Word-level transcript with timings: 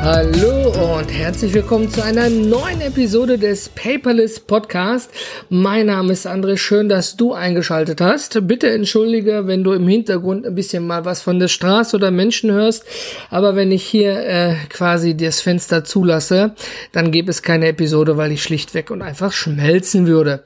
Hallo 0.00 0.96
und 0.96 1.12
herzlich 1.12 1.52
willkommen 1.52 1.90
zu 1.90 2.02
einer 2.02 2.30
neuen 2.30 2.80
Episode 2.80 3.36
des 3.36 3.68
Paperless 3.68 4.38
Podcast. 4.40 5.10
Mein 5.50 5.86
Name 5.86 6.12
ist 6.12 6.26
André, 6.26 6.56
schön, 6.56 6.88
dass 6.88 7.16
du 7.16 7.34
eingeschaltet 7.34 8.00
hast. 8.00 8.46
Bitte 8.46 8.70
entschuldige, 8.70 9.46
wenn 9.46 9.64
du 9.64 9.72
im 9.72 9.88
Hintergrund 9.88 10.46
ein 10.46 10.54
bisschen 10.54 10.86
mal 10.86 11.04
was 11.04 11.20
von 11.20 11.38
der 11.40 11.48
Straße 11.48 11.96
oder 11.96 12.10
Menschen 12.10 12.50
hörst, 12.52 12.84
aber 13.28 13.56
wenn 13.56 13.72
ich 13.72 13.84
hier 13.84 14.18
äh, 14.24 14.54
quasi 14.70 15.16
das 15.16 15.40
Fenster 15.40 15.84
zulasse, 15.84 16.54
dann 16.92 17.10
gäbe 17.10 17.30
es 17.30 17.42
keine 17.42 17.66
Episode, 17.66 18.16
weil 18.16 18.32
ich 18.32 18.42
schlichtweg 18.42 18.90
und 18.90 19.02
einfach 19.02 19.32
schmelzen 19.32 20.06
würde. 20.06 20.44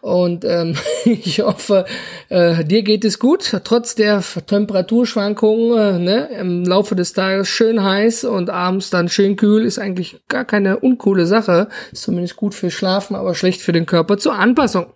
Und 0.00 0.44
ähm, 0.44 0.76
ich 1.04 1.40
hoffe, 1.40 1.84
äh, 2.30 2.64
dir 2.64 2.82
geht 2.82 3.04
es 3.04 3.18
gut, 3.18 3.54
trotz 3.64 3.94
der 3.94 4.22
Temperaturschwankungen 4.46 5.78
äh, 5.78 5.98
ne, 5.98 6.28
im 6.40 6.64
Laufe 6.64 6.94
des 6.94 7.12
Tages 7.12 7.48
schön 7.48 7.82
heiß 7.82 8.24
und 8.24 8.50
abends 8.50 8.90
dann 8.90 9.03
schön 9.08 9.36
kühl, 9.36 9.64
ist 9.64 9.78
eigentlich 9.78 10.20
gar 10.28 10.44
keine 10.44 10.78
uncoole 10.78 11.26
Sache. 11.26 11.68
Ist 11.92 12.02
zumindest 12.02 12.36
gut 12.36 12.54
für 12.54 12.70
Schlafen, 12.70 13.16
aber 13.16 13.34
schlecht 13.34 13.60
für 13.60 13.72
den 13.72 13.86
Körper 13.86 14.18
zur 14.18 14.34
Anpassung. 14.34 14.86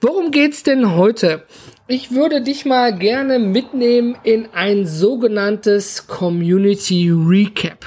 Worum 0.00 0.30
geht's 0.30 0.62
denn 0.62 0.94
heute? 0.94 1.44
Ich 1.88 2.12
würde 2.12 2.40
dich 2.40 2.64
mal 2.64 2.96
gerne 2.96 3.38
mitnehmen 3.38 4.16
in 4.22 4.48
ein 4.54 4.86
sogenanntes 4.86 6.06
Community 6.06 7.10
Recap. 7.10 7.84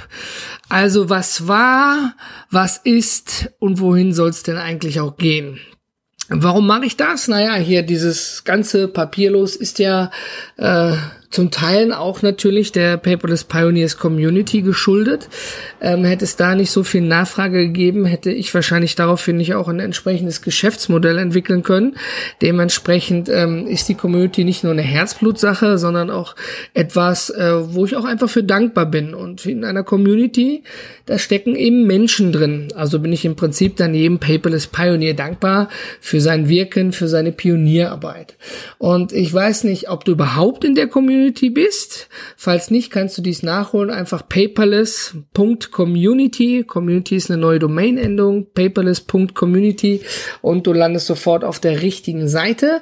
Also 0.70 1.10
was 1.10 1.48
war, 1.48 2.16
was 2.52 2.78
ist 2.78 3.52
und 3.60 3.80
wohin 3.80 4.14
soll 4.14 4.32
denn 4.46 4.58
eigentlich 4.58 5.00
auch 5.00 5.18
gehen? 5.18 5.60
Warum 6.30 6.66
mache 6.66 6.86
ich 6.86 6.98
das? 6.98 7.28
Naja, 7.28 7.56
hier 7.56 7.84
dieses 7.84 8.44
ganze 8.44 8.88
Papierlos 8.88 9.56
ist 9.56 9.80
ja 9.80 10.10
äh, 10.58 10.94
zum 11.36 11.52
Teilen 11.52 11.92
auch 11.92 12.22
natürlich 12.22 12.72
der 12.72 12.96
Paperless 12.96 13.44
Pioneers 13.44 13.98
Community 13.98 14.62
geschuldet. 14.62 15.28
Ähm, 15.82 16.06
hätte 16.06 16.24
es 16.24 16.38
da 16.38 16.56
nicht 16.56 16.72
so 16.72 16.84
viel 16.84 17.02
Nachfrage 17.02 17.60
gegeben, 17.60 18.06
hätte 18.06 18.32
ich 18.32 18.54
wahrscheinlich 18.54 18.96
daraufhin 18.96 19.36
nicht 19.36 19.54
auch 19.54 19.68
ein 19.68 19.82
entsprechendes 19.82 20.42
Geschäftsmodell 20.42 21.18
entwickeln 21.18 21.62
können. 21.62 21.98
Dementsprechend 22.42 23.28
ähm, 23.28 23.68
ist 23.68 23.90
die 23.90 23.96
Community 23.96 24.46
nicht 24.46 24.64
nur 24.64 24.72
eine 24.72 24.82
Herzblutsache, 24.82 25.78
sondern 25.78 26.10
auch 26.10 26.38
etwas, 26.74 27.32
äh, 27.32 27.74
wo 27.74 27.84
ich 27.84 27.98
auch 27.98 28.06
einfach 28.06 28.30
für 28.30 28.44
dankbar 28.44 28.86
bin. 28.86 29.14
Und 29.14 29.46
in 29.46 29.66
einer 29.66 29.84
Community, 29.84 30.64
da 31.06 31.20
stecken 31.20 31.54
eben 31.58 31.86
Menschen 31.86 32.32
drin. 32.32 32.70
Also 32.76 33.00
bin 33.00 33.12
ich 33.12 33.26
im 33.26 33.36
Prinzip 33.36 33.76
dann 33.76 33.94
jedem 33.94 34.20
Paperless 34.20 34.68
Pioneer 34.68 35.16
dankbar 35.16 35.68
für 36.00 36.22
sein 36.22 36.48
Wirken, 36.48 36.94
für 36.94 37.10
seine 37.10 37.34
Pionierarbeit. 37.34 38.36
Und 38.78 39.12
ich 39.12 39.34
weiß 39.34 39.66
nicht, 39.66 39.90
ob 39.90 40.06
du 40.06 40.14
überhaupt 40.14 40.64
in 40.64 40.76
der 40.76 40.88
Community 40.88 41.25
Community 41.26 41.50
bist. 41.50 42.08
Falls 42.38 42.70
nicht, 42.70 42.92
kannst 42.92 43.18
du 43.18 43.24
dies 43.24 43.42
nachholen. 43.42 43.90
Einfach 43.90 44.30
paperless.community. 44.30 46.64
Community 46.64 47.16
ist 47.16 47.32
eine 47.32 47.42
neue 47.42 47.58
Domain-Endung. 47.58 48.46
paperless.community 48.54 50.02
und 50.42 50.68
du 50.68 50.74
landest 50.74 51.08
sofort 51.08 51.44
auf 51.44 51.60
der 51.60 51.82
richtigen 51.82 52.28
Seite. 52.28 52.82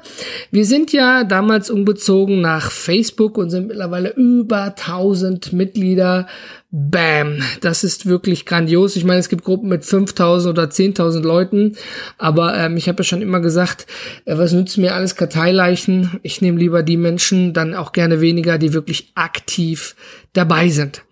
Wir 0.51 0.65
sind 0.65 0.91
ja 0.91 1.23
damals 1.23 1.69
umgezogen 1.69 2.41
nach 2.41 2.69
Facebook 2.69 3.37
und 3.37 3.49
sind 3.49 3.67
mittlerweile 3.67 4.13
über 4.15 4.63
1000 4.63 5.53
Mitglieder 5.53 6.27
Bam, 6.75 7.37
das 7.61 7.83
ist 7.83 8.07
wirklich 8.07 8.47
grandios. 8.47 8.95
Ich 8.95 9.03
meine, 9.03 9.19
es 9.19 9.29
gibt 9.29 9.43
Gruppen 9.43 9.69
mit 9.69 9.85
5000 9.85 10.57
oder 10.57 10.67
10.000 10.67 11.21
Leuten, 11.21 11.77
aber 12.17 12.57
ähm, 12.57 12.77
ich 12.77 12.87
habe 12.89 12.97
ja 12.97 13.03
schon 13.03 13.21
immer 13.21 13.41
gesagt, 13.41 13.85
äh, 14.25 14.35
was 14.39 14.53
nützt 14.53 14.79
mir 14.79 14.95
alles 14.95 15.15
Karteileichen? 15.15 16.19
Ich 16.23 16.41
nehme 16.41 16.57
lieber 16.57 16.81
die 16.81 16.97
Menschen, 16.97 17.53
dann 17.53 17.75
auch 17.75 17.91
gerne 17.91 18.21
weniger, 18.21 18.57
die 18.57 18.73
wirklich 18.73 19.11
aktiv 19.13 19.95
dabei 20.33 20.69
sind. 20.69 21.03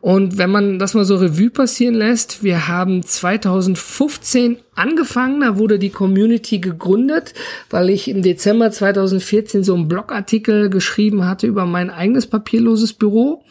Und 0.00 0.38
wenn 0.38 0.50
man 0.50 0.78
das 0.78 0.94
mal 0.94 1.04
so 1.04 1.16
Revue 1.16 1.50
passieren 1.50 1.94
lässt, 1.94 2.42
wir 2.42 2.68
haben 2.68 3.02
2015 3.02 4.58
angefangen, 4.74 5.40
da 5.40 5.58
wurde 5.58 5.78
die 5.78 5.90
Community 5.90 6.58
gegründet, 6.58 7.34
weil 7.70 7.90
ich 7.90 8.08
im 8.08 8.22
Dezember 8.22 8.70
2014 8.70 9.64
so 9.64 9.74
einen 9.74 9.88
Blogartikel 9.88 10.70
geschrieben 10.70 11.26
hatte 11.26 11.46
über 11.46 11.66
mein 11.66 11.90
eigenes 11.90 12.26
papierloses 12.26 12.92
Büro. 12.92 13.42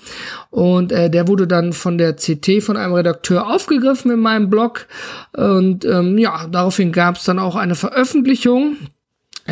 Und 0.51 0.91
äh, 0.91 1.09
der 1.09 1.27
wurde 1.27 1.47
dann 1.47 1.73
von 1.73 1.97
der 1.97 2.15
CT, 2.15 2.61
von 2.61 2.77
einem 2.77 2.93
Redakteur 2.93 3.47
aufgegriffen 3.47 4.11
in 4.11 4.19
meinem 4.19 4.49
Blog. 4.49 4.87
Und 5.33 5.83
ähm, 5.85 6.17
ja, 6.17 6.47
daraufhin 6.47 6.91
gab 6.91 7.17
es 7.17 7.23
dann 7.23 7.39
auch 7.39 7.55
eine 7.55 7.75
Veröffentlichung 7.75 8.77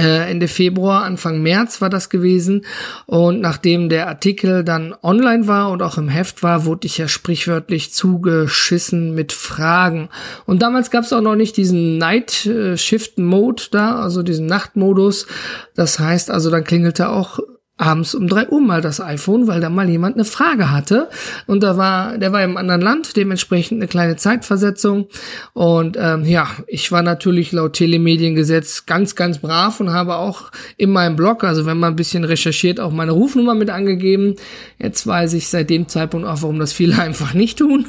Ende 0.02 0.48
Februar, 0.48 1.04
Anfang 1.04 1.42
März 1.44 1.80
war 1.80 1.90
das 1.90 2.10
gewesen. 2.10 2.66
Und 3.06 3.42
nachdem 3.42 3.90
der 3.90 4.08
Artikel 4.08 4.64
dann 4.64 4.96
online 5.04 5.48
war 5.48 5.70
und 5.70 5.84
auch 5.84 6.00
im 6.00 6.10
Heft 6.10 6.42
war, 6.42 6.66
wurde 6.66 6.88
ich 6.88 6.98
ja 6.98 7.08
sprichwörtlich 7.08 7.94
zugeschissen 7.94 9.14
mit 9.14 9.32
Fragen. 9.32 10.10
Und 10.46 10.64
damals 10.64 10.90
gab 10.90 11.04
es 11.04 11.14
auch 11.14 11.22
noch 11.22 11.36
nicht 11.36 11.58
diesen 11.58 12.00
Night 12.00 12.50
Shift 12.76 13.20
Mode 13.20 13.64
da, 13.72 14.02
also 14.02 14.24
diesen 14.24 14.48
Nachtmodus. 14.48 15.28
Das 15.76 16.00
heißt 16.00 16.32
also, 16.32 16.50
dann 16.50 16.64
klingelte 16.64 17.10
auch 17.10 17.40
abends 17.78 18.14
um 18.14 18.28
drei 18.28 18.48
Uhr 18.50 18.62
mal 18.62 18.82
das 18.82 19.02
iPhone, 19.02 19.48
weil 19.48 19.60
da 19.60 19.70
mal 19.70 19.90
jemand 19.90 20.16
eine 20.16 20.26
Frage 20.26 20.72
hatte. 20.72 21.10
Und 21.48 21.64
da 21.64 21.76
war, 21.76 22.18
der 22.18 22.32
war 22.32 22.44
im 22.44 22.56
anderen 22.56 22.82
Land, 22.82 23.16
dementsprechend 23.18 23.80
eine 23.80 23.88
kleine 23.88 24.16
Zeitversetzung. 24.16 25.08
Und 25.54 25.98
ähm, 26.00 26.26
ja, 26.26 26.48
ich 26.68 26.92
war 26.92 27.02
natürlich 27.02 27.52
laut 27.52 27.74
Telemediengesetz 27.74 28.86
ganz, 28.86 29.16
ganz 29.16 29.40
brav 29.40 29.80
und 29.80 29.92
habe 29.92 30.16
auch 30.16 30.52
in 30.78 30.92
meinem 30.92 31.16
Blog, 31.16 31.44
also 31.44 31.66
wenn 31.66 31.80
man 31.80 31.94
ein 31.94 31.98
bisschen 31.98 32.24
recherchiert, 32.24 32.80
auch 32.80 32.92
meine 32.92 33.12
Rufnummer 33.12 33.56
mit 33.56 33.72
angegeben. 33.72 34.36
Jetzt 34.78 35.08
weiß 35.08 35.34
ich 35.34 35.48
seit 35.48 35.70
dem 35.70 35.88
Zeitpunkt 35.88 36.28
auch, 36.28 36.42
warum 36.44 36.60
das 36.60 36.74
viele 36.74 36.98
einfach 37.02 37.34
nicht 37.34 37.58
tun, 37.58 37.88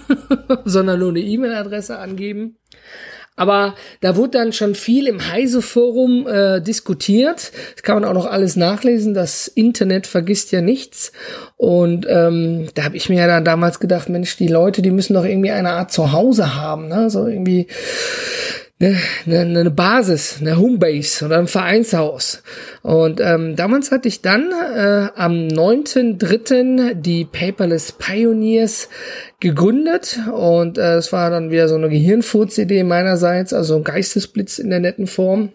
sondern 0.65 1.01
nur 1.01 1.11
eine 1.11 1.21
E-Mail-Adresse 1.21 1.99
angeben. 1.99 2.57
Aber 3.37 3.75
da 4.01 4.15
wurde 4.15 4.39
dann 4.39 4.53
schon 4.53 4.77
viel 4.77 5.09
im 5.09 5.29
Heise-Forum 5.33 6.27
äh, 6.29 6.61
diskutiert. 6.61 7.51
Das 7.75 7.83
kann 7.83 8.01
man 8.01 8.05
auch 8.05 8.15
noch 8.15 8.27
alles 8.27 8.55
nachlesen. 8.55 9.13
Das 9.13 9.49
Internet 9.49 10.07
vergisst 10.07 10.53
ja 10.53 10.61
nichts. 10.61 11.11
Und 11.57 12.07
ähm, 12.09 12.69
da 12.75 12.85
habe 12.85 12.97
ich 12.97 13.09
mir 13.09 13.19
ja 13.19 13.27
dann 13.27 13.45
damals 13.45 13.81
gedacht, 13.81 14.09
Mensch, 14.09 14.37
die 14.37 14.47
Leute, 14.47 14.83
die 14.83 14.93
müssen 14.93 15.15
doch 15.15 15.25
irgendwie 15.25 15.51
eine 15.51 15.71
Art 15.71 15.91
Zuhause 15.91 16.55
haben. 16.55 16.87
Ne? 16.87 17.11
So 17.11 17.27
irgendwie 17.27 17.67
eine, 18.81 18.97
eine, 19.27 19.61
eine 19.61 19.71
Basis, 19.71 20.39
eine 20.41 20.59
Homebase 20.59 21.25
oder 21.25 21.39
ein 21.39 21.47
Vereinshaus. 21.47 22.43
Und 22.83 23.21
ähm, 23.21 23.57
damals 23.57 23.91
hatte 23.91 24.09
ich 24.09 24.21
dann 24.21 24.51
äh, 24.51 25.09
am 25.15 25.49
9.3. 25.49 26.95
die 26.95 27.25
Paperless 27.25 27.93
Pioneers 27.93 28.89
gegründet 29.41 30.19
und 30.33 30.79
äh, 30.79 30.97
es 30.97 31.13
war 31.13 31.31
dann 31.31 31.51
wieder 31.51 31.69
so 31.69 31.77
eine 31.77 31.89
Gehirnfurz-Idee 31.89 32.83
meinerseits, 32.83 33.53
also 33.53 33.77
ein 33.77 33.85
Geistesblitz 33.85 34.59
in 34.59 34.71
der 34.71 34.81
netten 34.81 35.07
Form. 35.07 35.51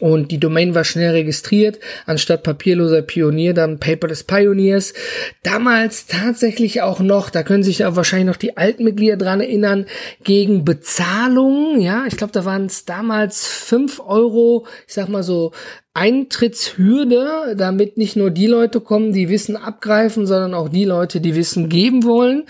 Und 0.00 0.30
die 0.30 0.40
Domain 0.40 0.74
war 0.74 0.84
schnell 0.84 1.10
registriert, 1.12 1.78
anstatt 2.06 2.42
papierloser 2.42 3.02
Pionier 3.02 3.54
dann 3.54 3.78
Paperless 3.78 4.24
Pioneers. 4.24 4.94
Damals 5.42 6.06
tatsächlich 6.06 6.80
auch 6.80 7.00
noch, 7.00 7.28
da 7.28 7.42
können 7.42 7.62
sich 7.62 7.80
ja 7.80 7.96
wahrscheinlich 7.96 8.26
noch 8.26 8.36
die 8.36 8.56
alten 8.56 8.84
Mitglieder 8.84 9.18
dran 9.18 9.40
erinnern, 9.40 9.86
gegen 10.24 10.64
Bezahlung. 10.64 11.80
Ja, 11.80 12.04
ich 12.08 12.16
glaube, 12.16 12.32
da 12.32 12.46
waren 12.46 12.66
es 12.66 12.86
damals 12.86 13.46
fünf 13.46 14.00
Euro, 14.00 14.66
ich 14.88 14.94
sag 14.94 15.08
mal 15.08 15.22
so 15.22 15.52
Eintrittshürde, 15.92 17.56
damit 17.56 17.96
nicht 17.96 18.14
nur 18.14 18.30
die 18.30 18.46
Leute 18.46 18.80
kommen, 18.80 19.12
die 19.12 19.28
Wissen 19.28 19.56
abgreifen, 19.56 20.24
sondern 20.24 20.54
auch 20.54 20.68
die 20.68 20.84
Leute, 20.84 21.20
die 21.20 21.34
Wissen 21.34 21.68
geben 21.68 22.04
wollen. 22.04 22.44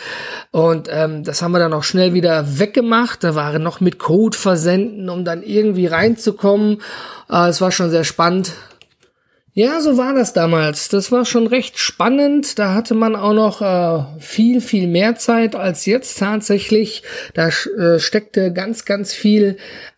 Und 0.50 0.88
ähm, 0.90 1.24
das 1.24 1.40
haben 1.40 1.52
wir 1.52 1.58
dann 1.58 1.72
auch 1.72 1.82
schnell 1.82 2.12
wieder 2.12 2.58
weggemacht. 2.58 3.24
Da 3.24 3.34
waren 3.34 3.62
noch 3.62 3.80
mit 3.80 3.98
Code 3.98 4.36
versenden, 4.36 5.08
um 5.08 5.24
dann 5.24 5.42
irgendwie 5.42 5.86
reinzukommen. 5.86 6.82
Äh, 7.30 7.48
es 7.48 7.62
war 7.62 7.72
schon 7.72 7.90
sehr 7.90 8.04
spannend. 8.04 8.52
Ja, 9.52 9.80
so 9.80 9.96
war 9.96 10.14
das 10.14 10.32
damals. 10.32 10.88
Das 10.90 11.10
war 11.10 11.24
schon 11.24 11.46
recht 11.46 11.78
spannend. 11.78 12.58
Da 12.58 12.74
hatte 12.74 12.94
man 12.94 13.16
auch 13.16 13.32
noch 13.32 13.62
äh, 13.62 14.20
viel, 14.20 14.60
viel 14.60 14.86
mehr 14.86 15.16
Zeit 15.16 15.56
als 15.56 15.86
jetzt 15.86 16.18
tatsächlich. 16.18 17.02
Da 17.34 17.48
äh, 17.48 17.98
steckte 17.98 18.52
ganz, 18.52 18.84
ganz 18.84 19.12
viel 19.12 19.56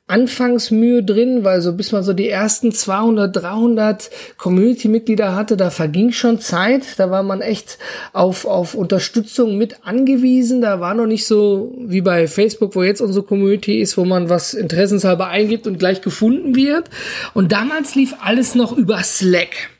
Anfangsmühe 0.08 1.02
drin, 1.02 1.44
weil 1.44 1.62
so 1.62 1.72
bis 1.72 1.92
man 1.92 2.02
so 2.02 2.12
die 2.12 2.28
ersten 2.28 2.72
200, 2.72 3.34
300 3.34 4.10
Community-Mitglieder 4.36 5.34
hatte, 5.34 5.56
da 5.56 5.70
verging 5.70 6.12
schon 6.12 6.40
Zeit. 6.40 6.98
Da 6.98 7.10
war 7.10 7.22
man 7.22 7.40
echt 7.40 7.78
auf, 8.12 8.44
auf 8.44 8.74
Unterstützung 8.74 9.56
mit 9.56 9.86
angewiesen. 9.86 10.60
Da 10.60 10.80
war 10.80 10.94
noch 10.94 11.06
nicht 11.06 11.26
so 11.26 11.74
wie 11.78 12.00
bei 12.00 12.26
Facebook, 12.26 12.74
wo 12.74 12.82
jetzt 12.82 13.00
unsere 13.00 13.24
Community 13.24 13.80
ist, 13.80 13.96
wo 13.96 14.04
man 14.04 14.28
was 14.28 14.54
interessenshalber 14.54 15.28
eingibt 15.28 15.66
und 15.66 15.78
gleich 15.78 16.02
gefunden 16.02 16.56
wird. 16.56 16.90
Und 17.32 17.52
damals 17.52 17.94
lief 17.94 18.14
alles 18.20 18.54
noch 18.54 18.76
über 18.76 19.02
Slack. 19.04 19.70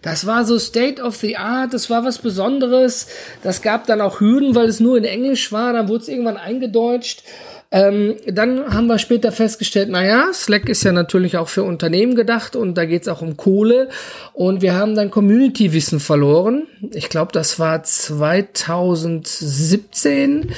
Das 0.00 0.26
war 0.26 0.44
so 0.44 0.58
State 0.58 1.02
of 1.02 1.16
the 1.16 1.36
Art, 1.36 1.72
das 1.72 1.88
war 1.88 2.04
was 2.04 2.18
Besonderes. 2.18 3.08
Das 3.42 3.62
gab 3.62 3.86
dann 3.86 4.00
auch 4.00 4.20
Hürden, 4.20 4.54
weil 4.54 4.68
es 4.68 4.80
nur 4.80 4.96
in 4.96 5.04
Englisch 5.04 5.52
war. 5.52 5.72
Dann 5.72 5.88
wurde 5.88 6.02
es 6.02 6.08
irgendwann 6.08 6.36
eingedeutscht. 6.36 7.22
Ähm, 7.72 8.14
dann 8.26 8.74
haben 8.74 8.86
wir 8.86 8.98
später 8.98 9.32
festgestellt, 9.32 9.88
naja, 9.88 10.28
Slack 10.34 10.68
ist 10.68 10.84
ja 10.84 10.92
natürlich 10.92 11.38
auch 11.38 11.48
für 11.48 11.62
Unternehmen 11.62 12.14
gedacht 12.14 12.54
und 12.54 12.74
da 12.74 12.84
geht 12.84 13.00
es 13.02 13.08
auch 13.08 13.22
um 13.22 13.38
Kohle. 13.38 13.88
Und 14.34 14.60
wir 14.60 14.74
haben 14.74 14.94
dann 14.94 15.10
Community-Wissen 15.10 15.98
verloren. 15.98 16.66
Ich 16.92 17.08
glaube, 17.08 17.32
das 17.32 17.58
war 17.58 17.82
2017. 17.82 20.50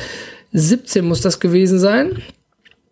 17 0.52 1.04
muss 1.04 1.20
das 1.20 1.38
gewesen 1.38 1.78
sein 1.78 2.20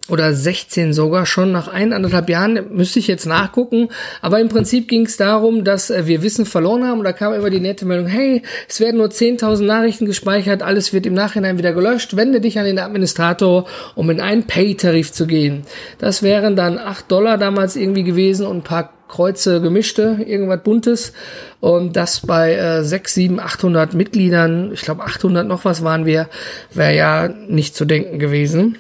oder 0.09 0.35
16 0.35 0.93
sogar 0.93 1.27
schon 1.27 1.53
nach 1.53 1.69
eineinhalb 1.69 2.29
Jahren, 2.29 2.59
müsste 2.71 2.99
ich 2.99 3.07
jetzt 3.07 3.25
nachgucken. 3.25 3.89
Aber 4.21 4.41
im 4.41 4.49
Prinzip 4.49 4.89
ging 4.89 5.07
es 5.07 5.17
darum, 5.17 5.63
dass 5.63 5.91
äh, 5.91 6.07
wir 6.07 6.23
Wissen 6.23 6.45
verloren 6.45 6.85
haben 6.85 6.99
und 6.99 7.05
da 7.05 7.13
kam 7.13 7.33
immer 7.33 7.51
die 7.51 7.61
nette 7.61 7.87
Meldung, 7.87 8.09
hey, 8.09 8.43
es 8.69 8.81
werden 8.81 8.97
nur 8.97 9.09
10.000 9.09 9.63
Nachrichten 9.63 10.07
gespeichert, 10.07 10.63
alles 10.63 10.93
wird 10.93 11.07
im 11.07 11.15
Nachhinein 11.15 11.57
wieder 11.57 11.73
gelöscht, 11.73 12.17
wende 12.17 12.41
dich 12.41 12.59
an 12.59 12.65
den 12.65 12.81
Administrator, 12.81 13.67
um 13.95 14.11
in 14.11 14.21
einen 14.21 14.45
Pay-Tarif 14.45 15.13
zu 15.13 15.27
gehen. 15.27 15.63
Das 15.99 16.23
wären 16.23 16.57
dann 16.57 16.79
8 16.79 17.11
Dollar 17.11 17.39
damals 17.39 17.77
irgendwie 17.77 18.05
gewesen 18.05 18.45
und 18.45 18.59
ein 18.59 18.63
paar 18.63 18.93
Kreuze 19.07 19.61
gemischte, 19.61 20.19
irgendwas 20.27 20.63
Buntes. 20.65 21.13
Und 21.61 21.97
das 21.97 22.27
bei 22.27 22.55
äh, 22.55 22.83
6, 22.83 23.15
7, 23.15 23.41
800 23.41 23.95
Mitgliedern, 23.95 24.73
ich 24.73 24.81
glaube 24.81 25.05
800 25.05 25.47
noch 25.47 25.65
was 25.65 25.85
waren 25.85 26.07
wir, 26.07 26.29
wäre 26.73 26.97
ja 26.97 27.29
nicht 27.29 27.77
zu 27.77 27.85
denken 27.85 28.19
gewesen 28.19 28.79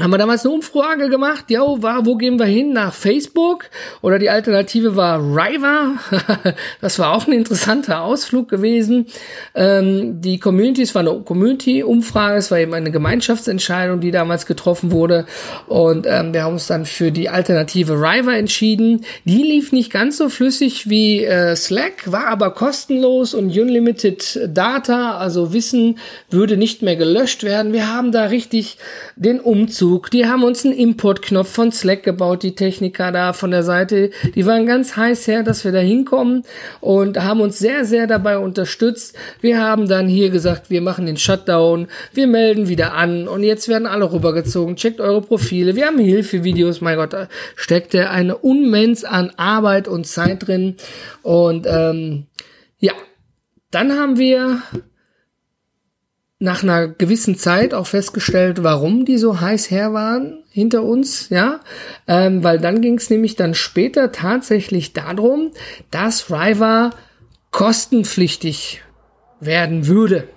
haben 0.00 0.10
wir 0.10 0.18
damals 0.18 0.44
eine 0.44 0.52
Umfrage 0.52 1.08
gemacht, 1.08 1.44
ja, 1.48 1.60
war, 1.60 2.04
wo 2.04 2.16
gehen 2.16 2.40
wir 2.40 2.46
hin? 2.46 2.72
Nach 2.72 2.92
Facebook? 2.92 3.70
Oder 4.02 4.18
die 4.18 4.28
Alternative 4.28 4.96
war 4.96 5.20
Riva. 5.20 5.94
das 6.80 6.98
war 6.98 7.14
auch 7.14 7.28
ein 7.28 7.32
interessanter 7.32 8.02
Ausflug 8.02 8.48
gewesen. 8.48 9.06
Ähm, 9.54 10.20
die 10.20 10.40
Community, 10.40 10.82
es 10.82 10.94
war 10.96 11.00
eine 11.00 11.20
Community-Umfrage, 11.20 12.36
es 12.36 12.50
war 12.50 12.58
eben 12.58 12.74
eine 12.74 12.90
Gemeinschaftsentscheidung, 12.90 14.00
die 14.00 14.10
damals 14.10 14.44
getroffen 14.44 14.90
wurde. 14.90 15.24
Und 15.68 16.06
ähm, 16.08 16.34
wir 16.34 16.42
haben 16.42 16.54
uns 16.54 16.66
dann 16.66 16.84
für 16.84 17.12
die 17.12 17.28
Alternative 17.28 17.92
Riva 17.92 18.32
entschieden. 18.34 19.04
Die 19.24 19.44
lief 19.44 19.70
nicht 19.70 19.92
ganz 19.92 20.18
so 20.18 20.28
flüssig 20.28 20.90
wie 20.90 21.24
äh, 21.24 21.54
Slack, 21.54 22.10
war 22.10 22.26
aber 22.26 22.50
kostenlos 22.50 23.34
und 23.34 23.56
Unlimited 23.56 24.40
Data, 24.48 25.16
also 25.16 25.52
Wissen 25.52 25.98
würde 26.28 26.56
nicht 26.56 26.82
mehr 26.82 26.96
gelöscht 26.96 27.44
werden. 27.44 27.72
Wir 27.72 27.94
haben 27.94 28.10
da 28.10 28.24
richtig 28.24 28.78
den 29.14 29.38
Umzug 29.38 29.75
Umzug. 29.76 30.10
Die 30.10 30.26
haben 30.26 30.42
uns 30.42 30.64
einen 30.64 30.74
Importknopf 30.74 31.50
von 31.50 31.70
Slack 31.70 32.02
gebaut, 32.02 32.42
die 32.42 32.54
Techniker 32.54 33.12
da 33.12 33.32
von 33.34 33.50
der 33.50 33.62
Seite. 33.62 34.10
Die 34.34 34.46
waren 34.46 34.64
ganz 34.64 34.96
heiß 34.96 35.26
her, 35.26 35.42
dass 35.42 35.64
wir 35.64 35.72
da 35.72 35.80
hinkommen 35.80 36.44
und 36.80 37.22
haben 37.22 37.40
uns 37.42 37.58
sehr, 37.58 37.84
sehr 37.84 38.06
dabei 38.06 38.38
unterstützt. 38.38 39.16
Wir 39.40 39.60
haben 39.60 39.86
dann 39.86 40.08
hier 40.08 40.30
gesagt, 40.30 40.70
wir 40.70 40.80
machen 40.80 41.04
den 41.04 41.18
Shutdown, 41.18 41.88
wir 42.14 42.26
melden 42.26 42.68
wieder 42.68 42.94
an 42.94 43.28
und 43.28 43.42
jetzt 43.42 43.68
werden 43.68 43.86
alle 43.86 44.10
rübergezogen. 44.10 44.76
Checkt 44.76 45.00
eure 45.00 45.20
Profile. 45.20 45.76
Wir 45.76 45.86
haben 45.86 45.98
Hilfevideos. 45.98 46.80
Mein 46.80 46.96
Gott, 46.96 47.12
da 47.12 47.28
steckte 47.54 48.08
eine 48.08 48.38
Unmensch 48.38 49.04
an 49.04 49.30
Arbeit 49.36 49.88
und 49.88 50.06
Zeit 50.06 50.46
drin. 50.46 50.76
Und 51.22 51.66
ähm, 51.68 52.26
ja, 52.78 52.92
dann 53.70 53.92
haben 53.92 54.18
wir 54.18 54.62
nach 56.38 56.62
einer 56.62 56.88
gewissen 56.88 57.36
Zeit 57.36 57.72
auch 57.72 57.86
festgestellt, 57.86 58.62
warum 58.62 59.04
die 59.04 59.16
so 59.16 59.40
heiß 59.40 59.70
her 59.70 59.94
waren 59.94 60.42
hinter 60.50 60.82
uns, 60.82 61.30
ja, 61.30 61.60
ähm, 62.06 62.44
weil 62.44 62.58
dann 62.58 62.82
ging 62.82 62.98
es 62.98 63.08
nämlich 63.08 63.36
dann 63.36 63.54
später 63.54 64.12
tatsächlich 64.12 64.92
darum, 64.92 65.52
dass 65.90 66.30
Riva 66.30 66.90
kostenpflichtig 67.52 68.82
werden 69.40 69.86
würde. 69.86 70.28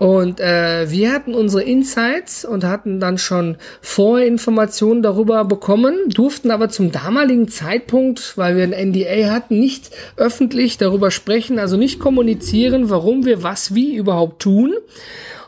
Und 0.00 0.40
äh, 0.40 0.90
wir 0.90 1.12
hatten 1.12 1.34
unsere 1.34 1.62
Insights 1.62 2.46
und 2.46 2.64
hatten 2.64 3.00
dann 3.00 3.18
schon 3.18 3.58
Vorinformationen 3.82 5.02
darüber 5.02 5.44
bekommen, 5.44 5.94
durften 6.08 6.50
aber 6.50 6.70
zum 6.70 6.90
damaligen 6.90 7.48
Zeitpunkt, 7.48 8.38
weil 8.38 8.56
wir 8.56 8.62
ein 8.64 8.92
NDA 8.92 9.30
hatten, 9.30 9.60
nicht 9.60 9.90
öffentlich 10.16 10.78
darüber 10.78 11.10
sprechen, 11.10 11.58
also 11.58 11.76
nicht 11.76 12.00
kommunizieren, 12.00 12.88
warum 12.88 13.26
wir 13.26 13.42
was 13.42 13.74
wie 13.74 13.94
überhaupt 13.94 14.40
tun. 14.40 14.72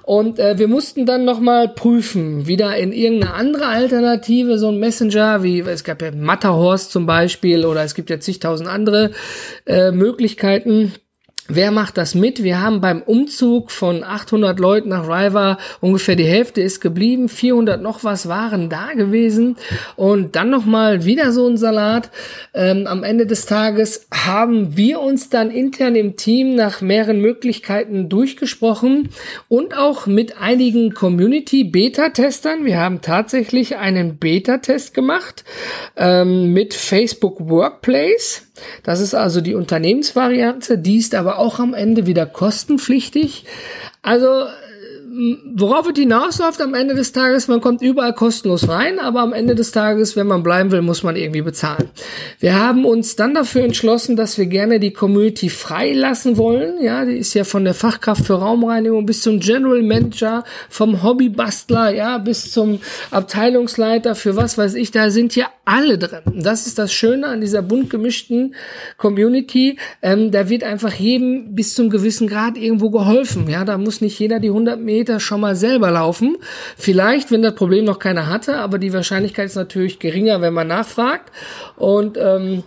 Und 0.03 0.39
äh, 0.39 0.59
wir 0.59 0.69
mussten 0.69 1.07
dann 1.07 1.25
nochmal 1.25 1.69
prüfen, 1.69 2.47
wieder 2.47 2.77
in 2.77 2.93
irgendeine 2.93 3.33
andere 3.33 3.69
Alternative, 3.69 4.59
so 4.59 4.69
ein 4.69 4.79
Messenger, 4.79 5.43
wie 5.43 5.61
es 5.61 5.83
gab 5.83 6.03
ja 6.03 6.11
Matterhorst 6.11 6.93
zum 6.93 7.07
Beispiel 7.07 7.65
oder 7.65 7.85
es 7.85 7.95
gibt 7.95 8.11
ja 8.11 8.21
zigtausend 8.21 8.69
andere 8.69 9.13
äh, 9.65 9.93
Möglichkeiten 9.93 10.93
Wer 11.49 11.73
macht 11.73 11.99
das 11.99 12.15
mit? 12.15 12.45
Wir 12.45 12.61
haben 12.61 12.81
beim 12.81 13.03
Umzug 13.03 13.73
von 13.73 14.05
800 14.05 14.61
Leuten 14.61 14.91
nach 14.91 15.09
Riva 15.09 15.59
ungefähr 15.81 16.15
die 16.15 16.25
Hälfte 16.25 16.63
ist 16.63 16.81
geblieben, 16.81 17.29
400 17.29 17.83
noch 17.83 18.05
was 18.05 18.29
waren 18.29 18.71
da 18.71 18.93
gewesen 18.93 19.57
und 19.97 20.37
dann 20.37 20.51
noch 20.51 20.65
mal 20.65 21.05
wieder 21.05 21.33
so 21.33 21.49
ein 21.49 21.57
Salat. 21.57 22.11
Ähm, 22.55 22.87
am 22.87 23.03
Ende 23.03 23.27
des 23.27 23.47
Tages 23.47 24.07
haben 24.13 24.77
wir 24.77 25.01
uns 25.01 25.31
dann 25.31 25.51
intern 25.51 25.97
im 25.97 26.17
Team 26.17 26.55
nach 26.55 26.81
mehreren 26.81 27.21
Möglichkeiten 27.21 28.09
durchgesprochen 28.09 29.09
und 29.49 29.77
auch 29.77 30.07
mit 30.07 30.41
einigen 30.41 30.95
Community-Beta-Testern. 30.95 32.65
Wir 32.65 32.79
haben 32.79 33.01
tatsächlich 33.01 33.77
einen 33.77 34.17
Beta-Test 34.17 34.95
gemacht 34.95 35.43
ähm, 35.97 36.53
mit 36.53 36.73
Facebook 36.73 37.49
Workplace. 37.49 38.47
Das 38.83 39.01
ist 39.01 39.15
also 39.15 39.41
die 39.41 39.55
Unternehmensvariante, 39.55 40.79
die 40.79 40.99
ist 40.99 41.15
aber 41.15 41.39
auch 41.39 41.59
am 41.59 41.75
Ende 41.75 42.07
wieder 42.07 42.27
kostenpflichtig. 42.27 43.45
Also 44.03 44.47
worauf 45.57 45.89
es 45.89 45.99
hinausläuft 45.99 46.61
am 46.61 46.75
Ende 46.75 46.95
des 46.95 47.13
Tages, 47.13 47.49
man 47.49 47.61
kommt 47.61 47.83
überall 47.83 48.15
kostenlos 48.15 48.69
rein, 48.69 48.99
aber 48.99 49.21
am 49.21 49.33
Ende 49.33 49.55
des 49.55 49.71
Tages, 49.71 50.17
wenn 50.17 50.27
man 50.27 50.43
bleiben 50.43 50.71
will, 50.71 50.81
muss 50.81 51.03
man 51.03 51.17
irgendwie 51.17 51.43
bezahlen. 51.43 51.91
Wir 52.41 52.59
haben 52.59 52.85
uns 52.87 53.17
dann 53.17 53.35
dafür 53.35 53.63
entschlossen, 53.63 54.17
dass 54.17 54.39
wir 54.39 54.47
gerne 54.47 54.81
die 54.81 54.93
Community 54.93 55.51
freilassen 55.51 56.39
wollen. 56.39 56.83
Ja, 56.83 57.05
die 57.05 57.17
ist 57.17 57.35
ja 57.35 57.45
von 57.45 57.65
der 57.65 57.75
Fachkraft 57.75 58.25
für 58.25 58.35
Raumreinigung 58.35 59.05
bis 59.05 59.23
zum 59.23 59.39
General 59.41 59.83
Manager, 59.83 60.45
vom 60.71 61.03
Hobbybastler, 61.03 61.95
ja, 61.95 62.19
bis 62.19 62.51
zum 62.51 62.81
Abteilungsleiter 63.11 64.15
für 64.15 64.37
was 64.37 64.57
weiß 64.57 64.75
ich, 64.75 64.93
da 64.93 65.11
sind 65.11 65.37
ja 65.37 65.49
alle 65.65 65.97
drin. 65.97 66.23
Das 66.43 66.67
ist 66.67 66.79
das 66.79 66.93
Schöne 66.93 67.29
an 67.29 67.41
dieser 67.41 67.63
bunt 67.63 67.89
gemischten 67.89 68.55
Community. 68.97 69.79
Ähm, 70.03 70.33
da 70.33 70.49
wird 70.49 70.65
einfach 70.65 70.93
jedem 70.93 71.55
bis 71.55 71.75
zum 71.75 71.89
gewissen 71.89 72.27
Grad 72.27 72.57
irgendwo 72.57 72.91
geholfen. 72.91 73.49
Ja, 73.49 73.65
da 73.65 73.79
muss 73.79 74.01
nicht 74.01 74.19
jeder 74.19 74.41
die 74.41 74.49
100 74.49 74.81
Meter 74.81 75.21
schon 75.21 75.41
mal 75.41 75.55
selber 75.55 75.91
laufen. 75.91 76.37
Vielleicht, 76.77 77.31
wenn 77.31 77.43
das 77.43 77.55
Problem 77.55 77.85
noch 77.85 78.01
keiner 78.01 78.29
hatte, 78.29 78.57
aber 78.57 78.79
die 78.79 78.93
Wahrscheinlichkeit 78.93 79.47
ist 79.47 79.57
natürlich 79.57 80.01
geringer, 80.01 80.41
wenn 80.41 80.53
man 80.55 80.67
nachfragt. 80.67 81.31
Und 81.77 82.19
ähm, 82.21 82.65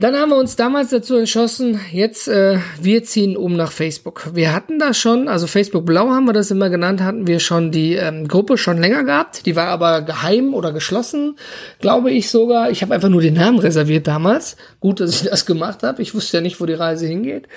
dann 0.00 0.14
haben 0.14 0.30
wir 0.30 0.36
uns 0.36 0.54
damals 0.54 0.90
dazu 0.90 1.16
entschlossen, 1.16 1.80
jetzt 1.92 2.28
äh, 2.28 2.58
wir 2.80 3.02
ziehen 3.02 3.36
um 3.36 3.56
nach 3.56 3.72
Facebook. 3.72 4.30
Wir 4.32 4.54
hatten 4.54 4.78
da 4.78 4.94
schon, 4.94 5.26
also 5.26 5.48
Facebook 5.48 5.84
Blau 5.86 6.10
haben 6.10 6.26
wir 6.26 6.32
das 6.32 6.52
immer 6.52 6.70
genannt, 6.70 7.02
hatten 7.02 7.26
wir 7.26 7.40
schon 7.40 7.72
die 7.72 7.94
ähm, 7.94 8.28
Gruppe 8.28 8.58
schon 8.58 8.78
länger 8.78 9.02
gehabt. 9.02 9.44
Die 9.44 9.56
war 9.56 9.66
aber 9.66 10.02
geheim 10.02 10.54
oder 10.54 10.72
geschlossen, 10.72 11.36
glaube 11.80 12.12
ich 12.12 12.30
sogar. 12.30 12.70
Ich 12.70 12.82
habe 12.82 12.94
einfach 12.94 13.08
nur 13.08 13.22
den 13.22 13.34
Namen 13.34 13.58
reserviert 13.58 14.06
damals. 14.06 14.56
Gut, 14.78 15.00
dass 15.00 15.20
ich 15.20 15.28
das 15.28 15.46
gemacht 15.46 15.82
habe. 15.82 16.00
Ich 16.00 16.14
wusste 16.14 16.36
ja 16.36 16.40
nicht, 16.42 16.60
wo 16.60 16.66
die 16.66 16.74
Reise 16.74 17.06
hingeht. 17.06 17.48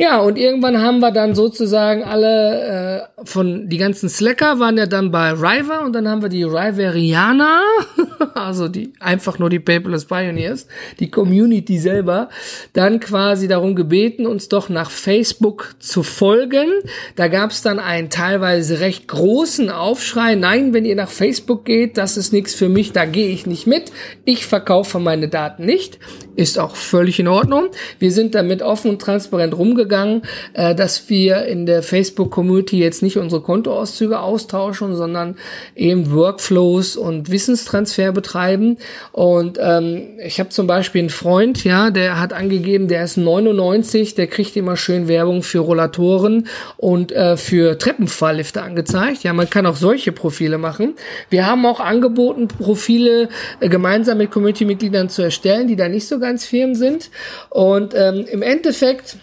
Ja, 0.00 0.20
und 0.20 0.38
irgendwann 0.38 0.80
haben 0.80 1.00
wir 1.00 1.10
dann 1.10 1.34
sozusagen 1.34 2.04
alle 2.04 3.04
äh, 3.18 3.24
von 3.26 3.68
die 3.68 3.76
ganzen 3.76 4.08
Slacker 4.08 4.58
waren 4.58 4.78
ja 4.78 4.86
dann 4.86 5.10
bei 5.10 5.32
Riva 5.32 5.84
und 5.84 5.92
dann 5.92 6.08
haben 6.08 6.22
wir 6.22 6.30
die 6.30 6.42
Riverianer, 6.42 7.60
also 8.34 8.68
die 8.68 8.94
einfach 8.98 9.38
nur 9.38 9.50
die 9.50 9.58
Paperless 9.58 10.06
Pioneers, 10.06 10.68
die 11.00 11.10
Community 11.10 11.76
selber, 11.76 12.30
dann 12.72 12.98
quasi 12.98 13.46
darum 13.46 13.74
gebeten, 13.74 14.26
uns 14.26 14.48
doch 14.48 14.70
nach 14.70 14.90
Facebook 14.90 15.74
zu 15.80 16.02
folgen. 16.02 16.68
Da 17.16 17.28
gab 17.28 17.50
es 17.50 17.60
dann 17.60 17.78
einen 17.78 18.08
teilweise 18.08 18.80
recht 18.80 19.06
großen 19.06 19.68
Aufschrei. 19.68 20.34
Nein, 20.34 20.72
wenn 20.72 20.86
ihr 20.86 20.96
nach 20.96 21.10
Facebook 21.10 21.66
geht, 21.66 21.98
das 21.98 22.16
ist 22.16 22.32
nichts 22.32 22.54
für 22.54 22.70
mich, 22.70 22.92
da 22.92 23.04
gehe 23.04 23.28
ich 23.28 23.44
nicht 23.44 23.66
mit. 23.66 23.92
Ich 24.24 24.46
verkaufe 24.46 24.98
meine 24.98 25.28
Daten 25.28 25.66
nicht. 25.66 25.98
Ist 26.36 26.58
auch 26.58 26.74
völlig 26.74 27.20
in 27.20 27.28
Ordnung. 27.28 27.66
Wir 27.98 28.12
sind 28.12 28.34
damit 28.34 28.62
offen 28.62 28.92
und 28.92 29.02
transparent 29.02 29.54
rumgegangen 29.58 29.89
gegangen, 29.90 30.22
äh, 30.54 30.74
dass 30.74 31.10
wir 31.10 31.44
in 31.44 31.66
der 31.66 31.82
Facebook-Community 31.82 32.78
jetzt 32.78 33.02
nicht 33.02 33.18
unsere 33.18 33.42
Kontoauszüge 33.42 34.20
austauschen, 34.20 34.94
sondern 34.96 35.36
eben 35.74 36.12
Workflows 36.12 36.96
und 36.96 37.30
Wissenstransfer 37.30 38.12
betreiben. 38.12 38.78
Und 39.12 39.58
ähm, 39.60 40.18
ich 40.24 40.38
habe 40.38 40.50
zum 40.50 40.66
Beispiel 40.66 41.00
einen 41.00 41.10
Freund, 41.10 41.64
ja, 41.64 41.90
der 41.90 42.20
hat 42.20 42.32
angegeben, 42.32 42.88
der 42.88 43.04
ist 43.04 43.16
99, 43.16 44.14
der 44.14 44.28
kriegt 44.28 44.56
immer 44.56 44.76
schön 44.76 45.08
Werbung 45.08 45.42
für 45.42 45.58
Rollatoren 45.58 46.46
und 46.76 47.12
äh, 47.12 47.36
für 47.36 47.76
Treppenfahrlifte 47.76 48.62
angezeigt. 48.62 49.24
Ja, 49.24 49.32
man 49.32 49.50
kann 49.50 49.66
auch 49.66 49.76
solche 49.76 50.12
Profile 50.12 50.58
machen. 50.58 50.94
Wir 51.28 51.46
haben 51.46 51.66
auch 51.66 51.80
angeboten, 51.80 52.46
Profile 52.46 53.28
äh, 53.58 53.68
gemeinsam 53.68 54.18
mit 54.18 54.30
Community-Mitgliedern 54.30 55.08
zu 55.08 55.22
erstellen, 55.22 55.66
die 55.66 55.76
da 55.76 55.88
nicht 55.88 56.06
so 56.06 56.20
ganz 56.20 56.46
firm 56.46 56.74
sind. 56.74 57.10
Und 57.48 57.94
ähm, 57.96 58.24
im 58.30 58.42
Endeffekt 58.42 59.16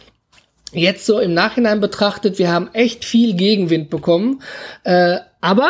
jetzt 0.73 1.05
so 1.05 1.19
im 1.19 1.33
Nachhinein 1.33 1.79
betrachtet, 1.79 2.39
wir 2.39 2.51
haben 2.51 2.69
echt 2.73 3.05
viel 3.05 3.35
Gegenwind 3.35 3.89
bekommen. 3.89 4.41
Äh, 4.83 5.17
aber 5.41 5.69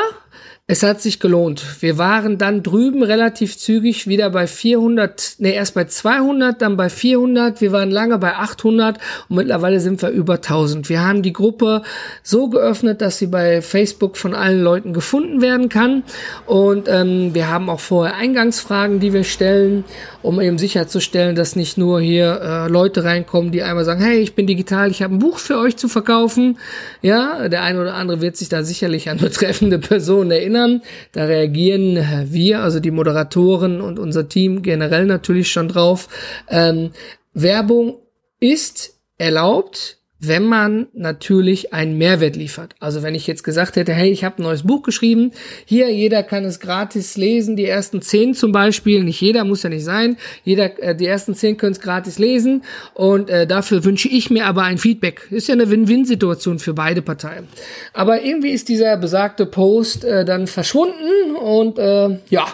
es 0.70 0.84
hat 0.84 1.02
sich 1.02 1.22
gelohnt. 1.22 1.64
Wir 1.80 1.98
waren 1.98 2.38
dann 2.38 2.62
drüben 2.62 3.02
relativ 3.02 3.58
zügig 3.58 4.06
wieder 4.08 4.30
bei 4.32 4.48
400, 4.48 5.36
nee, 5.38 5.54
erst 5.54 5.76
bei 5.76 5.86
200, 5.86 6.62
dann 6.62 6.76
bei 6.76 6.90
400. 6.90 7.62
Wir 7.62 7.72
waren 7.72 7.90
lange 7.90 8.18
bei 8.18 8.36
800 8.36 8.98
und 9.30 9.38
mittlerweile 9.38 9.80
sind 9.80 10.02
wir 10.02 10.10
über 10.10 10.36
1000. 10.36 10.90
Wir 10.90 11.08
haben 11.08 11.24
die 11.24 11.32
Gruppe 11.32 11.84
so 12.22 12.50
geöffnet, 12.50 13.00
dass 13.00 13.18
sie 13.18 13.28
bei 13.28 13.62
Facebook 13.62 14.18
von 14.18 14.36
allen 14.36 14.62
Leuten 14.62 14.92
gefunden 14.92 15.42
werden 15.42 15.70
kann. 15.70 16.04
Und 16.46 16.90
ähm, 16.90 17.34
wir 17.34 17.50
haben 17.50 17.70
auch 17.70 17.80
vorher 17.80 18.18
Eingangsfragen, 18.18 19.00
die 19.00 19.14
wir 19.14 19.24
stellen, 19.24 19.86
um 20.22 20.42
eben 20.42 20.58
sicherzustellen, 20.58 21.38
dass 21.38 21.56
nicht 21.56 21.78
nur 21.78 22.02
hier 22.02 22.42
äh, 22.42 22.68
Leute 22.68 23.06
reinkommen, 23.06 23.54
die 23.54 23.64
einmal 23.64 23.86
sagen, 23.86 24.02
hey, 24.02 24.20
ich 24.20 24.36
bin 24.36 24.48
digital, 24.48 24.92
ich 24.92 25.02
habe 25.02 25.16
ein 25.16 25.20
Buch 25.20 25.40
für 25.40 25.60
euch 25.60 25.78
zu 25.78 25.88
verkaufen. 25.88 26.58
Ja, 27.02 27.48
der 27.48 27.64
eine 27.64 27.80
oder 27.80 27.94
andere 27.94 28.20
wird 28.20 28.36
sich 28.36 28.50
da 28.50 28.64
sicherlich 28.64 29.10
an 29.10 29.18
betreffende 29.20 29.80
Personen 29.80 30.32
erinnern 30.32 30.57
erinnern. 30.58 30.82
Da 31.12 31.26
reagieren 31.26 31.98
wir, 32.32 32.62
also 32.62 32.80
die 32.80 32.92
Moderatoren 32.92 33.82
und 33.82 34.00
unser 34.00 34.28
Team 34.28 34.62
generell 34.62 35.06
natürlich 35.06 35.52
schon 35.52 35.68
drauf. 35.68 36.10
Ähm, 36.50 36.92
Werbung 37.34 37.98
ist 38.40 39.00
erlaubt, 39.18 39.98
wenn 40.20 40.46
man 40.46 40.88
natürlich 40.94 41.74
einen 41.74 41.98
Mehrwert 41.98 42.36
liefert. 42.36 42.76
Also 42.80 43.04
wenn 43.04 43.14
ich 43.14 43.28
jetzt 43.28 43.44
gesagt 43.44 43.76
hätte, 43.76 43.94
hey, 43.94 44.10
ich 44.10 44.24
habe 44.24 44.42
ein 44.42 44.44
neues 44.44 44.64
Buch 44.64 44.82
geschrieben, 44.82 45.32
hier, 45.66 45.92
jeder 45.94 46.24
kann 46.24 46.44
es 46.44 46.60
gratis 46.60 47.18
lesen, 47.18 47.56
die 47.56 47.66
ersten 47.66 48.02
zehn 48.02 48.34
zum 48.34 48.52
Beispiel, 48.52 49.04
nicht 49.04 49.22
jeder, 49.22 49.44
muss 49.44 49.62
ja 49.62 49.70
nicht 49.70 49.84
sein, 49.84 50.18
jeder, 50.44 50.82
äh, 50.82 50.96
die 50.96 51.06
ersten 51.06 51.36
zehn 51.36 51.58
können 51.58 51.74
es 51.74 51.80
gratis 51.80 52.18
lesen 52.18 52.64
und 52.96 53.30
äh, 53.30 53.46
dafür 53.46 53.86
wünsche 53.86 54.08
ich 54.08 54.32
mir 54.32 54.46
aber 54.46 54.64
ein 54.64 54.80
Feedback. 54.80 55.28
Ist 55.30 55.50
ja 55.50 55.54
eine 55.54 55.70
Win-Win-Situation 55.70 56.58
für 56.58 56.74
beide 56.74 57.04
Parteien. 57.04 57.48
Aber 57.94 58.24
irgendwie 58.24 58.50
ist 58.50 58.70
dieser 58.70 58.98
besagte 58.98 59.46
Post 59.46 60.04
äh, 60.04 60.26
dann 60.26 60.48
verschwunden 60.48 61.36
und 61.40 61.78
äh, 61.78 62.18
ja, 62.30 62.48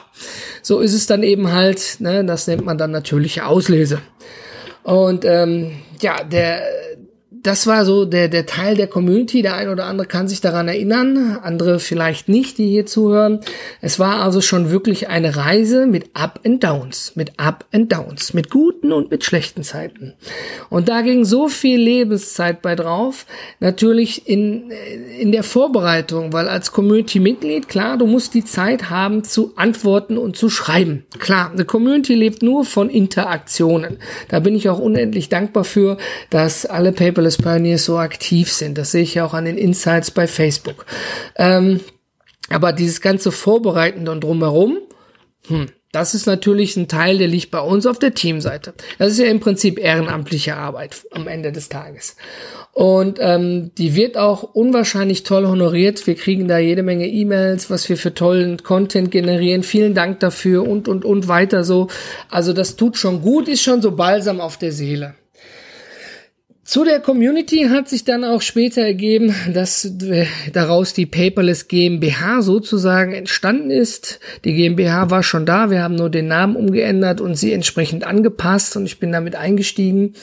so 0.62 0.82
ist 0.82 0.94
es 0.94 1.08
dann 1.08 1.24
eben 1.24 1.54
halt, 1.54 1.98
ne, 2.00 2.26
das 2.26 2.48
nennt 2.48 2.66
man 2.66 2.78
dann 2.78 2.92
natürliche 2.92 3.46
Auslese. 3.46 4.00
Und 4.84 5.24
ähm, 5.24 5.72
ja, 6.02 6.24
der 6.24 6.62
das 7.44 7.68
war 7.68 7.84
so 7.84 8.06
der, 8.06 8.30
der 8.30 8.46
Teil 8.46 8.76
der 8.76 8.88
Community. 8.88 9.42
Der 9.42 9.56
ein 9.56 9.68
oder 9.68 9.86
andere 9.86 10.08
kann 10.08 10.30
sich 10.30 10.40
daran 10.40 10.70
erinnern, 10.70 11.40
andere 11.44 11.80
vielleicht 11.80 12.30
nicht, 12.30 12.58
die 12.58 12.70
hier 12.70 12.86
zuhören. 12.86 13.42
Es 13.82 14.00
war 14.00 14.22
also 14.22 14.40
schon 14.40 14.72
wirklich 14.72 15.10
eine 15.10 15.36
Reise 15.36 15.86
mit 15.86 16.10
Up 16.14 16.40
and 16.46 16.64
Downs, 16.64 17.14
mit 17.16 17.34
Up 17.38 17.66
and 17.74 17.92
Downs, 17.92 18.34
mit 18.34 18.50
guten 18.50 18.94
und 18.94 19.12
mit 19.12 19.26
schlechten 19.26 19.64
Zeiten. 19.64 20.14
Und 20.70 20.88
da 20.88 21.02
ging 21.02 21.26
so 21.26 21.50
viel 21.50 21.80
Lebenszeit 21.80 22.62
bei 22.62 22.76
drauf. 22.76 23.26
Natürlich 23.60 24.28
in, 24.28 24.72
in 25.20 25.34
der 25.34 25.44
Vorbereitung, 25.44 26.32
weil 26.32 26.48
als 26.48 26.72
Community-Mitglied, 26.72 27.68
klar, 27.68 27.98
du 27.98 28.08
musst 28.08 28.34
die 28.36 28.46
Zeit 28.46 28.90
haben 28.90 29.26
zu 29.26 29.52
antworten 29.58 30.18
und 30.18 30.38
zu 30.38 30.50
schreiben. 30.50 31.06
Klar, 31.20 31.52
eine 31.52 31.66
Community 31.66 32.16
lebt 32.16 32.42
nur 32.42 32.64
von 32.64 32.90
Interaktionen. 32.90 33.98
Da 34.30 34.40
bin 34.40 34.56
ich 34.56 34.70
auch 34.70 34.80
unendlich 34.80 35.28
dankbar 35.28 35.66
für, 35.66 35.98
dass 36.30 36.66
alle 36.66 36.94
Paperless 36.94 37.33
Service 37.34 37.38
Pioneers 37.38 37.86
so 37.86 37.98
aktiv 37.98 38.52
sind. 38.52 38.78
Das 38.78 38.92
sehe 38.92 39.04
ich 39.04 39.16
ja 39.16 39.26
auch 39.26 39.34
an 39.34 39.46
den 39.46 39.58
Insights 39.58 40.12
bei 40.12 40.28
Facebook. 40.28 40.86
Ähm, 41.36 41.80
aber 42.50 42.74
dieses 42.74 43.02
ganze 43.02 43.32
Vorbereitende 43.32 44.12
und 44.12 44.24
drumherum, 44.24 44.78
hm, 45.48 45.68
das 45.92 46.16
ist 46.16 46.26
natürlich 46.26 46.76
ein 46.76 46.88
Teil, 46.88 47.20
der 47.20 47.28
liegt 47.28 47.52
bei 47.52 47.60
uns 47.60 47.86
auf 47.86 48.00
der 48.00 48.16
Teamseite. 48.16 48.74
Das 48.98 49.12
ist 49.12 49.20
ja 49.20 49.28
im 49.28 49.40
Prinzip 49.40 49.78
ehrenamtliche 49.78 50.56
Arbeit 50.56 51.04
am 51.12 51.28
Ende 51.28 51.52
des 51.52 51.70
Tages. 51.70 52.16
Und 52.72 53.20
ähm, 53.22 53.72
die 53.78 53.94
wird 53.94 54.18
auch 54.18 54.42
unwahrscheinlich 54.42 55.22
toll 55.22 55.46
honoriert. 55.46 56.08
Wir 56.08 56.16
kriegen 56.16 56.48
da 56.48 56.58
jede 56.58 56.82
Menge 56.82 57.08
E-Mails, 57.08 57.70
was 57.70 57.88
wir 57.90 57.98
für 57.98 58.16
tollen 58.16 58.64
Content 58.64 59.12
generieren. 59.12 59.62
Vielen 59.62 59.94
Dank 59.94 60.20
dafür 60.20 60.68
und, 60.68 60.88
und, 60.88 61.06
und 61.06 61.28
weiter 61.28 61.64
so. 61.64 61.88
Also 62.30 62.54
das 62.54 62.76
tut 62.76 62.98
schon 62.98 63.22
gut, 63.22 63.48
ist 63.48 63.62
schon 63.62 63.84
so 63.84 63.92
balsam 63.96 64.42
auf 64.42 64.58
der 64.58 64.72
Seele. 64.72 65.14
Zu 66.66 66.86
der 66.86 67.02
Community 67.02 67.68
hat 67.70 67.90
sich 67.90 68.06
dann 68.06 68.24
auch 68.24 68.42
später 68.42 68.82
ergeben, 68.82 69.36
dass 69.54 69.84
äh, 69.84 70.26
daraus 70.54 70.94
die 70.94 71.06
Paperless 71.06 71.68
GmbH 71.68 72.42
sozusagen 72.42 73.14
entstanden 73.14 73.70
ist. 73.70 74.22
Die 74.46 74.54
GmbH 74.54 75.10
war 75.10 75.24
schon 75.24 75.46
da, 75.46 75.70
wir 75.70 75.84
haben 75.84 75.96
nur 75.96 76.10
den 76.10 76.28
Namen 76.28 76.56
umgeändert 76.56 77.20
und 77.20 77.36
sie 77.36 77.52
entsprechend 77.52 78.06
angepasst 78.06 78.78
und 78.78 78.86
ich 78.86 78.98
bin 78.98 79.12
damit 79.12 79.36
eingestiegen. 79.36 80.14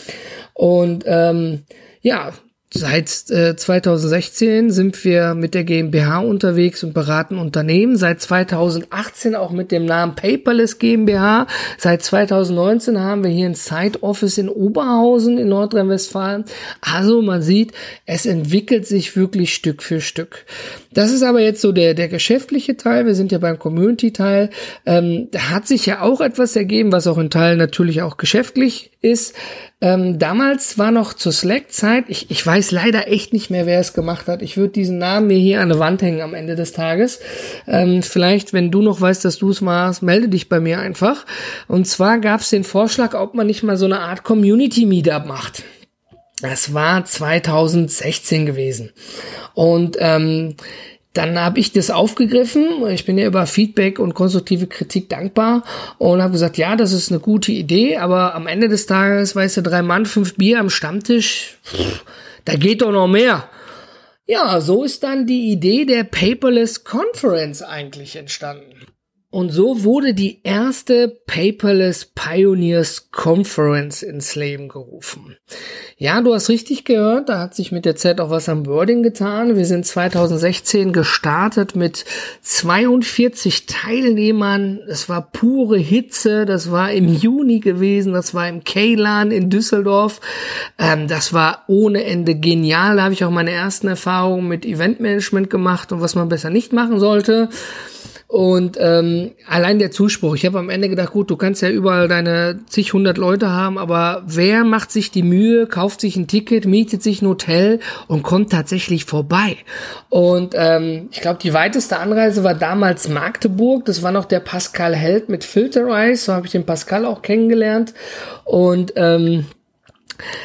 Und 0.54 1.04
ähm, 1.06 1.64
ja, 2.00 2.32
Seit 2.72 3.28
äh, 3.30 3.56
2016 3.56 4.70
sind 4.70 5.04
wir 5.04 5.34
mit 5.34 5.54
der 5.54 5.64
GmbH 5.64 6.20
unterwegs 6.20 6.84
und 6.84 6.94
beraten 6.94 7.36
Unternehmen. 7.36 7.96
Seit 7.96 8.20
2018 8.20 9.34
auch 9.34 9.50
mit 9.50 9.72
dem 9.72 9.86
Namen 9.86 10.14
Paperless 10.14 10.78
GmbH. 10.78 11.48
Seit 11.78 12.04
2019 12.04 13.00
haben 13.00 13.24
wir 13.24 13.30
hier 13.32 13.46
ein 13.46 13.56
Side 13.56 14.04
Office 14.04 14.38
in 14.38 14.48
Oberhausen 14.48 15.36
in 15.36 15.48
Nordrhein-Westfalen. 15.48 16.44
Also 16.80 17.22
man 17.22 17.42
sieht, 17.42 17.72
es 18.06 18.24
entwickelt 18.24 18.86
sich 18.86 19.16
wirklich 19.16 19.52
Stück 19.52 19.82
für 19.82 20.00
Stück. 20.00 20.44
Das 20.92 21.10
ist 21.10 21.24
aber 21.24 21.40
jetzt 21.40 21.62
so 21.62 21.72
der, 21.72 21.94
der 21.94 22.06
geschäftliche 22.06 22.76
Teil. 22.76 23.04
Wir 23.04 23.16
sind 23.16 23.32
ja 23.32 23.38
beim 23.38 23.58
Community-Teil. 23.58 24.50
Ähm, 24.86 25.26
da 25.32 25.50
hat 25.50 25.66
sich 25.66 25.86
ja 25.86 26.02
auch 26.02 26.20
etwas 26.20 26.54
ergeben, 26.54 26.92
was 26.92 27.08
auch 27.08 27.18
in 27.18 27.30
Teilen 27.30 27.58
natürlich 27.58 28.02
auch 28.02 28.16
geschäftlich 28.16 28.89
ist. 29.02 29.34
Ähm, 29.80 30.18
damals 30.18 30.78
war 30.78 30.90
noch 30.90 31.14
zur 31.14 31.32
Slack-Zeit, 31.32 32.04
ich, 32.08 32.30
ich 32.30 32.46
weiß 32.46 32.70
leider 32.70 33.08
echt 33.08 33.32
nicht 33.32 33.50
mehr, 33.50 33.64
wer 33.64 33.80
es 33.80 33.94
gemacht 33.94 34.28
hat. 34.28 34.42
Ich 34.42 34.56
würde 34.56 34.74
diesen 34.74 34.98
Namen 34.98 35.28
mir 35.28 35.38
hier 35.38 35.60
an 35.62 35.70
der 35.70 35.78
Wand 35.78 36.02
hängen 36.02 36.20
am 36.20 36.34
Ende 36.34 36.54
des 36.54 36.72
Tages. 36.72 37.20
Ähm, 37.66 38.02
vielleicht, 38.02 38.52
wenn 38.52 38.70
du 38.70 38.82
noch 38.82 39.00
weißt, 39.00 39.24
dass 39.24 39.38
du 39.38 39.50
es 39.50 39.62
machst, 39.62 40.02
melde 40.02 40.28
dich 40.28 40.48
bei 40.48 40.60
mir 40.60 40.80
einfach. 40.80 41.24
Und 41.66 41.86
zwar 41.86 42.18
gab 42.18 42.40
es 42.40 42.50
den 42.50 42.64
Vorschlag, 42.64 43.14
ob 43.14 43.34
man 43.34 43.46
nicht 43.46 43.62
mal 43.62 43.78
so 43.78 43.86
eine 43.86 44.00
Art 44.00 44.22
Community-Meetup 44.22 45.24
macht. 45.26 45.64
Das 46.42 46.74
war 46.74 47.04
2016 47.04 48.46
gewesen. 48.46 48.92
Und 49.54 49.96
ähm, 49.98 50.56
dann 51.12 51.38
habe 51.38 51.58
ich 51.58 51.72
das 51.72 51.90
aufgegriffen. 51.90 52.86
Ich 52.88 53.04
bin 53.04 53.18
ja 53.18 53.26
über 53.26 53.46
Feedback 53.46 53.98
und 53.98 54.14
konstruktive 54.14 54.66
Kritik 54.66 55.08
dankbar 55.08 55.64
und 55.98 56.22
habe 56.22 56.32
gesagt, 56.32 56.56
ja, 56.56 56.76
das 56.76 56.92
ist 56.92 57.10
eine 57.10 57.20
gute 57.20 57.52
Idee, 57.52 57.96
aber 57.96 58.34
am 58.34 58.46
Ende 58.46 58.68
des 58.68 58.86
Tages, 58.86 59.34
weißt 59.34 59.58
du, 59.58 59.62
drei 59.62 59.82
Mann, 59.82 60.06
fünf 60.06 60.36
Bier 60.36 60.60
am 60.60 60.70
Stammtisch, 60.70 61.58
pff, 61.64 62.04
da 62.44 62.54
geht 62.54 62.82
doch 62.82 62.92
noch 62.92 63.08
mehr. 63.08 63.48
Ja, 64.26 64.60
so 64.60 64.84
ist 64.84 65.02
dann 65.02 65.26
die 65.26 65.50
Idee 65.50 65.84
der 65.84 66.04
Paperless 66.04 66.84
Conference 66.84 67.62
eigentlich 67.62 68.14
entstanden. 68.14 68.86
Und 69.32 69.50
so 69.50 69.84
wurde 69.84 70.12
die 70.12 70.40
erste 70.42 71.08
Paperless 71.26 72.04
Pioneers 72.04 73.12
Conference 73.12 74.02
ins 74.02 74.34
Leben 74.34 74.68
gerufen. 74.68 75.36
Ja, 76.02 76.22
du 76.22 76.32
hast 76.32 76.48
richtig 76.48 76.86
gehört, 76.86 77.28
da 77.28 77.40
hat 77.40 77.54
sich 77.54 77.72
mit 77.72 77.84
der 77.84 77.94
Zeit 77.94 78.22
auch 78.22 78.30
was 78.30 78.48
am 78.48 78.64
Wording 78.64 79.02
getan. 79.02 79.56
Wir 79.56 79.66
sind 79.66 79.84
2016 79.84 80.94
gestartet 80.94 81.76
mit 81.76 82.06
42 82.40 83.66
Teilnehmern. 83.66 84.80
Es 84.88 85.10
war 85.10 85.30
pure 85.30 85.76
Hitze, 85.76 86.46
das 86.46 86.70
war 86.70 86.90
im 86.90 87.06
Juni 87.12 87.60
gewesen, 87.60 88.14
das 88.14 88.32
war 88.32 88.48
im 88.48 88.64
Kaylan 88.64 89.30
in 89.30 89.50
Düsseldorf. 89.50 90.22
Ähm, 90.78 91.06
das 91.06 91.34
war 91.34 91.64
ohne 91.66 92.02
Ende 92.04 92.34
genial. 92.34 92.96
Da 92.96 93.02
habe 93.02 93.12
ich 93.12 93.22
auch 93.22 93.30
meine 93.30 93.50
ersten 93.50 93.86
Erfahrungen 93.86 94.48
mit 94.48 94.64
Eventmanagement 94.64 95.50
gemacht 95.50 95.92
und 95.92 96.00
was 96.00 96.14
man 96.14 96.30
besser 96.30 96.48
nicht 96.48 96.72
machen 96.72 96.98
sollte. 96.98 97.50
Und 98.30 98.76
ähm, 98.78 99.32
allein 99.48 99.80
der 99.80 99.90
Zuspruch, 99.90 100.36
ich 100.36 100.46
habe 100.46 100.60
am 100.60 100.70
Ende 100.70 100.88
gedacht, 100.88 101.10
gut, 101.10 101.30
du 101.30 101.36
kannst 101.36 101.62
ja 101.62 101.68
überall 101.68 102.06
deine 102.06 102.60
zig 102.68 102.92
hundert 102.92 103.18
Leute 103.18 103.50
haben, 103.50 103.76
aber 103.76 104.22
wer 104.24 104.62
macht 104.62 104.92
sich 104.92 105.10
die 105.10 105.24
Mühe, 105.24 105.66
kauft 105.66 106.00
sich 106.00 106.14
ein 106.14 106.28
Ticket, 106.28 106.64
mietet 106.64 107.02
sich 107.02 107.22
ein 107.22 107.26
Hotel 107.26 107.80
und 108.06 108.22
kommt 108.22 108.52
tatsächlich 108.52 109.04
vorbei? 109.04 109.56
Und 110.10 110.54
ähm, 110.56 111.08
ich 111.10 111.20
glaube, 111.22 111.40
die 111.42 111.52
weiteste 111.52 111.98
Anreise 111.98 112.44
war 112.44 112.54
damals 112.54 113.08
Magdeburg. 113.08 113.84
Das 113.86 114.04
war 114.04 114.12
noch 114.12 114.26
der 114.26 114.38
Pascal 114.38 114.94
Held 114.94 115.28
mit 115.28 115.42
Filterize. 115.42 116.26
So 116.26 116.32
habe 116.32 116.46
ich 116.46 116.52
den 116.52 116.64
Pascal 116.64 117.06
auch 117.06 117.22
kennengelernt. 117.22 117.94
Und 118.44 118.92
ähm, 118.94 119.46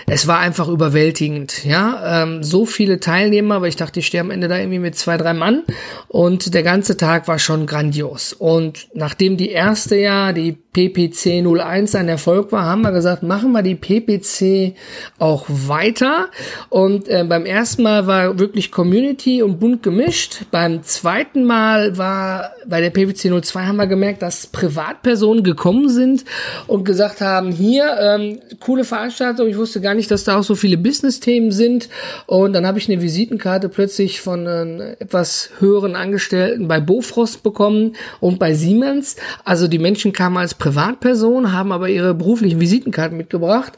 es 0.07 0.27
war 0.27 0.39
einfach 0.39 0.67
überwältigend, 0.67 1.65
ja. 1.65 2.23
Ähm, 2.23 2.43
so 2.43 2.65
viele 2.65 2.99
Teilnehmer, 2.99 3.61
weil 3.61 3.69
ich 3.69 3.75
dachte, 3.75 3.99
ich 3.99 4.07
stehe 4.07 4.21
am 4.21 4.31
Ende 4.31 4.47
da 4.47 4.57
irgendwie 4.57 4.79
mit 4.79 4.95
zwei, 4.95 5.17
drei 5.17 5.33
Mann 5.33 5.63
und 6.07 6.53
der 6.53 6.63
ganze 6.63 6.97
Tag 6.97 7.27
war 7.27 7.39
schon 7.39 7.65
grandios. 7.65 8.33
Und 8.33 8.87
nachdem 8.93 9.37
die 9.37 9.51
erste 9.51 9.95
Jahr, 9.95 10.33
die 10.33 10.57
PPC 10.75 11.41
01 11.41 11.95
ein 11.95 12.09
Erfolg 12.09 12.51
war, 12.51 12.65
haben 12.65 12.81
wir 12.81 12.91
gesagt, 12.91 13.23
machen 13.23 13.53
wir 13.53 13.61
die 13.61 13.75
PPC 13.75 14.75
auch 15.19 15.45
weiter. 15.47 16.27
Und 16.67 17.07
äh, 17.07 17.23
beim 17.23 17.45
ersten 17.45 17.83
Mal 17.83 18.07
war 18.07 18.37
wirklich 18.39 18.73
Community 18.73 19.41
und 19.41 19.61
bunt 19.61 19.83
gemischt. 19.83 20.41
Beim 20.51 20.83
zweiten 20.83 21.45
Mal 21.45 21.97
war 21.97 22.51
bei 22.67 22.81
der 22.81 22.89
PPC 22.89 23.41
02 23.41 23.65
haben 23.65 23.77
wir 23.77 23.87
gemerkt, 23.87 24.21
dass 24.21 24.47
Privatpersonen 24.47 25.45
gekommen 25.45 25.87
sind 25.87 26.25
und 26.67 26.83
gesagt 26.83 27.21
haben, 27.21 27.51
hier, 27.51 27.95
ähm, 27.97 28.39
coole 28.59 28.83
Veranstaltung, 28.83 29.47
ich 29.47 29.57
wusste 29.57 29.79
gar 29.79 29.93
nicht, 29.93 30.11
dass 30.11 30.25
da 30.25 30.39
auch 30.39 30.43
so 30.43 30.55
viele 30.55 30.77
Business-Themen 30.77 31.51
sind. 31.51 31.87
Und 32.25 32.51
dann 32.51 32.67
habe 32.67 32.79
ich 32.79 32.89
eine 32.89 33.01
Visitenkarte 33.01 33.69
plötzlich 33.69 34.19
von 34.19 34.45
einem 34.45 34.95
etwas 34.99 35.51
höheren 35.59 35.95
Angestellten 35.95 36.67
bei 36.67 36.81
Bofrost 36.81 37.43
bekommen 37.43 37.95
und 38.19 38.39
bei 38.39 38.53
Siemens. 38.53 39.15
Also 39.45 39.69
die 39.69 39.79
Menschen 39.79 40.11
kamen 40.11 40.35
als 40.35 40.53
Privatperson, 40.65 41.53
haben 41.53 41.71
aber 41.71 41.89
ihre 41.89 42.15
beruflichen 42.15 42.59
Visitenkarten 42.59 43.15
mitgebracht. 43.17 43.73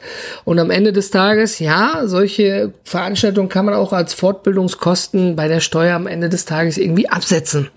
Und 0.46 0.58
am 0.58 0.70
Ende 0.70 0.94
des 0.94 1.10
Tages, 1.10 1.58
ja, 1.58 2.02
solche 2.06 2.72
Veranstaltungen 2.84 3.50
kann 3.50 3.66
man 3.66 3.74
auch 3.74 3.92
als 3.92 4.14
Fortbildungskosten 4.14 5.36
bei 5.36 5.48
der 5.48 5.60
Steuer 5.60 5.96
am 5.96 6.06
Ende 6.06 6.30
des 6.30 6.46
Tages 6.46 6.78
irgendwie 6.78 7.06
absetzen. 7.10 7.68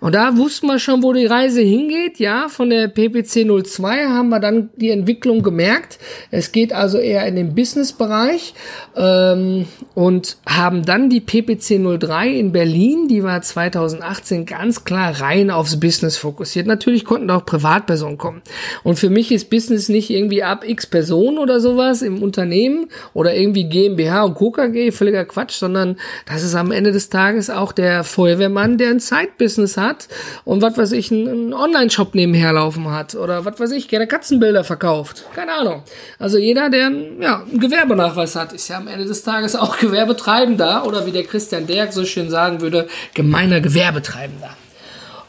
Und 0.00 0.14
da 0.14 0.38
wussten 0.38 0.68
wir 0.68 0.78
schon, 0.78 1.02
wo 1.02 1.12
die 1.12 1.26
Reise 1.26 1.60
hingeht. 1.60 2.18
Ja, 2.18 2.48
von 2.48 2.70
der 2.70 2.88
PPC 2.88 3.46
02 3.46 4.06
haben 4.06 4.30
wir 4.30 4.40
dann 4.40 4.70
die 4.76 4.90
Entwicklung 4.90 5.42
gemerkt. 5.42 5.98
Es 6.30 6.50
geht 6.50 6.72
also 6.72 6.96
eher 6.96 7.26
in 7.26 7.36
den 7.36 7.54
Business-Bereich 7.54 8.54
ähm, 8.96 9.66
und 9.94 10.38
haben 10.46 10.86
dann 10.86 11.10
die 11.10 11.20
PPC 11.20 11.78
03 12.00 12.30
in 12.30 12.52
Berlin, 12.52 13.06
die 13.06 13.22
war 13.22 13.42
2018 13.42 14.46
ganz 14.46 14.84
klar 14.84 15.20
rein 15.20 15.50
aufs 15.50 15.78
Business 15.78 16.16
fokussiert. 16.16 16.66
Natürlich 16.66 17.04
konnten 17.04 17.30
auch 17.30 17.44
Privatpersonen 17.44 18.16
kommen 18.16 18.29
kommen. 18.30 18.42
Und 18.82 18.98
für 18.98 19.10
mich 19.10 19.32
ist 19.32 19.50
Business 19.50 19.88
nicht 19.88 20.10
irgendwie 20.10 20.42
ab 20.42 20.64
x 20.66 20.86
Personen 20.86 21.38
oder 21.38 21.60
sowas 21.60 22.02
im 22.02 22.22
Unternehmen 22.22 22.88
oder 23.12 23.34
irgendwie 23.34 23.64
GmbH 23.64 24.24
und 24.24 24.34
KKG, 24.34 24.92
völliger 24.92 25.24
Quatsch, 25.24 25.52
sondern 25.52 25.96
das 26.26 26.42
ist 26.42 26.54
am 26.54 26.70
Ende 26.72 26.92
des 26.92 27.08
Tages 27.08 27.50
auch 27.50 27.72
der 27.72 28.04
Feuerwehrmann, 28.04 28.78
der 28.78 28.90
ein 28.90 29.00
Zeitbusiness 29.00 29.76
hat 29.76 30.08
und 30.44 30.62
was 30.62 30.76
weiß 30.76 30.92
ich, 30.92 31.10
einen 31.10 31.52
Online-Shop 31.52 32.14
nebenher 32.14 32.52
laufen 32.52 32.90
hat 32.90 33.14
oder 33.14 33.44
was 33.44 33.58
weiß 33.58 33.72
ich, 33.72 33.88
gerne 33.88 34.06
Katzenbilder 34.06 34.64
verkauft. 34.64 35.24
Keine 35.34 35.52
Ahnung. 35.52 35.82
Also 36.18 36.38
jeder, 36.38 36.70
der 36.70 36.90
ja, 37.20 37.42
einen 37.42 37.60
Gewerbenachweis 37.60 38.36
hat, 38.36 38.52
ist 38.52 38.68
ja 38.68 38.76
am 38.76 38.88
Ende 38.88 39.04
des 39.04 39.22
Tages 39.22 39.56
auch 39.56 39.78
Gewerbetreibender 39.78 40.86
oder 40.86 41.06
wie 41.06 41.12
der 41.12 41.24
Christian 41.24 41.66
Derg 41.66 41.92
so 41.92 42.04
schön 42.04 42.30
sagen 42.30 42.60
würde, 42.60 42.86
gemeiner 43.14 43.60
Gewerbetreibender. 43.60 44.56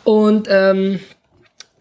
Und 0.03 0.47
ähm, 0.49 0.99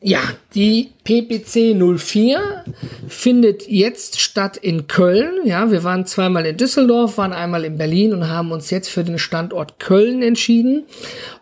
ja, 0.03 0.21
die 0.55 0.93
PPC 1.05 1.75
04 1.77 2.65
findet 3.07 3.69
jetzt 3.69 4.19
statt 4.19 4.57
in 4.57 4.87
Köln. 4.87 5.41
Ja, 5.45 5.71
wir 5.71 5.85
waren 5.85 6.07
zweimal 6.07 6.47
in 6.47 6.57
Düsseldorf, 6.57 7.19
waren 7.19 7.35
einmal 7.35 7.65
in 7.67 7.77
Berlin 7.77 8.15
und 8.15 8.27
haben 8.27 8.51
uns 8.51 8.71
jetzt 8.71 8.89
für 8.89 9.05
den 9.05 9.19
Standort 9.19 9.79
Köln 9.79 10.23
entschieden. 10.23 10.85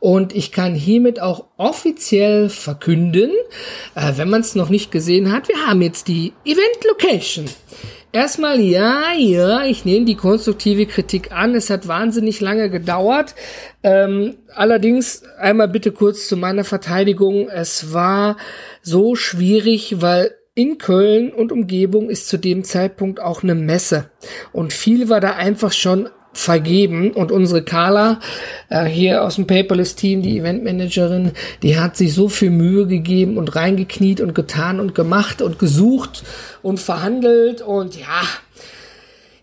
Und 0.00 0.34
ich 0.34 0.50
kann 0.50 0.74
hiermit 0.74 1.20
auch 1.20 1.44
offiziell 1.56 2.48
verkünden, 2.48 3.30
äh, 3.94 4.14
wenn 4.16 4.28
man 4.28 4.40
es 4.40 4.56
noch 4.56 4.70
nicht 4.70 4.90
gesehen 4.90 5.30
hat, 5.32 5.48
wir 5.48 5.66
haben 5.66 5.80
jetzt 5.80 6.08
die 6.08 6.32
Event 6.44 6.84
Location. 6.84 7.44
Erstmal 8.10 8.58
ja, 8.58 9.12
ja, 9.12 9.64
ich 9.64 9.84
nehme 9.84 10.06
die 10.06 10.14
konstruktive 10.14 10.86
Kritik 10.86 11.30
an. 11.30 11.54
Es 11.54 11.68
hat 11.68 11.88
wahnsinnig 11.88 12.40
lange 12.40 12.70
gedauert. 12.70 13.34
Ähm, 13.82 14.36
allerdings 14.54 15.24
einmal 15.38 15.68
bitte 15.68 15.92
kurz 15.92 16.26
zu 16.26 16.36
meiner 16.38 16.64
Verteidigung. 16.64 17.48
Es 17.50 17.92
war 17.92 18.38
so 18.82 19.14
schwierig, 19.14 20.00
weil 20.00 20.34
in 20.54 20.78
Köln 20.78 21.32
und 21.32 21.52
Umgebung 21.52 22.08
ist 22.08 22.28
zu 22.28 22.38
dem 22.38 22.64
Zeitpunkt 22.64 23.20
auch 23.20 23.42
eine 23.42 23.54
Messe. 23.54 24.10
Und 24.52 24.72
viel 24.72 25.10
war 25.10 25.20
da 25.20 25.34
einfach 25.34 25.72
schon 25.72 26.08
vergeben 26.32 27.12
und 27.12 27.32
unsere 27.32 27.62
Carla 27.62 28.20
äh, 28.68 28.84
hier 28.84 29.24
aus 29.24 29.36
dem 29.36 29.46
Paperless 29.46 29.96
Team, 29.96 30.22
die 30.22 30.38
Eventmanagerin, 30.38 31.32
die 31.62 31.78
hat 31.78 31.96
sich 31.96 32.14
so 32.14 32.28
viel 32.28 32.50
Mühe 32.50 32.86
gegeben 32.86 33.38
und 33.38 33.56
reingekniet 33.56 34.20
und 34.20 34.34
getan 34.34 34.80
und 34.80 34.94
gemacht 34.94 35.42
und 35.42 35.58
gesucht 35.58 36.22
und 36.62 36.80
verhandelt 36.80 37.62
und 37.62 37.98
ja, 37.98 38.22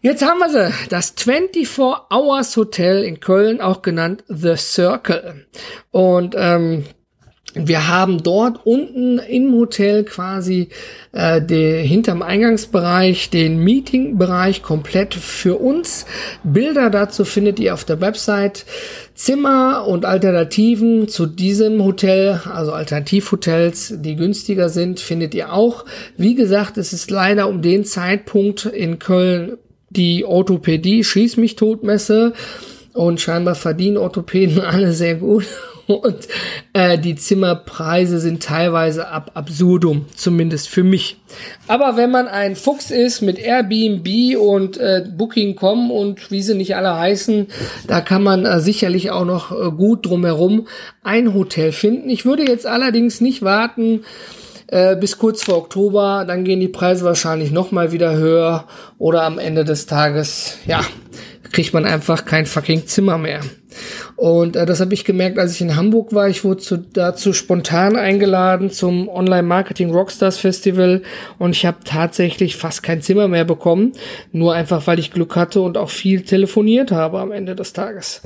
Jetzt 0.05 0.23
haben 0.23 0.37
wir 0.37 0.49
sie, 0.51 0.71
das 0.89 1.15
24 1.17 1.79
Hours 1.79 2.55
Hotel 2.57 3.03
in 3.03 3.19
Köln, 3.19 3.59
auch 3.59 3.81
genannt 3.81 4.23
The 4.27 4.55
Circle. 4.55 5.47
Und 5.89 6.35
ähm, 6.37 6.85
wir 7.55 7.87
haben 7.87 8.21
dort 8.21 8.65
unten 8.65 9.17
im 9.17 9.53
Hotel 9.53 10.03
quasi 10.03 10.67
äh, 11.13 11.41
de, 11.41 11.87
hinterm 11.87 12.21
Eingangsbereich 12.21 13.29
den 13.29 13.59
Meetingbereich 13.59 14.61
komplett 14.61 15.15
für 15.15 15.55
uns. 15.55 16.05
Bilder 16.43 16.89
dazu 16.89 17.23
findet 17.23 17.59
ihr 17.61 17.73
auf 17.73 17.85
der 17.85 18.01
Website. 18.01 18.65
Zimmer 19.13 19.87
und 19.87 20.03
Alternativen 20.03 21.07
zu 21.07 21.25
diesem 21.25 21.81
Hotel, 21.81 22.41
also 22.53 22.73
Alternativhotels, 22.73 23.93
die 23.99 24.17
günstiger 24.17 24.67
sind, 24.67 24.99
findet 24.99 25.33
ihr 25.33 25.53
auch. 25.53 25.85
Wie 26.17 26.35
gesagt, 26.35 26.77
es 26.77 26.91
ist 26.91 27.09
leider 27.09 27.47
um 27.47 27.61
den 27.61 27.85
Zeitpunkt 27.85 28.65
in 28.65 28.99
Köln 28.99 29.57
die 29.89 30.25
Orthopädie 30.25 31.05
Schieß 31.05 31.37
mich 31.37 31.55
Todmesse 31.55 32.33
und 32.93 33.21
scheinbar 33.21 33.55
verdienen 33.55 33.95
Orthopäden 33.95 34.59
alle 34.65 34.91
sehr 34.91 35.15
gut 35.15 35.45
und 36.01 36.27
äh, 36.73 36.97
die 36.97 37.15
Zimmerpreise 37.15 38.19
sind 38.19 38.43
teilweise 38.43 39.07
ab 39.07 39.31
absurdum, 39.33 40.05
zumindest 40.15 40.69
für 40.69 40.83
mich. 40.83 41.17
Aber 41.67 41.97
wenn 41.97 42.11
man 42.11 42.27
ein 42.27 42.55
Fuchs 42.55 42.91
ist 42.91 43.21
mit 43.21 43.37
Airbnb 43.37 44.37
und 44.37 44.77
äh, 44.77 45.03
Booking.com 45.07 45.91
und 45.91 46.31
wie 46.31 46.41
sie 46.41 46.55
nicht 46.55 46.75
alle 46.75 46.95
heißen, 46.95 47.47
da 47.87 48.01
kann 48.01 48.23
man 48.23 48.45
äh, 48.45 48.59
sicherlich 48.59 49.11
auch 49.11 49.25
noch 49.25 49.51
äh, 49.51 49.71
gut 49.71 50.05
drumherum 50.05 50.67
ein 51.03 51.33
Hotel 51.33 51.71
finden. 51.71 52.09
Ich 52.09 52.25
würde 52.25 52.47
jetzt 52.47 52.65
allerdings 52.65 53.21
nicht 53.21 53.41
warten, 53.41 54.01
äh, 54.67 54.95
bis 54.95 55.17
kurz 55.17 55.43
vor 55.43 55.57
Oktober, 55.57 56.25
dann 56.27 56.43
gehen 56.43 56.59
die 56.59 56.67
Preise 56.67 57.05
wahrscheinlich 57.05 57.51
noch 57.51 57.71
mal 57.71 57.91
wieder 57.91 58.15
höher 58.15 58.65
oder 58.97 59.23
am 59.23 59.37
Ende 59.37 59.63
des 59.63 59.85
Tages, 59.85 60.57
ja, 60.65 60.81
kriegt 61.51 61.73
man 61.73 61.85
einfach 61.85 62.25
kein 62.25 62.45
fucking 62.45 62.87
Zimmer 62.87 63.17
mehr. 63.17 63.41
Und 64.15 64.55
äh, 64.55 64.65
das 64.65 64.79
habe 64.79 64.93
ich 64.93 65.05
gemerkt, 65.05 65.37
als 65.37 65.55
ich 65.55 65.61
in 65.61 65.75
Hamburg 65.75 66.13
war. 66.13 66.29
Ich 66.29 66.43
wurde 66.43 66.61
zu, 66.61 66.77
dazu 66.77 67.33
spontan 67.33 67.95
eingeladen 67.95 68.69
zum 68.71 69.09
Online-Marketing 69.09 69.91
Rockstars 69.91 70.37
Festival 70.37 71.01
und 71.37 71.51
ich 71.51 71.65
habe 71.65 71.77
tatsächlich 71.83 72.55
fast 72.55 72.83
kein 72.83 73.01
Zimmer 73.01 73.27
mehr 73.27 73.45
bekommen. 73.45 73.93
Nur 74.31 74.53
einfach, 74.53 74.87
weil 74.87 74.99
ich 74.99 75.11
Glück 75.11 75.35
hatte 75.35 75.61
und 75.61 75.77
auch 75.77 75.89
viel 75.89 76.21
telefoniert 76.21 76.91
habe 76.91 77.19
am 77.19 77.31
Ende 77.31 77.55
des 77.55 77.73
Tages. 77.73 78.21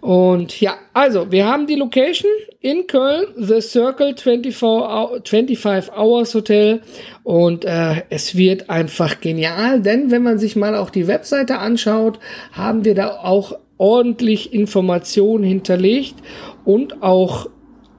Und 0.00 0.60
ja, 0.60 0.76
also 0.94 1.30
wir 1.30 1.46
haben 1.46 1.66
die 1.66 1.74
Location 1.74 2.30
in 2.60 2.86
Köln, 2.86 3.26
The 3.36 3.60
Circle 3.60 4.16
24, 4.16 5.28
25 5.28 5.92
Hours 5.92 6.34
Hotel 6.34 6.80
und 7.22 7.64
äh, 7.64 8.02
es 8.08 8.34
wird 8.34 8.70
einfach 8.70 9.20
genial, 9.20 9.80
denn 9.80 10.10
wenn 10.10 10.22
man 10.22 10.38
sich 10.38 10.56
mal 10.56 10.74
auch 10.74 10.90
die 10.90 11.06
Webseite 11.06 11.58
anschaut, 11.58 12.18
haben 12.52 12.84
wir 12.84 12.94
da 12.94 13.10
auch 13.10 13.58
ordentlich 13.80 14.52
Informationen 14.52 15.42
hinterlegt 15.42 16.16
und 16.66 17.02
auch 17.02 17.48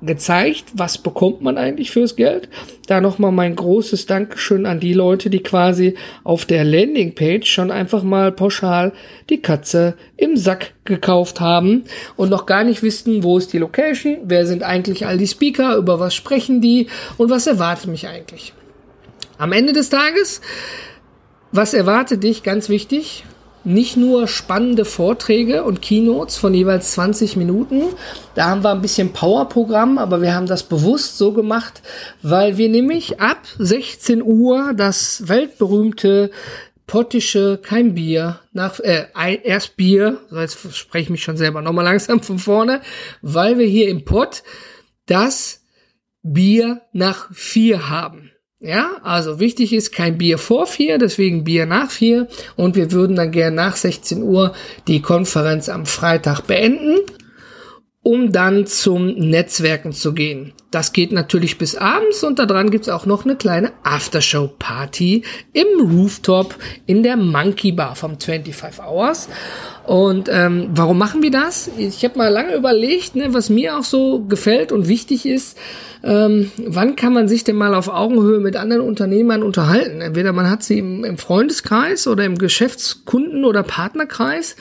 gezeigt, 0.03 0.65
was 0.73 0.99
bekommt 0.99 1.41
man 1.41 1.57
eigentlich 1.57 1.91
fürs 1.91 2.15
Geld. 2.15 2.49
Da 2.87 3.01
nochmal 3.01 3.31
mein 3.31 3.55
großes 3.55 4.05
Dankeschön 4.05 4.65
an 4.65 4.79
die 4.79 4.93
Leute, 4.93 5.29
die 5.31 5.41
quasi 5.41 5.95
auf 6.23 6.45
der 6.45 6.63
Landingpage 6.63 7.45
schon 7.45 7.71
einfach 7.71 8.03
mal 8.03 8.31
pauschal 8.31 8.93
die 9.29 9.41
Katze 9.41 9.95
im 10.17 10.37
Sack 10.37 10.73
gekauft 10.85 11.39
haben 11.39 11.83
und 12.15 12.29
noch 12.29 12.45
gar 12.45 12.63
nicht 12.63 12.83
wissen, 12.83 13.23
wo 13.23 13.37
ist 13.37 13.53
die 13.53 13.59
Location, 13.59 14.17
wer 14.25 14.45
sind 14.45 14.63
eigentlich 14.63 15.07
all 15.07 15.17
die 15.17 15.27
Speaker, 15.27 15.77
über 15.77 15.99
was 15.99 16.13
sprechen 16.13 16.61
die 16.61 16.87
und 17.17 17.29
was 17.29 17.47
erwartet 17.47 17.87
mich 17.87 18.07
eigentlich. 18.07 18.53
Am 19.39 19.51
Ende 19.51 19.73
des 19.73 19.89
Tages, 19.89 20.41
was 21.51 21.73
erwartet 21.73 22.23
dich, 22.23 22.43
ganz 22.43 22.69
wichtig, 22.69 23.23
nicht 23.63 23.97
nur 23.97 24.27
spannende 24.27 24.85
Vorträge 24.85 25.63
und 25.63 25.81
Keynotes 25.81 26.37
von 26.37 26.53
jeweils 26.53 26.93
20 26.93 27.35
Minuten. 27.35 27.83
Da 28.35 28.45
haben 28.45 28.63
wir 28.63 28.71
ein 28.71 28.81
bisschen 28.81 29.13
Powerprogramm, 29.13 29.97
aber 29.97 30.21
wir 30.21 30.33
haben 30.33 30.47
das 30.47 30.63
bewusst 30.63 31.17
so 31.17 31.33
gemacht, 31.33 31.81
weil 32.21 32.57
wir 32.57 32.69
nämlich 32.69 33.19
ab 33.19 33.39
16 33.57 34.23
Uhr 34.23 34.73
das 34.75 35.27
weltberühmte 35.27 36.31
pottische 36.87 37.57
kein 37.61 37.93
Bier 37.93 38.41
nach 38.51 38.79
äh, 38.81 39.05
erst 39.43 39.77
Bier, 39.77 40.19
jetzt 40.31 40.75
spreche 40.75 41.03
ich 41.03 41.09
mich 41.09 41.23
schon 41.23 41.37
selber 41.37 41.61
nochmal 41.61 41.85
langsam 41.85 42.21
von 42.21 42.37
vorne, 42.37 42.81
weil 43.21 43.57
wir 43.57 43.65
hier 43.65 43.87
im 43.87 44.03
Pott 44.03 44.43
das 45.05 45.63
Bier 46.21 46.81
nach 46.91 47.33
vier 47.33 47.89
haben. 47.89 48.30
Ja, 48.63 48.91
also 49.01 49.39
wichtig 49.39 49.73
ist 49.73 49.91
kein 49.91 50.19
Bier 50.19 50.37
vor 50.37 50.67
vier, 50.67 50.99
deswegen 50.99 51.43
Bier 51.43 51.65
nach 51.65 51.89
vier. 51.89 52.27
Und 52.55 52.75
wir 52.75 52.91
würden 52.91 53.15
dann 53.15 53.31
gern 53.31 53.55
nach 53.55 53.75
16 53.75 54.21
Uhr 54.21 54.53
die 54.87 55.01
Konferenz 55.01 55.67
am 55.67 55.87
Freitag 55.87 56.41
beenden, 56.41 56.99
um 58.03 58.31
dann 58.31 58.65
zum 58.65 59.07
Netzwerken 59.07 59.91
zu 59.91 60.13
gehen. 60.13 60.53
Das 60.71 60.93
geht 60.93 61.11
natürlich 61.11 61.57
bis 61.57 61.75
abends 61.75 62.23
und 62.23 62.39
daran 62.39 62.71
gibt's 62.71 62.89
auch 62.89 63.05
noch 63.05 63.25
eine 63.25 63.35
kleine 63.35 63.73
Aftershow-Party 63.83 65.23
im 65.53 65.67
Rooftop 65.79 66.55
in 66.87 67.03
der 67.03 67.17
Monkey 67.17 67.73
Bar 67.73 67.95
vom 67.95 68.19
25 68.19 68.81
Hours. 68.83 69.29
Und 69.85 70.29
ähm, 70.31 70.69
warum 70.73 70.97
machen 70.97 71.21
wir 71.21 71.31
das? 71.31 71.69
Ich 71.77 72.03
habe 72.03 72.17
mal 72.17 72.29
lange 72.29 72.55
überlegt, 72.55 73.15
ne, 73.15 73.33
was 73.33 73.49
mir 73.49 73.77
auch 73.77 73.83
so 73.83 74.23
gefällt 74.23 74.71
und 74.71 74.87
wichtig 74.87 75.25
ist. 75.25 75.57
Ähm, 76.03 76.51
wann 76.57 76.95
kann 76.95 77.13
man 77.13 77.27
sich 77.27 77.43
denn 77.43 77.55
mal 77.55 77.75
auf 77.75 77.87
Augenhöhe 77.87 78.39
mit 78.39 78.55
anderen 78.55 78.81
Unternehmern 78.81 79.43
unterhalten? 79.43 80.01
Entweder 80.01 80.31
man 80.31 80.49
hat 80.49 80.63
sie 80.63 80.79
im, 80.79 81.03
im 81.03 81.17
Freundeskreis 81.17 82.07
oder 82.07 82.25
im 82.25 82.37
Geschäftskunden- 82.37 83.45
oder 83.45 83.61
Partnerkreis. 83.61 84.55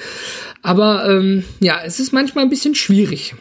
Aber 0.63 1.09
ähm, 1.09 1.45
ja, 1.61 1.81
es 1.85 2.01
ist 2.01 2.13
manchmal 2.13 2.45
ein 2.45 2.51
bisschen 2.51 2.75
schwierig. 2.75 3.35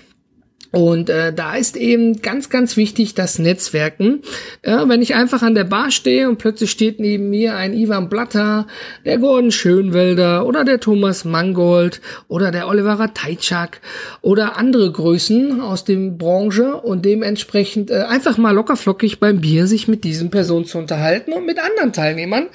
Und 0.71 1.09
äh, 1.09 1.33
da 1.33 1.55
ist 1.55 1.75
eben 1.75 2.21
ganz, 2.21 2.51
ganz 2.51 2.77
wichtig 2.77 3.15
das 3.15 3.39
Netzwerken. 3.39 4.21
Ja, 4.63 4.87
wenn 4.87 5.01
ich 5.01 5.15
einfach 5.15 5.41
an 5.41 5.55
der 5.55 5.63
Bar 5.63 5.89
stehe 5.89 6.29
und 6.29 6.37
plötzlich 6.37 6.69
steht 6.69 6.99
neben 6.99 7.31
mir 7.31 7.55
ein 7.55 7.73
Ivan 7.73 8.07
Blatter, 8.07 8.67
der 9.03 9.17
Gordon 9.17 9.51
Schönwelder 9.51 10.45
oder 10.45 10.63
der 10.65 10.79
Thomas 10.79 11.25
Mangold 11.25 12.01
oder 12.27 12.51
der 12.51 12.67
Oliver 12.67 13.11
Teitschak 13.15 13.81
oder 14.21 14.57
andere 14.57 14.91
Größen 14.91 15.59
aus 15.59 15.85
dem 15.85 16.19
Branche 16.19 16.75
und 16.75 17.03
dementsprechend 17.03 17.89
äh, 17.89 18.03
einfach 18.03 18.37
mal 18.37 18.53
lockerflockig 18.53 19.19
beim 19.19 19.41
Bier 19.41 19.65
sich 19.65 19.87
mit 19.87 20.03
diesen 20.03 20.29
Personen 20.29 20.65
zu 20.65 20.77
unterhalten 20.77 21.33
und 21.33 21.47
mit 21.47 21.57
anderen 21.57 21.93
Teilnehmern, 21.93 22.45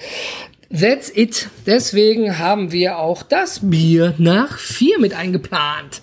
That's 0.79 1.09
it. 1.15 1.49
Deswegen 1.67 2.37
haben 2.41 2.73
wir 2.73 2.99
auch 2.99 3.23
das 3.23 3.61
Bier 3.63 4.15
nach 4.19 4.59
vier 4.59 4.99
mit 4.99 5.15
eingeplant. 5.15 6.03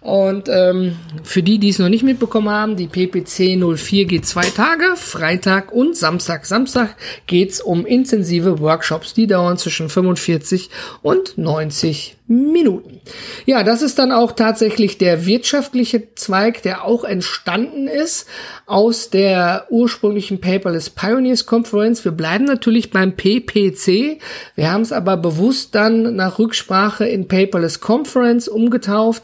Und 0.00 0.48
ähm, 0.48 0.96
für 1.24 1.42
die, 1.42 1.58
die 1.58 1.70
es 1.70 1.78
noch 1.78 1.88
nicht 1.88 2.04
mitbekommen 2.04 2.50
haben, 2.50 2.76
die 2.76 2.86
PPC 2.86 3.58
04 3.58 4.04
geht 4.06 4.26
zwei 4.26 4.48
Tage, 4.48 4.94
Freitag 4.96 5.72
und 5.72 5.96
Samstag. 5.96 6.46
Samstag 6.46 6.94
geht's 7.26 7.60
um 7.60 7.84
intensive 7.84 8.60
Workshops, 8.60 9.12
die 9.12 9.26
dauern 9.26 9.58
zwischen 9.58 9.88
45 9.88 10.70
und 11.02 11.36
90 11.36 12.16
Minuten. 12.28 13.00
Ja, 13.46 13.64
das 13.64 13.80
ist 13.80 13.98
dann 13.98 14.12
auch 14.12 14.32
tatsächlich 14.32 14.98
der 14.98 15.24
wirtschaftliche 15.24 16.14
Zweig, 16.14 16.62
der 16.62 16.84
auch 16.84 17.04
entstanden 17.04 17.88
ist 17.88 18.26
aus 18.66 19.08
der 19.08 19.66
ursprünglichen 19.70 20.38
Paperless 20.38 20.90
Pioneers 20.90 21.46
Conference. 21.46 22.04
Wir 22.04 22.12
bleiben 22.12 22.44
natürlich 22.44 22.90
beim 22.90 23.16
PPC. 23.16 24.20
Wir 24.56 24.70
haben 24.70 24.82
es 24.82 24.92
aber 24.92 25.16
bewusst 25.16 25.74
dann 25.74 26.16
nach 26.16 26.38
Rücksprache 26.38 27.06
in 27.06 27.28
Paperless 27.28 27.80
Conference 27.80 28.46
umgetauft 28.46 29.22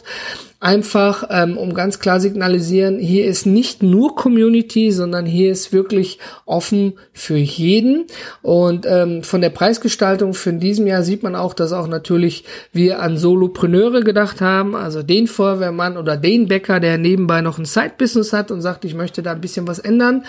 einfach, 0.64 1.24
ähm, 1.28 1.58
um 1.58 1.74
ganz 1.74 1.98
klar 1.98 2.20
signalisieren, 2.20 2.98
hier 2.98 3.26
ist 3.26 3.44
nicht 3.44 3.82
nur 3.82 4.16
Community, 4.16 4.92
sondern 4.92 5.26
hier 5.26 5.52
ist 5.52 5.74
wirklich 5.74 6.18
offen 6.46 6.94
für 7.12 7.36
jeden. 7.36 8.06
Und 8.40 8.86
ähm, 8.88 9.22
von 9.22 9.42
der 9.42 9.50
Preisgestaltung 9.50 10.32
für 10.32 10.54
diesem 10.54 10.86
Jahr 10.86 11.02
sieht 11.02 11.22
man 11.22 11.36
auch, 11.36 11.52
dass 11.52 11.74
auch 11.74 11.86
natürlich 11.86 12.44
wir 12.72 13.02
an 13.02 13.18
Solopreneure 13.18 14.00
gedacht 14.00 14.40
haben, 14.40 14.74
also 14.74 15.02
den 15.02 15.26
Feuerwehrmann 15.26 15.98
oder 15.98 16.16
den 16.16 16.48
Bäcker, 16.48 16.80
der 16.80 16.96
nebenbei 16.96 17.42
noch 17.42 17.58
ein 17.58 17.66
Side-Business 17.66 18.32
hat 18.32 18.50
und 18.50 18.62
sagt, 18.62 18.86
ich 18.86 18.94
möchte 18.94 19.22
da 19.22 19.32
ein 19.32 19.42
bisschen 19.42 19.68
was 19.68 19.78
ändern. 19.78 20.24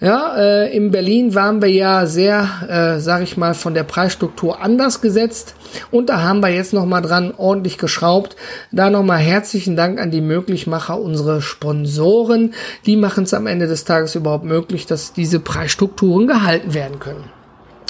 Ja, 0.00 0.34
äh, 0.38 0.74
in 0.74 0.92
Berlin 0.92 1.34
waren 1.34 1.60
wir 1.60 1.70
ja 1.70 2.06
sehr, 2.06 2.48
äh, 2.96 3.00
sag 3.00 3.22
ich 3.22 3.36
mal, 3.36 3.52
von 3.52 3.74
der 3.74 3.84
Preisstruktur 3.84 4.62
anders 4.62 5.02
gesetzt 5.02 5.54
und 5.90 6.08
da 6.08 6.22
haben 6.22 6.40
wir 6.40 6.48
jetzt 6.48 6.72
noch 6.72 6.86
mal 6.86 7.02
dran 7.02 7.34
ordentlich 7.36 7.76
geschraubt. 7.76 8.34
Da 8.72 8.88
noch 8.88 9.02
mal 9.02 9.18
herzlichen 9.18 9.73
herzlichen 9.74 9.96
Dank 9.96 10.00
an 10.00 10.10
die 10.10 10.20
Möglichmacher, 10.20 11.00
unsere 11.00 11.42
Sponsoren. 11.42 12.54
Die 12.86 12.96
machen 12.96 13.24
es 13.24 13.34
am 13.34 13.46
Ende 13.46 13.66
des 13.66 13.84
Tages 13.84 14.14
überhaupt 14.14 14.44
möglich, 14.44 14.86
dass 14.86 15.12
diese 15.12 15.40
Preisstrukturen 15.40 16.26
gehalten 16.26 16.74
werden 16.74 17.00
können. 17.00 17.30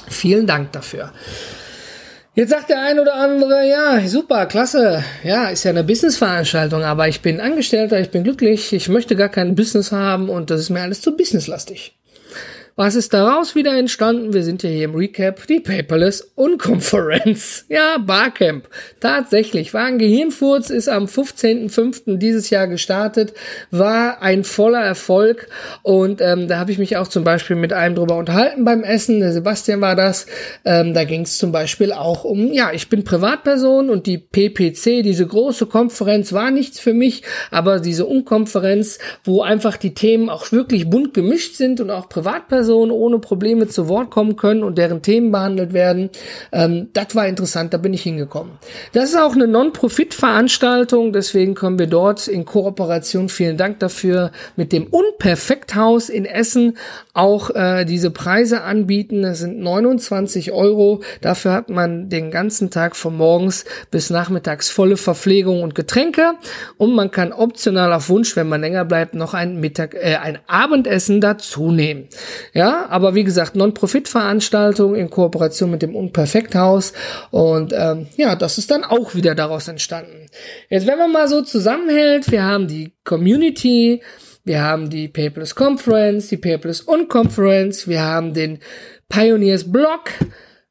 Vielen 0.08 0.46
Dank 0.46 0.72
dafür. 0.72 1.12
Jetzt 2.34 2.50
sagt 2.50 2.70
der 2.70 2.82
ein 2.82 2.98
oder 2.98 3.14
andere, 3.14 3.68
ja, 3.68 4.00
super, 4.08 4.46
klasse, 4.46 5.04
ja, 5.22 5.48
ist 5.50 5.64
ja 5.64 5.70
eine 5.70 5.84
Businessveranstaltung, 5.84 6.82
aber 6.82 7.06
ich 7.06 7.20
bin 7.20 7.40
Angestellter, 7.40 8.00
ich 8.00 8.10
bin 8.10 8.24
glücklich, 8.24 8.72
ich 8.72 8.88
möchte 8.88 9.14
gar 9.14 9.28
kein 9.28 9.54
Business 9.54 9.92
haben 9.92 10.28
und 10.28 10.50
das 10.50 10.60
ist 10.60 10.70
mir 10.70 10.82
alles 10.82 11.00
zu 11.00 11.16
businesslastig. 11.16 11.94
Was 12.76 12.96
ist 12.96 13.14
daraus 13.14 13.54
wieder 13.54 13.78
entstanden? 13.78 14.32
Wir 14.32 14.42
sind 14.42 14.64
ja 14.64 14.68
hier 14.68 14.86
im 14.86 14.96
Recap, 14.96 15.46
die 15.46 15.60
Paperless 15.60 16.32
Unkonferenz. 16.34 17.66
Ja, 17.74 17.98
Barcamp. 17.98 18.68
Tatsächlich, 19.00 19.74
war 19.74 19.84
ein 19.84 19.98
Gehirnfurz, 19.98 20.70
ist 20.70 20.88
am 20.88 21.06
15.05. 21.06 22.18
dieses 22.18 22.50
Jahr 22.50 22.68
gestartet, 22.68 23.32
war 23.70 24.22
ein 24.22 24.44
voller 24.44 24.80
Erfolg 24.80 25.48
und 25.82 26.20
ähm, 26.20 26.46
da 26.46 26.58
habe 26.58 26.70
ich 26.70 26.78
mich 26.78 26.96
auch 26.96 27.08
zum 27.08 27.24
Beispiel 27.24 27.56
mit 27.56 27.72
einem 27.72 27.94
drüber 27.94 28.16
unterhalten 28.16 28.64
beim 28.64 28.84
Essen, 28.84 29.20
der 29.20 29.32
Sebastian 29.32 29.80
war 29.80 29.96
das. 29.96 30.26
Ähm, 30.64 30.94
da 30.94 31.04
ging 31.04 31.22
es 31.22 31.38
zum 31.38 31.52
Beispiel 31.52 31.92
auch 31.92 32.24
um, 32.24 32.52
ja, 32.52 32.70
ich 32.72 32.88
bin 32.88 33.02
Privatperson 33.02 33.90
und 33.90 34.06
die 34.06 34.18
PPC, 34.18 35.02
diese 35.02 35.26
große 35.26 35.66
Konferenz 35.66 36.32
war 36.32 36.50
nichts 36.50 36.78
für 36.78 36.94
mich, 36.94 37.22
aber 37.50 37.80
diese 37.80 38.06
Unkonferenz, 38.06 38.98
wo 39.24 39.42
einfach 39.42 39.76
die 39.76 39.94
Themen 39.94 40.28
auch 40.28 40.52
wirklich 40.52 40.88
bunt 40.90 41.14
gemischt 41.14 41.56
sind 41.56 41.80
und 41.80 41.90
auch 41.90 42.08
Privatpersonen 42.08 42.63
Personen 42.64 42.92
ohne 42.92 43.18
Probleme 43.18 43.68
zu 43.68 43.88
Wort 43.88 44.10
kommen 44.10 44.36
können 44.36 44.62
und 44.62 44.78
deren 44.78 45.02
Themen 45.02 45.30
behandelt 45.30 45.74
werden. 45.74 46.08
Ähm, 46.50 46.88
das 46.94 47.14
war 47.14 47.28
interessant, 47.28 47.74
da 47.74 47.76
bin 47.76 47.92
ich 47.92 48.02
hingekommen. 48.02 48.54
Das 48.94 49.10
ist 49.10 49.16
auch 49.16 49.34
eine 49.34 49.46
Non-Profit-Veranstaltung, 49.46 51.12
deswegen 51.12 51.54
können 51.54 51.78
wir 51.78 51.88
dort 51.88 52.26
in 52.26 52.46
Kooperation, 52.46 53.28
vielen 53.28 53.58
Dank 53.58 53.80
dafür, 53.80 54.32
mit 54.56 54.72
dem 54.72 54.86
Unperfekthaus 54.86 56.08
in 56.08 56.24
Essen 56.24 56.78
auch 57.12 57.50
äh, 57.50 57.84
diese 57.84 58.10
Preise 58.10 58.62
anbieten. 58.62 59.20
Das 59.20 59.40
sind 59.40 59.60
29 59.60 60.52
Euro. 60.52 61.02
Dafür 61.20 61.52
hat 61.52 61.68
man 61.68 62.08
den 62.08 62.30
ganzen 62.30 62.70
Tag 62.70 62.96
von 62.96 63.14
morgens 63.14 63.66
bis 63.90 64.08
nachmittags 64.08 64.70
volle 64.70 64.96
Verpflegung 64.96 65.62
und 65.62 65.74
Getränke 65.74 66.32
und 66.78 66.94
man 66.94 67.10
kann 67.10 67.34
optional 67.34 67.92
auf 67.92 68.08
Wunsch, 68.08 68.36
wenn 68.36 68.48
man 68.48 68.62
länger 68.62 68.86
bleibt, 68.86 69.14
noch 69.14 69.34
ein 69.34 69.60
Mittag, 69.60 69.94
äh, 69.94 70.16
ein 70.16 70.38
Abendessen 70.46 71.20
dazu 71.20 71.70
nehmen. 71.70 72.08
Ja, 72.54 72.86
aber 72.88 73.16
wie 73.16 73.24
gesagt, 73.24 73.56
Non-Profit-Veranstaltung 73.56 74.94
in 74.94 75.10
Kooperation 75.10 75.72
mit 75.72 75.82
dem 75.82 75.96
Unperfekthaus. 75.96 76.92
Und 77.32 77.72
ähm, 77.76 78.06
ja, 78.16 78.36
das 78.36 78.58
ist 78.58 78.70
dann 78.70 78.84
auch 78.84 79.16
wieder 79.16 79.34
daraus 79.34 79.66
entstanden. 79.66 80.28
Jetzt, 80.70 80.86
wenn 80.86 80.98
man 80.98 81.10
mal 81.10 81.26
so 81.26 81.42
zusammenhält, 81.42 82.30
wir 82.30 82.44
haben 82.44 82.68
die 82.68 82.92
Community, 83.02 84.02
wir 84.44 84.62
haben 84.62 84.88
die 84.88 85.08
Paperless 85.08 85.56
Conference, 85.56 86.28
die 86.28 86.36
Paperless 86.36 86.80
Unconference, 86.80 87.88
wir 87.88 88.02
haben 88.02 88.34
den 88.34 88.60
Pioneers 89.08 89.72
Blog, 89.72 90.10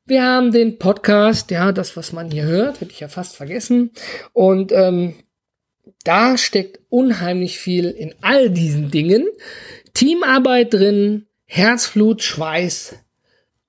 wir 0.06 0.24
haben 0.24 0.52
den 0.52 0.80
Podcast, 0.80 1.52
ja, 1.52 1.74
das, 1.74 1.98
was 1.98 2.14
man 2.14 2.32
hier 2.32 2.44
hört, 2.44 2.80
hätte 2.80 2.92
ich 2.92 3.02
ja 3.02 3.10
fast 3.10 3.36
vergessen. 3.36 3.92
Und 4.32 4.72
ähm, 4.72 5.16
da 6.06 6.38
steckt 6.38 6.80
unheimlich 6.88 7.60
viel 7.60 7.90
in 7.90 8.16
all 8.22 8.50
diesen 8.50 8.90
Dingen. 8.90 9.28
Teamarbeit 9.94 10.74
drin, 10.74 11.28
Herzflut, 11.56 12.24
Schweiß 12.24 12.96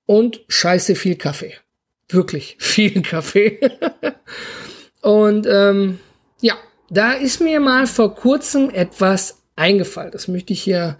und 0.07 0.43
scheiße 0.47 0.95
viel 0.95 1.17
Kaffee. 1.17 1.53
Wirklich 2.09 2.57
viel 2.59 3.03
Kaffee. 3.03 3.59
und 5.03 5.45
ähm, 5.47 5.99
ja, 6.41 6.55
da 6.89 7.11
ist 7.11 7.41
mir 7.41 7.59
mal 7.59 7.85
vor 7.85 8.15
kurzem 8.15 8.71
etwas 8.71 9.43
eingefallen. 9.55 10.09
Das 10.11 10.27
möchte 10.27 10.51
ich 10.51 10.63
hier 10.63 10.97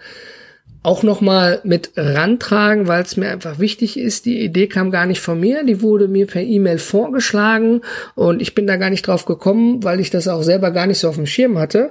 auch 0.84 1.02
noch 1.02 1.22
mal 1.22 1.60
mit 1.64 1.94
rantragen, 1.96 2.88
weil 2.88 3.02
es 3.02 3.18
mir 3.18 3.32
einfach 3.32 3.58
wichtig 3.58 3.98
ist. 3.98 4.28
Die 4.28 4.42
Idee 4.42 4.68
kam 4.68 4.92
gar 4.92 5.08
nicht 5.08 5.22
von 5.22 5.40
mir, 5.40 5.64
die 5.64 5.82
wurde 5.82 6.08
mir 6.08 6.28
per 6.28 6.44
E-Mail 6.44 6.78
vorgeschlagen 6.78 7.82
und 8.14 8.44
ich 8.44 8.54
bin 8.54 8.68
da 8.68 8.78
gar 8.78 8.92
nicht 8.92 9.08
drauf 9.08 9.26
gekommen, 9.26 9.84
weil 9.84 10.00
ich 10.00 10.12
das 10.12 10.28
auch 10.28 10.44
selber 10.44 10.70
gar 10.70 10.86
nicht 10.86 11.00
so 11.00 11.10
auf 11.10 11.16
dem 11.16 11.26
Schirm 11.26 11.58
hatte. 11.58 11.90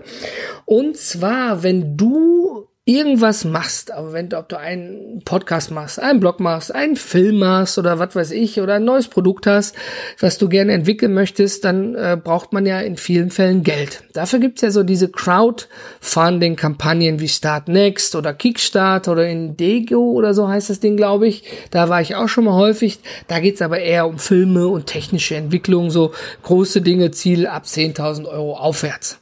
Und 0.67 0.97
zwar, 0.97 1.65
wenn 1.65 1.97
du 1.97 2.69
irgendwas 2.87 3.47
machst, 3.47 3.92
aber 3.92 4.12
wenn 4.12 4.29
du, 4.29 4.37
ob 4.37 4.51
du 4.51 4.59
einen 4.59 5.23
Podcast 5.25 5.70
machst, 5.70 5.99
einen 5.99 6.20
Blog 6.20 6.38
machst, 6.38 6.75
einen 6.75 6.97
Film 6.97 7.38
machst 7.38 7.79
oder 7.79 7.99
was 7.99 8.14
weiß 8.14 8.31
ich 8.33 8.61
oder 8.61 8.75
ein 8.75 8.85
neues 8.85 9.09
Produkt 9.09 9.47
hast, 9.47 9.75
was 10.20 10.37
du 10.37 10.51
gerne 10.51 10.73
entwickeln 10.73 11.14
möchtest, 11.14 11.64
dann 11.64 11.94
äh, 11.94 12.18
braucht 12.23 12.53
man 12.53 12.66
ja 12.66 12.81
in 12.81 12.99
vielen 12.99 13.31
Fällen 13.31 13.62
Geld. 13.62 14.03
Dafür 14.12 14.38
gibt's 14.38 14.61
ja 14.61 14.70
so 14.70 14.83
diese 14.83 15.09
Crowdfunding-Kampagnen 15.09 17.20
wie 17.20 17.29
Start 17.29 17.68
Next 17.68 18.16
oder 18.16 18.35
Kickstart 18.35 19.09
oder 19.09 19.27
Indego 19.27 20.12
oder 20.12 20.35
so 20.35 20.47
heißt 20.47 20.68
das 20.68 20.81
Ding, 20.81 20.99
glaube 20.99 21.27
ich. 21.27 21.44
Da 21.70 21.88
war 21.88 22.03
ich 22.03 22.16
auch 22.16 22.29
schon 22.29 22.44
mal 22.44 22.53
häufig. 22.53 22.99
Da 23.29 23.40
geht's 23.40 23.62
aber 23.62 23.79
eher 23.79 24.07
um 24.07 24.18
Filme 24.18 24.68
und 24.68 24.85
technische 24.85 25.37
Entwicklung, 25.37 25.90
so 25.90 26.12
große 26.42 26.83
Dinge, 26.83 27.12
Ziel 27.12 27.47
ab 27.47 27.64
10.000 27.64 28.27
Euro 28.27 28.59
aufwärts. 28.59 29.20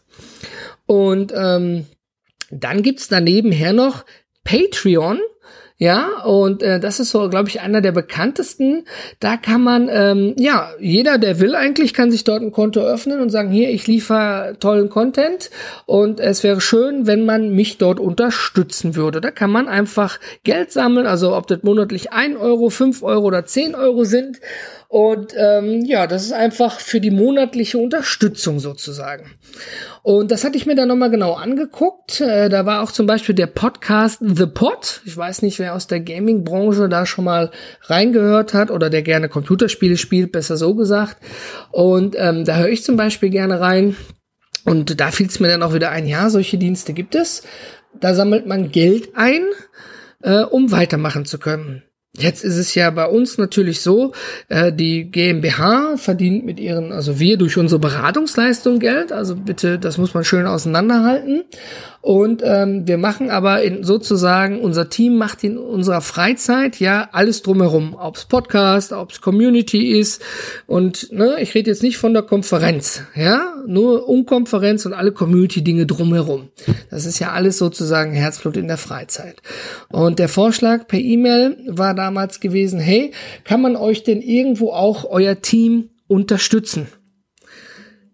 Und 0.86 1.32
ähm, 1.36 1.86
dann 2.52 2.82
gibt's 2.82 3.08
daneben 3.08 3.50
her 3.50 3.72
noch 3.72 4.04
Patreon. 4.44 5.18
Ja, 5.78 6.22
und 6.22 6.62
äh, 6.62 6.78
das 6.78 7.00
ist 7.00 7.10
so, 7.10 7.28
glaube 7.28 7.48
ich, 7.48 7.60
einer 7.60 7.80
der 7.80 7.90
bekanntesten. 7.90 8.84
Da 9.18 9.36
kann 9.36 9.62
man, 9.62 9.88
ähm, 9.90 10.32
ja, 10.38 10.70
jeder, 10.78 11.18
der 11.18 11.40
will 11.40 11.56
eigentlich, 11.56 11.92
kann 11.92 12.12
sich 12.12 12.22
dort 12.22 12.40
ein 12.40 12.52
Konto 12.52 12.78
öffnen 12.78 13.20
und 13.20 13.30
sagen, 13.30 13.50
hier, 13.50 13.68
ich 13.68 13.88
liefere 13.88 14.56
tollen 14.60 14.90
Content 14.90 15.50
und 15.86 16.20
es 16.20 16.44
wäre 16.44 16.60
schön, 16.60 17.08
wenn 17.08 17.24
man 17.24 17.50
mich 17.50 17.78
dort 17.78 17.98
unterstützen 17.98 18.94
würde. 18.94 19.20
Da 19.20 19.32
kann 19.32 19.50
man 19.50 19.66
einfach 19.66 20.20
Geld 20.44 20.70
sammeln, 20.70 21.08
also 21.08 21.34
ob 21.34 21.48
das 21.48 21.64
monatlich 21.64 22.12
ein 22.12 22.36
Euro, 22.36 22.70
fünf 22.70 23.02
Euro 23.02 23.26
oder 23.26 23.44
zehn 23.44 23.74
Euro 23.74 24.04
sind. 24.04 24.38
Und 24.92 25.32
ähm, 25.38 25.86
ja, 25.86 26.06
das 26.06 26.22
ist 26.22 26.34
einfach 26.34 26.78
für 26.78 27.00
die 27.00 27.10
monatliche 27.10 27.78
Unterstützung 27.78 28.60
sozusagen. 28.60 29.30
Und 30.02 30.30
das 30.30 30.44
hatte 30.44 30.58
ich 30.58 30.66
mir 30.66 30.74
dann 30.74 30.88
nochmal 30.88 31.08
genau 31.08 31.32
angeguckt. 31.32 32.20
Äh, 32.20 32.50
da 32.50 32.66
war 32.66 32.82
auch 32.82 32.92
zum 32.92 33.06
Beispiel 33.06 33.34
der 33.34 33.46
Podcast 33.46 34.18
The 34.20 34.44
Pod. 34.44 35.00
Ich 35.06 35.16
weiß 35.16 35.40
nicht, 35.40 35.58
wer 35.58 35.74
aus 35.74 35.86
der 35.86 36.00
Gaming-Branche 36.00 36.90
da 36.90 37.06
schon 37.06 37.24
mal 37.24 37.52
reingehört 37.84 38.52
hat 38.52 38.70
oder 38.70 38.90
der 38.90 39.00
gerne 39.00 39.30
Computerspiele 39.30 39.96
spielt, 39.96 40.30
besser 40.30 40.58
so 40.58 40.74
gesagt. 40.74 41.16
Und 41.70 42.14
ähm, 42.18 42.44
da 42.44 42.58
höre 42.58 42.68
ich 42.68 42.84
zum 42.84 42.98
Beispiel 42.98 43.30
gerne 43.30 43.60
rein. 43.60 43.96
Und 44.66 45.00
da 45.00 45.10
fiel 45.10 45.28
es 45.28 45.40
mir 45.40 45.48
dann 45.48 45.62
auch 45.62 45.72
wieder 45.72 45.88
ein, 45.88 46.06
ja, 46.06 46.28
solche 46.28 46.58
Dienste 46.58 46.92
gibt 46.92 47.14
es. 47.14 47.44
Da 47.98 48.14
sammelt 48.14 48.46
man 48.46 48.70
Geld 48.70 49.12
ein, 49.14 49.46
äh, 50.22 50.42
um 50.42 50.70
weitermachen 50.70 51.24
zu 51.24 51.38
können. 51.38 51.82
Jetzt 52.14 52.44
ist 52.44 52.58
es 52.58 52.74
ja 52.74 52.90
bei 52.90 53.06
uns 53.06 53.38
natürlich 53.38 53.80
so, 53.80 54.12
äh, 54.48 54.70
die 54.70 55.10
GmbH 55.10 55.96
verdient 55.96 56.44
mit 56.44 56.60
ihren, 56.60 56.92
also 56.92 57.18
wir 57.18 57.38
durch 57.38 57.56
unsere 57.56 57.78
Beratungsleistung 57.78 58.80
Geld, 58.80 59.12
also 59.12 59.34
bitte, 59.34 59.78
das 59.78 59.96
muss 59.96 60.12
man 60.12 60.22
schön 60.22 60.46
auseinanderhalten. 60.46 61.44
Und 62.02 62.42
ähm, 62.44 62.88
wir 62.88 62.98
machen 62.98 63.30
aber 63.30 63.62
in, 63.62 63.84
sozusagen, 63.84 64.60
unser 64.60 64.90
Team 64.90 65.16
macht 65.16 65.44
in 65.44 65.56
unserer 65.56 66.00
Freizeit 66.00 66.80
ja 66.80 67.08
alles 67.12 67.42
drumherum, 67.42 67.94
ob's 67.94 68.24
Podcast, 68.24 68.92
ob's 68.92 69.20
Community 69.20 69.92
ist. 69.98 70.20
Und 70.66 71.12
ne, 71.12 71.36
ich 71.40 71.54
rede 71.54 71.70
jetzt 71.70 71.84
nicht 71.84 71.98
von 71.98 72.12
der 72.12 72.24
Konferenz, 72.24 73.02
ja, 73.14 73.54
nur 73.68 74.08
um 74.08 74.26
Konferenz 74.26 74.84
und 74.84 74.94
alle 74.94 75.12
Community-Dinge 75.12 75.86
drumherum. 75.86 76.48
Das 76.90 77.06
ist 77.06 77.20
ja 77.20 77.30
alles 77.30 77.58
sozusagen 77.58 78.12
Herzblut 78.12 78.56
in 78.56 78.66
der 78.66 78.78
Freizeit. 78.78 79.40
Und 79.88 80.18
der 80.18 80.28
Vorschlag 80.28 80.88
per 80.88 80.98
E-Mail 80.98 81.56
war 81.68 81.94
damals 81.94 82.40
gewesen, 82.40 82.80
hey, 82.80 83.12
kann 83.44 83.62
man 83.62 83.76
euch 83.76 84.02
denn 84.02 84.22
irgendwo 84.22 84.72
auch 84.72 85.08
euer 85.08 85.40
Team 85.40 85.90
unterstützen? 86.08 86.88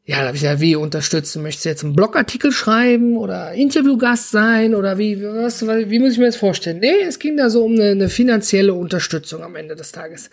Ja, 0.08 0.22
da 0.22 0.28
habe 0.28 0.38
ich 0.38 0.42
ja, 0.42 0.58
wie 0.58 0.74
unterstützen? 0.74 1.42
Möchtest 1.42 1.66
du 1.66 1.68
jetzt 1.68 1.84
einen 1.84 1.94
Blogartikel 1.94 2.50
schreiben 2.50 3.18
oder 3.18 3.52
Interviewgast 3.52 4.30
sein 4.30 4.74
oder 4.74 4.96
wie, 4.96 5.22
was, 5.22 5.66
wie 5.66 5.98
muss 5.98 6.12
ich 6.12 6.18
mir 6.18 6.24
das 6.24 6.36
vorstellen? 6.36 6.78
Nee, 6.78 7.02
es 7.06 7.18
ging 7.18 7.36
da 7.36 7.50
so 7.50 7.62
um 7.62 7.74
eine, 7.74 7.90
eine 7.90 8.08
finanzielle 8.08 8.72
Unterstützung 8.72 9.42
am 9.42 9.54
Ende 9.54 9.76
des 9.76 9.92
Tages. 9.92 10.30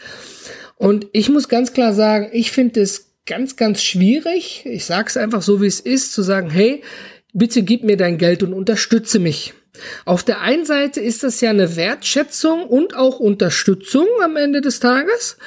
Und 0.77 1.07
ich 1.11 1.27
muss 1.27 1.49
ganz 1.49 1.73
klar 1.73 1.91
sagen, 1.91 2.29
ich 2.31 2.53
finde 2.53 2.79
es 2.79 3.11
ganz, 3.25 3.57
ganz 3.57 3.83
schwierig. 3.83 4.61
Ich 4.65 4.85
sage 4.85 5.09
es 5.09 5.17
einfach 5.17 5.41
so, 5.41 5.61
wie 5.61 5.67
es 5.67 5.81
ist, 5.81 6.13
zu 6.13 6.21
sagen, 6.21 6.49
hey, 6.49 6.81
bitte 7.33 7.61
gib 7.61 7.83
mir 7.83 7.97
dein 7.97 8.17
Geld 8.17 8.43
und 8.43 8.53
unterstütze 8.53 9.19
mich. 9.19 9.53
Auf 10.05 10.23
der 10.23 10.39
einen 10.39 10.65
Seite 10.65 11.01
ist 11.01 11.21
das 11.23 11.41
ja 11.41 11.49
eine 11.49 11.75
Wertschätzung 11.75 12.63
und 12.63 12.95
auch 12.95 13.19
Unterstützung 13.19 14.07
am 14.23 14.37
Ende 14.37 14.61
des 14.61 14.79
Tages. 14.79 15.37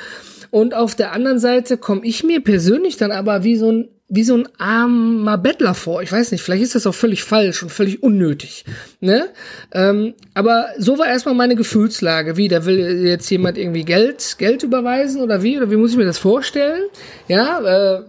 Und 0.51 0.75
auf 0.75 0.95
der 0.95 1.13
anderen 1.13 1.39
Seite 1.39 1.79
komme 1.79 2.05
ich 2.05 2.25
mir 2.25 2.43
persönlich 2.43 2.99
dann 2.99 3.11
aber 3.11 3.43
wie 3.43 3.57
so 3.57 3.73
ein 3.73 3.89
wie 4.09 4.25
so 4.25 4.37
ein 4.37 4.49
armer 4.59 5.37
Bettler 5.37 5.75
vor. 5.75 6.03
Ich 6.03 6.11
weiß 6.11 6.33
nicht, 6.33 6.43
vielleicht 6.43 6.63
ist 6.63 6.75
das 6.75 6.87
auch 6.87 6.95
völlig 6.95 7.25
falsch 7.25 7.63
und 7.63 7.71
völlig 7.71 8.03
unnötig. 8.03 8.65
Ne? 9.01 9.29
Ähm, 9.73 10.15
aber 10.33 10.69
so 10.79 10.99
war 10.99 11.07
erstmal 11.07 11.35
meine 11.35 11.57
Gefühlslage. 11.57 12.37
Wie, 12.37 12.49
da 12.49 12.65
will 12.65 13.07
jetzt 13.07 13.29
jemand 13.31 13.59
irgendwie 13.59 13.85
Geld, 13.85 14.37
Geld 14.39 14.63
überweisen 14.63 15.21
oder 15.21 15.43
wie? 15.43 15.59
Oder 15.59 15.71
wie 15.71 15.77
muss 15.77 15.91
ich 15.91 15.99
mir 15.99 16.07
das 16.07 16.19
vorstellen? 16.19 16.85
Ja, 17.29 17.99
äh, 17.99 18.03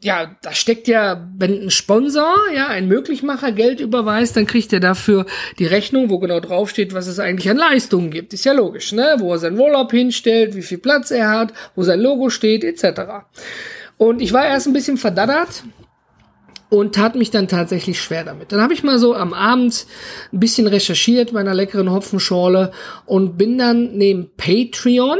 ja, 0.00 0.36
da 0.42 0.52
steckt 0.52 0.86
ja, 0.86 1.28
wenn 1.36 1.64
ein 1.64 1.70
Sponsor, 1.70 2.36
ja, 2.54 2.68
ein 2.68 2.86
Möglichmacher 2.86 3.50
Geld 3.50 3.80
überweist, 3.80 4.36
dann 4.36 4.46
kriegt 4.46 4.72
er 4.72 4.78
dafür 4.78 5.26
die 5.58 5.66
Rechnung, 5.66 6.08
wo 6.08 6.20
genau 6.20 6.38
draufsteht, 6.38 6.94
was 6.94 7.08
es 7.08 7.18
eigentlich 7.18 7.50
an 7.50 7.56
Leistungen 7.56 8.10
gibt. 8.10 8.32
Ist 8.32 8.44
ja 8.44 8.52
logisch, 8.52 8.92
ne? 8.92 9.16
Wo 9.18 9.32
er 9.32 9.38
seinen 9.38 9.58
Urlaub 9.58 9.90
hinstellt, 9.90 10.54
wie 10.54 10.62
viel 10.62 10.78
Platz 10.78 11.10
er 11.10 11.28
hat, 11.30 11.52
wo 11.74 11.82
sein 11.82 12.00
Logo 12.00 12.30
steht, 12.30 12.62
etc. 12.62 13.26
Und 13.98 14.22
ich 14.22 14.32
war 14.32 14.46
erst 14.46 14.66
ein 14.66 14.72
bisschen 14.72 14.96
verdaddert 14.96 15.64
und 16.70 16.94
tat 16.94 17.14
mich 17.14 17.30
dann 17.30 17.48
tatsächlich 17.48 18.00
schwer 18.00 18.24
damit. 18.24 18.52
Dann 18.52 18.60
habe 18.60 18.72
ich 18.72 18.82
mal 18.82 18.98
so 18.98 19.14
am 19.14 19.32
Abend 19.34 19.86
ein 20.32 20.40
bisschen 20.40 20.66
recherchiert 20.66 21.32
bei 21.32 21.40
einer 21.40 21.54
leckeren 21.54 21.90
Hopfenschorle 21.90 22.72
und 23.06 23.36
bin 23.36 23.58
dann 23.58 23.96
neben 23.96 24.30
Patreon 24.36 25.18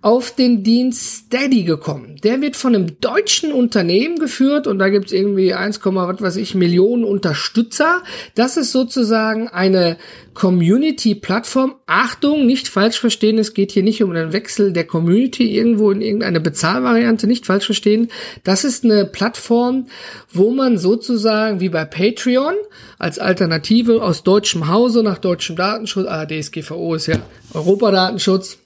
auf 0.00 0.32
den 0.32 0.62
Dienst 0.62 1.26
Steady 1.26 1.64
gekommen. 1.64 2.16
Der 2.22 2.40
wird 2.40 2.54
von 2.54 2.74
einem 2.74 3.00
deutschen 3.00 3.52
Unternehmen 3.52 4.18
geführt 4.18 4.68
und 4.68 4.78
da 4.78 4.90
gibt's 4.90 5.10
irgendwie 5.10 5.54
1, 5.54 5.80
was 5.84 6.22
weiß 6.22 6.36
ich 6.36 6.54
Millionen 6.54 7.02
Unterstützer. 7.02 8.02
Das 8.36 8.56
ist 8.56 8.70
sozusagen 8.70 9.48
eine 9.48 9.96
Community-Plattform. 10.34 11.74
Achtung, 11.86 12.46
nicht 12.46 12.68
falsch 12.68 13.00
verstehen, 13.00 13.38
es 13.38 13.54
geht 13.54 13.72
hier 13.72 13.82
nicht 13.82 14.00
um 14.04 14.14
den 14.14 14.32
Wechsel 14.32 14.72
der 14.72 14.84
Community 14.84 15.56
irgendwo 15.56 15.90
in 15.90 16.00
irgendeine 16.00 16.38
Bezahlvariante, 16.38 17.26
nicht 17.26 17.46
falsch 17.46 17.66
verstehen. 17.66 18.08
Das 18.44 18.62
ist 18.62 18.84
eine 18.84 19.04
Plattform, 19.04 19.88
wo 20.32 20.52
man 20.52 20.78
sozusagen 20.78 21.58
wie 21.58 21.70
bei 21.70 21.84
Patreon 21.84 22.54
als 22.98 23.18
Alternative 23.18 24.00
aus 24.00 24.22
deutschem 24.22 24.68
Hause 24.68 25.02
nach 25.02 25.18
deutschem 25.18 25.56
Datenschutz, 25.56 26.06
ah, 26.06 26.24
DSGVO 26.24 26.94
ist 26.94 27.08
ja 27.08 27.16
Europadatenschutz, 27.52 28.58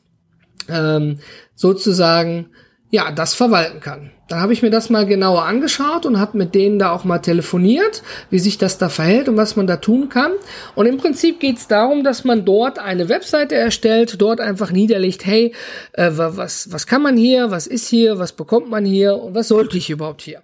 ähm, 0.68 1.18
sozusagen 1.54 2.50
ja 2.92 3.10
das 3.10 3.34
verwalten 3.34 3.80
kann. 3.80 4.12
Dann 4.28 4.40
habe 4.40 4.52
ich 4.52 4.62
mir 4.62 4.70
das 4.70 4.90
mal 4.90 5.06
genauer 5.06 5.44
angeschaut 5.44 6.06
und 6.06 6.20
habe 6.20 6.36
mit 6.36 6.54
denen 6.54 6.78
da 6.78 6.92
auch 6.92 7.04
mal 7.04 7.18
telefoniert, 7.18 8.02
wie 8.30 8.38
sich 8.38 8.58
das 8.58 8.78
da 8.78 8.90
verhält 8.90 9.28
und 9.28 9.36
was 9.38 9.56
man 9.56 9.66
da 9.66 9.78
tun 9.78 10.10
kann. 10.10 10.32
Und 10.74 10.86
im 10.86 10.98
Prinzip 10.98 11.40
geht 11.40 11.56
es 11.56 11.68
darum, 11.68 12.04
dass 12.04 12.24
man 12.24 12.44
dort 12.44 12.78
eine 12.78 13.08
Webseite 13.08 13.54
erstellt, 13.54 14.20
dort 14.20 14.40
einfach 14.40 14.70
niederlegt, 14.70 15.24
hey, 15.24 15.54
äh, 15.94 16.10
was, 16.12 16.70
was 16.70 16.86
kann 16.86 17.02
man 17.02 17.16
hier, 17.16 17.50
was 17.50 17.66
ist 17.66 17.88
hier, 17.88 18.18
was 18.18 18.32
bekommt 18.32 18.68
man 18.68 18.84
hier 18.84 19.16
und 19.16 19.34
was 19.34 19.48
sollte 19.48 19.78
ich 19.78 19.88
überhaupt 19.88 20.22
hier. 20.22 20.42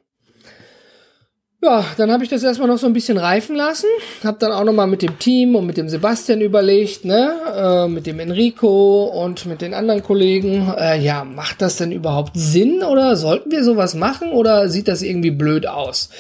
Ja, 1.60 1.84
dann 1.96 2.12
habe 2.12 2.22
ich 2.22 2.30
das 2.30 2.44
erstmal 2.44 2.68
noch 2.68 2.78
so 2.78 2.86
ein 2.86 2.92
bisschen 2.92 3.18
reifen 3.18 3.56
lassen. 3.56 3.88
Hab 4.22 4.38
dann 4.38 4.52
auch 4.52 4.62
noch 4.62 4.72
mal 4.72 4.86
mit 4.86 5.02
dem 5.02 5.18
Team 5.18 5.56
und 5.56 5.66
mit 5.66 5.76
dem 5.76 5.88
Sebastian 5.88 6.40
überlegt, 6.40 7.04
ne, 7.04 7.32
äh, 7.52 7.88
mit 7.88 8.06
dem 8.06 8.20
Enrico 8.20 9.06
und 9.06 9.44
mit 9.44 9.60
den 9.60 9.74
anderen 9.74 10.04
Kollegen. 10.04 10.72
Äh, 10.78 11.00
ja, 11.00 11.24
macht 11.24 11.60
das 11.60 11.76
denn 11.76 11.90
überhaupt 11.90 12.36
Sinn 12.36 12.84
oder 12.84 13.16
sollten 13.16 13.50
wir 13.50 13.64
sowas 13.64 13.96
machen 13.96 14.30
oder 14.30 14.68
sieht 14.68 14.86
das 14.86 15.02
irgendwie 15.02 15.32
blöd 15.32 15.66
aus? 15.66 16.10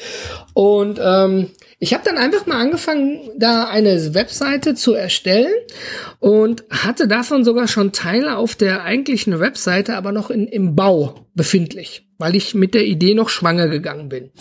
Und 0.54 0.98
ähm, 1.00 1.50
ich 1.78 1.94
habe 1.94 2.02
dann 2.04 2.18
einfach 2.18 2.46
mal 2.46 2.60
angefangen, 2.60 3.30
da 3.36 3.68
eine 3.68 4.14
Webseite 4.14 4.74
zu 4.74 4.94
erstellen 4.94 5.54
und 6.18 6.64
hatte 6.68 7.06
davon 7.06 7.44
sogar 7.44 7.68
schon 7.68 7.92
Teile 7.92 8.38
auf 8.38 8.56
der 8.56 8.82
eigentlichen 8.82 9.38
Webseite, 9.38 9.94
aber 9.94 10.10
noch 10.10 10.30
in, 10.30 10.48
im 10.48 10.74
Bau 10.74 11.26
befindlich, 11.36 12.08
weil 12.18 12.34
ich 12.34 12.56
mit 12.56 12.74
der 12.74 12.86
Idee 12.86 13.14
noch 13.14 13.28
schwanger 13.28 13.68
gegangen 13.68 14.08
bin. 14.08 14.32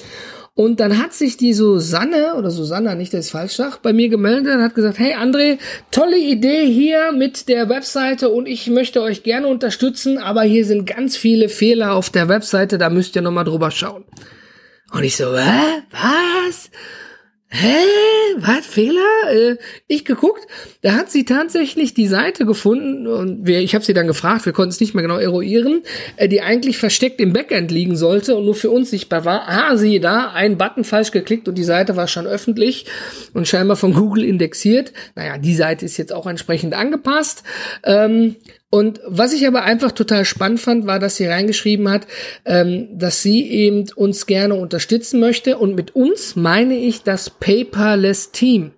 Und 0.57 0.79
dann 0.79 0.97
hat 0.97 1.13
sich 1.13 1.37
die 1.37 1.53
Susanne, 1.53 2.33
oder 2.35 2.49
Susanna, 2.49 2.95
nicht, 2.95 3.13
dass 3.13 3.27
ich 3.27 3.31
falsch 3.31 3.53
sage, 3.53 3.77
bei 3.83 3.93
mir 3.93 4.09
gemeldet 4.09 4.55
und 4.55 4.63
hat 4.63 4.73
gesagt, 4.73 4.97
hey 4.97 5.13
André, 5.13 5.59
tolle 5.91 6.17
Idee 6.17 6.65
hier 6.65 7.11
mit 7.11 7.47
der 7.47 7.69
Webseite 7.69 8.29
und 8.29 8.47
ich 8.47 8.65
möchte 8.65 9.03
euch 9.03 9.21
gerne 9.21 9.45
unterstützen, 9.45 10.17
aber 10.17 10.41
hier 10.41 10.65
sind 10.65 10.87
ganz 10.87 11.15
viele 11.15 11.49
Fehler 11.49 11.93
auf 11.93 12.09
der 12.09 12.27
Webseite, 12.27 12.79
da 12.79 12.89
müsst 12.89 13.15
ihr 13.15 13.21
nochmal 13.21 13.43
drüber 13.43 13.69
schauen. 13.69 14.03
Und 14.91 15.03
ich 15.03 15.15
so, 15.15 15.37
hä? 15.37 15.83
Was? 15.91 16.71
Hä? 17.49 17.77
Was? 18.39 18.67
Fehler? 18.67 19.31
Äh, 19.31 19.55
ich 19.87 20.05
geguckt, 20.05 20.45
da 20.81 20.93
hat 20.93 21.09
sie 21.09 21.25
tatsächlich 21.25 21.93
die 21.93 22.07
Seite 22.07 22.45
gefunden 22.45 23.07
und 23.07 23.47
wir, 23.47 23.61
ich 23.61 23.73
habe 23.73 23.83
sie 23.83 23.93
dann 23.93 24.05
gefragt, 24.05 24.45
wir 24.45 24.53
konnten 24.53 24.69
es 24.69 24.79
nicht 24.79 24.93
mehr 24.93 25.01
genau 25.01 25.17
eruieren, 25.17 25.81
äh, 26.17 26.27
die 26.27 26.41
eigentlich 26.41 26.77
versteckt 26.77 27.19
im 27.21 27.33
Backend 27.33 27.71
liegen 27.71 27.95
sollte 27.95 28.35
und 28.35 28.45
nur 28.45 28.53
für 28.53 28.69
uns 28.69 28.91
sichtbar 28.91 29.25
war. 29.25 29.47
Ah, 29.47 29.77
sie 29.77 29.99
da, 29.99 30.31
ein 30.33 30.57
Button 30.57 30.83
falsch 30.83 31.11
geklickt 31.11 31.47
und 31.47 31.57
die 31.57 31.63
Seite 31.63 31.95
war 31.95 32.07
schon 32.07 32.27
öffentlich 32.27 32.85
und 33.33 33.47
scheinbar 33.47 33.77
von 33.77 33.93
Google 33.93 34.25
indexiert. 34.25 34.93
Naja, 35.15 35.37
die 35.37 35.55
Seite 35.55 35.85
ist 35.85 35.97
jetzt 35.97 36.13
auch 36.13 36.27
entsprechend 36.27 36.73
angepasst. 36.73 37.43
Ähm, 37.83 38.35
und 38.69 38.99
was 39.07 39.31
ich 39.31 39.47
aber 39.47 39.63
einfach 39.63 39.93
total 39.93 40.25
spannend 40.25 40.59
fand, 40.59 40.85
war, 40.87 40.99
dass 40.99 41.15
sie 41.15 41.25
reingeschrieben 41.25 41.89
hat, 41.89 42.05
ähm, 42.45 42.89
dass 42.97 43.21
sie 43.21 43.49
eben 43.49 43.85
uns 43.95 44.25
gerne 44.25 44.55
unterstützen 44.55 45.21
möchte. 45.21 45.57
Und 45.57 45.75
mit 45.75 45.95
uns 45.95 46.35
meine 46.35 46.77
ich 46.77 47.03
das 47.03 47.29
Paperless 47.29 48.31
Team. 48.31 48.71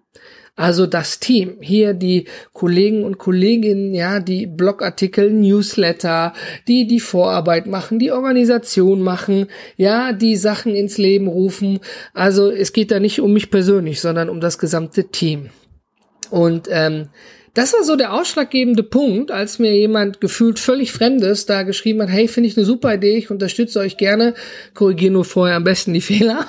Also 0.56 0.86
das 0.86 1.22
Team, 1.22 1.56
hier 1.62 1.94
die 1.94 2.26
Kollegen 2.52 3.06
und 3.06 3.18
Kolleginnen, 3.18 3.94
ja, 3.94 4.20
die 4.20 4.46
Blogartikel, 4.46 5.32
Newsletter, 5.32 6.34
die 6.68 6.86
die 6.86 7.00
Vorarbeit 7.00 7.66
machen, 7.66 7.98
die 7.98 8.12
Organisation 8.12 9.02
machen, 9.02 9.48
ja, 9.78 10.12
die 10.12 10.36
Sachen 10.36 10.76
ins 10.76 10.98
Leben 10.98 11.30
rufen. 11.30 11.80
Also 12.14 12.52
es 12.52 12.74
geht 12.74 12.92
da 12.92 13.00
nicht 13.00 13.22
um 13.22 13.32
mich 13.32 13.50
persönlich, 13.50 14.02
sondern 14.02 14.30
um 14.30 14.42
das 14.42 14.60
gesamte 14.60 15.06
Team. 15.06 15.50
Und 16.30 16.68
ähm, 16.70 17.08
das 17.60 17.74
war 17.74 17.84
so 17.84 17.98
der 17.98 18.14
ausschlaggebende 18.14 18.84
Punkt, 18.84 19.32
als 19.32 19.60
mir 19.60 19.76
jemand 19.76 20.22
gefühlt 20.22 20.60
völlig 20.60 20.94
Fremdes 20.94 21.46
da 21.46 21.64
geschrieben 21.64 22.02
hat, 22.02 22.10
hey, 22.10 22.30
finde 22.30 22.48
ich 22.48 22.56
eine 22.56 22.66
super 22.66 22.94
Idee, 22.94 23.18
ich 23.18 23.30
unterstütze 23.30 23.80
euch 23.80 23.98
gerne, 23.98 24.34
korrigiere 24.74 25.12
nur 25.12 25.26
vorher 25.26 25.58
am 25.58 25.66
besten 25.66 25.94
die 25.94 26.00
Fehler. 26.10 26.48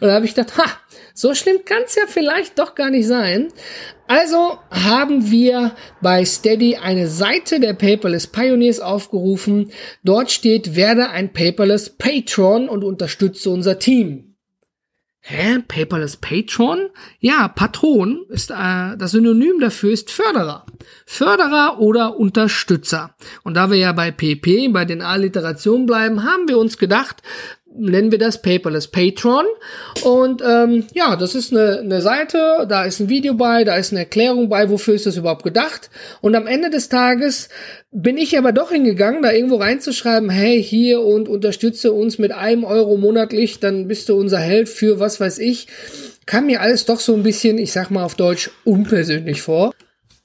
Und 0.00 0.08
da 0.08 0.14
habe 0.14 0.24
ich 0.24 0.34
gedacht, 0.34 0.58
ha, 0.58 0.64
so 1.14 1.32
schlimm 1.34 1.58
kann 1.64 1.82
es 1.86 1.94
ja 1.94 2.02
vielleicht 2.08 2.58
doch 2.58 2.74
gar 2.74 2.90
nicht 2.90 3.06
sein. 3.06 3.52
Also 4.08 4.58
haben 4.72 5.30
wir 5.30 5.76
bei 6.02 6.24
Steady 6.24 6.74
eine 6.74 7.06
Seite 7.06 7.60
der 7.60 7.74
Paperless 7.74 8.26
Pioneers 8.26 8.80
aufgerufen. 8.80 9.70
Dort 10.02 10.32
steht, 10.32 10.74
werde 10.74 11.10
ein 11.10 11.32
Paperless 11.32 11.90
Patron 11.90 12.68
und 12.68 12.82
unterstütze 12.82 13.50
unser 13.50 13.78
Team. 13.78 14.29
Hä? 15.22 15.58
Paperless 15.68 16.16
Patron? 16.16 16.88
Ja, 17.20 17.48
Patron 17.48 18.24
ist 18.30 18.50
äh, 18.50 18.96
das 18.96 19.10
Synonym 19.10 19.60
dafür 19.60 19.92
ist 19.92 20.10
Förderer. 20.10 20.64
Förderer 21.04 21.78
oder 21.78 22.16
Unterstützer. 22.16 23.14
Und 23.42 23.54
da 23.54 23.70
wir 23.70 23.76
ja 23.76 23.92
bei 23.92 24.10
PP, 24.10 24.68
bei 24.68 24.84
den 24.86 25.02
Alliterationen 25.02 25.86
bleiben, 25.86 26.24
haben 26.24 26.48
wir 26.48 26.56
uns 26.58 26.78
gedacht, 26.78 27.22
nennen 27.80 28.12
wir 28.12 28.18
das 28.18 28.42
Paperless 28.42 28.88
Patron. 28.88 29.44
Und 30.04 30.42
ähm, 30.46 30.86
ja, 30.94 31.16
das 31.16 31.34
ist 31.34 31.52
eine, 31.52 31.80
eine 31.80 32.02
Seite, 32.02 32.66
da 32.68 32.84
ist 32.84 33.00
ein 33.00 33.08
Video 33.08 33.34
bei, 33.34 33.64
da 33.64 33.76
ist 33.76 33.92
eine 33.92 34.00
Erklärung 34.00 34.48
bei, 34.48 34.70
wofür 34.70 34.94
ist 34.94 35.06
das 35.06 35.16
überhaupt 35.16 35.42
gedacht. 35.42 35.90
Und 36.20 36.34
am 36.34 36.46
Ende 36.46 36.70
des 36.70 36.88
Tages 36.88 37.48
bin 37.90 38.16
ich 38.16 38.38
aber 38.38 38.52
doch 38.52 38.70
hingegangen, 38.70 39.22
da 39.22 39.32
irgendwo 39.32 39.56
reinzuschreiben, 39.56 40.30
hey, 40.30 40.62
hier 40.62 41.00
und 41.00 41.28
unterstütze 41.28 41.92
uns 41.92 42.18
mit 42.18 42.32
einem 42.32 42.64
Euro 42.64 42.96
monatlich, 42.96 43.60
dann 43.60 43.88
bist 43.88 44.08
du 44.08 44.16
unser 44.16 44.38
Held 44.38 44.68
für 44.68 45.00
was 45.00 45.20
weiß 45.20 45.38
ich. 45.38 45.66
Kam 46.26 46.46
mir 46.46 46.60
alles 46.60 46.84
doch 46.84 47.00
so 47.00 47.14
ein 47.14 47.22
bisschen, 47.22 47.58
ich 47.58 47.72
sag 47.72 47.90
mal 47.90 48.04
auf 48.04 48.14
Deutsch, 48.14 48.50
unpersönlich 48.64 49.42
vor. 49.42 49.72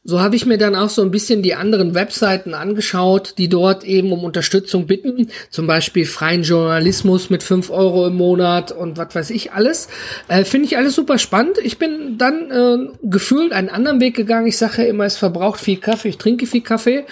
So 0.08 0.22
habe 0.22 0.36
ich 0.36 0.46
mir 0.46 0.60
dann 0.60 0.76
auch 0.76 0.90
so 0.90 1.02
ein 1.02 1.10
bisschen 1.10 1.42
die 1.42 1.56
anderen 1.56 1.96
Webseiten 1.96 2.54
angeschaut, 2.54 3.34
die 3.40 3.50
dort 3.50 3.84
eben 3.84 4.12
um 4.14 4.24
Unterstützung 4.24 4.86
bitten. 4.86 5.32
Zum 5.50 5.66
Beispiel 5.66 6.06
freien 6.06 6.44
Journalismus 6.44 7.32
mit 7.32 7.42
fünf 7.42 7.72
Euro 7.72 8.06
im 8.06 8.16
Monat 8.16 8.72
und 8.72 8.98
was 8.98 9.16
weiß 9.16 9.30
ich 9.32 9.54
alles. 9.54 9.88
Äh, 10.28 10.46
Finde 10.46 10.68
ich 10.68 10.78
alles 10.78 10.94
super 10.94 11.18
spannend. 11.18 11.58
Ich 11.64 11.80
bin 11.80 12.20
dann 12.20 12.52
äh, 12.52 12.88
gefühlt 13.02 13.52
einen 13.52 13.70
anderen 13.70 14.00
Weg 14.00 14.16
gegangen. 14.16 14.46
Ich 14.46 14.58
sage 14.58 14.84
ja 14.84 14.90
immer, 14.90 15.06
es 15.06 15.18
verbraucht 15.18 15.60
viel 15.60 15.78
Kaffee, 15.78 16.10
ich 16.10 16.20
trinke 16.20 16.46
viel 16.46 16.62
Kaffee. 16.62 17.06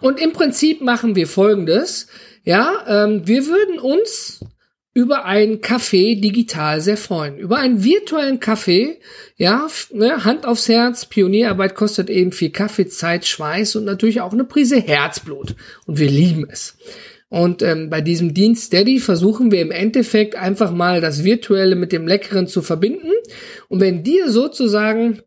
Und 0.00 0.18
im 0.18 0.32
Prinzip 0.32 0.80
machen 0.80 1.16
wir 1.16 1.26
folgendes. 1.26 2.06
Ja, 2.44 2.84
ähm, 2.88 3.26
wir 3.26 3.46
würden 3.48 3.78
uns 3.78 4.40
über 4.92 5.24
einen 5.24 5.60
Kaffee 5.60 6.16
digital 6.16 6.80
sehr 6.80 6.96
freuen. 6.96 7.38
Über 7.38 7.58
einen 7.58 7.84
virtuellen 7.84 8.40
Kaffee, 8.40 8.98
ja, 9.36 9.68
ne, 9.92 10.24
Hand 10.24 10.46
aufs 10.46 10.68
Herz, 10.68 11.06
Pionierarbeit 11.06 11.74
kostet 11.74 12.10
eben 12.10 12.32
viel 12.32 12.50
Kaffee, 12.50 12.88
Zeit, 12.88 13.24
Schweiß 13.24 13.76
und 13.76 13.84
natürlich 13.84 14.20
auch 14.20 14.32
eine 14.32 14.44
Prise 14.44 14.80
Herzblut. 14.80 15.54
Und 15.86 15.98
wir 15.98 16.10
lieben 16.10 16.46
es. 16.50 16.76
Und 17.28 17.62
ähm, 17.62 17.90
bei 17.90 18.00
diesem 18.00 18.34
Dienst 18.34 18.64
Steady 18.64 18.98
versuchen 18.98 19.52
wir 19.52 19.60
im 19.60 19.70
Endeffekt 19.70 20.34
einfach 20.34 20.72
mal 20.72 21.00
das 21.00 21.22
Virtuelle 21.22 21.76
mit 21.76 21.92
dem 21.92 22.08
Leckeren 22.08 22.48
zu 22.48 22.60
verbinden. 22.60 23.12
Und 23.68 23.78
wenn 23.78 24.02
dir 24.02 24.30
sozusagen 24.30 25.22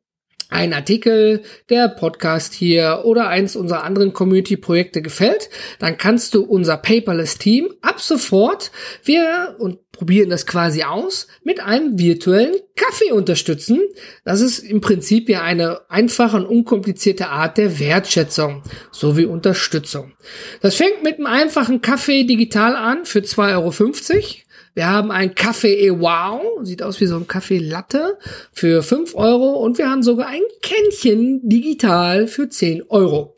ein 0.49 0.73
Artikel, 0.73 1.43
der 1.69 1.89
Podcast 1.89 2.53
hier 2.53 3.01
oder 3.06 3.27
eins 3.27 3.56
unserer 3.56 3.84
anderen 3.84 4.13
Community-Projekte 4.13 5.01
gefällt, 5.01 5.49
dann 5.79 5.97
kannst 5.97 6.34
du 6.34 6.43
unser 6.43 6.77
Paperless-Team 6.77 7.73
ab 7.82 7.99
sofort, 7.99 8.71
wir 9.03 9.56
und 9.60 9.79
probieren 9.93 10.29
das 10.29 10.45
quasi 10.45 10.84
aus, 10.84 11.27
mit 11.43 11.60
einem 11.60 11.97
virtuellen 11.99 12.56
Kaffee 12.75 13.12
unterstützen. 13.12 13.79
Das 14.25 14.41
ist 14.41 14.60
im 14.60 14.82
Prinzip 14.82 15.29
ja 15.29 15.43
eine 15.43 15.82
einfache 15.89 16.38
und 16.38 16.45
unkomplizierte 16.45 17.29
Art 17.29 17.58
der 17.58 17.79
Wertschätzung 17.79 18.63
sowie 18.91 19.25
Unterstützung. 19.25 20.13
Das 20.62 20.75
fängt 20.75 21.03
mit 21.03 21.17
einem 21.17 21.27
einfachen 21.27 21.82
Kaffee 21.82 22.23
digital 22.23 22.75
an 22.75 23.06
für 23.06 23.19
2,50 23.19 24.13
Euro. 24.13 24.42
Wir 24.73 24.88
haben 24.88 25.12
ein 25.12 25.36
Kaffee 25.36 25.91
Wow, 25.91 26.59
sieht 26.63 26.81
aus 26.81 26.99
wie 26.99 27.05
so 27.05 27.15
ein 27.15 27.27
Kaffee 27.27 27.59
Latte 27.59 28.17
für 28.51 28.81
5 28.81 29.15
Euro 29.15 29.53
und 29.53 29.77
wir 29.77 29.89
haben 29.89 30.01
sogar 30.03 30.27
ein 30.27 30.41
Kännchen 30.62 31.47
digital 31.47 32.27
für 32.27 32.49
10 32.49 32.83
Euro. 32.89 33.36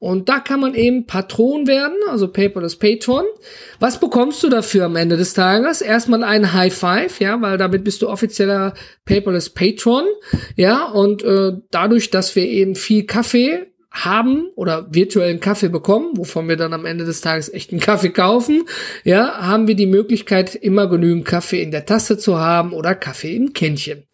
Und 0.00 0.28
da 0.28 0.38
kann 0.38 0.60
man 0.60 0.74
eben 0.74 1.06
Patron 1.06 1.66
werden, 1.66 1.96
also 2.08 2.28
Paperless 2.28 2.76
Patron. 2.76 3.24
Was 3.80 3.98
bekommst 3.98 4.42
du 4.44 4.48
dafür 4.48 4.84
am 4.84 4.94
Ende 4.94 5.16
des 5.16 5.34
Tages? 5.34 5.80
Erstmal 5.82 6.22
ein 6.22 6.52
High 6.52 6.72
Five, 6.72 7.20
ja, 7.20 7.40
weil 7.42 7.58
damit 7.58 7.82
bist 7.82 8.02
du 8.02 8.08
offizieller 8.08 8.74
Paperless 9.04 9.50
Patron, 9.50 10.04
ja, 10.54 10.88
und 10.88 11.24
äh, 11.24 11.52
dadurch, 11.70 12.10
dass 12.10 12.36
wir 12.36 12.44
eben 12.44 12.76
viel 12.76 13.06
Kaffee 13.06 13.67
haben 13.90 14.48
oder 14.54 14.86
virtuellen 14.90 15.40
Kaffee 15.40 15.68
bekommen, 15.68 16.16
wovon 16.16 16.48
wir 16.48 16.56
dann 16.56 16.74
am 16.74 16.84
Ende 16.84 17.04
des 17.04 17.20
Tages 17.20 17.52
echten 17.52 17.80
Kaffee 17.80 18.10
kaufen, 18.10 18.64
ja, 19.04 19.38
haben 19.38 19.66
wir 19.66 19.74
die 19.74 19.86
Möglichkeit, 19.86 20.54
immer 20.54 20.88
genügend 20.88 21.24
Kaffee 21.24 21.62
in 21.62 21.70
der 21.70 21.86
Tasse 21.86 22.18
zu 22.18 22.38
haben 22.38 22.72
oder 22.72 22.94
Kaffee 22.94 23.34
im 23.34 23.52
Kännchen. 23.52 24.04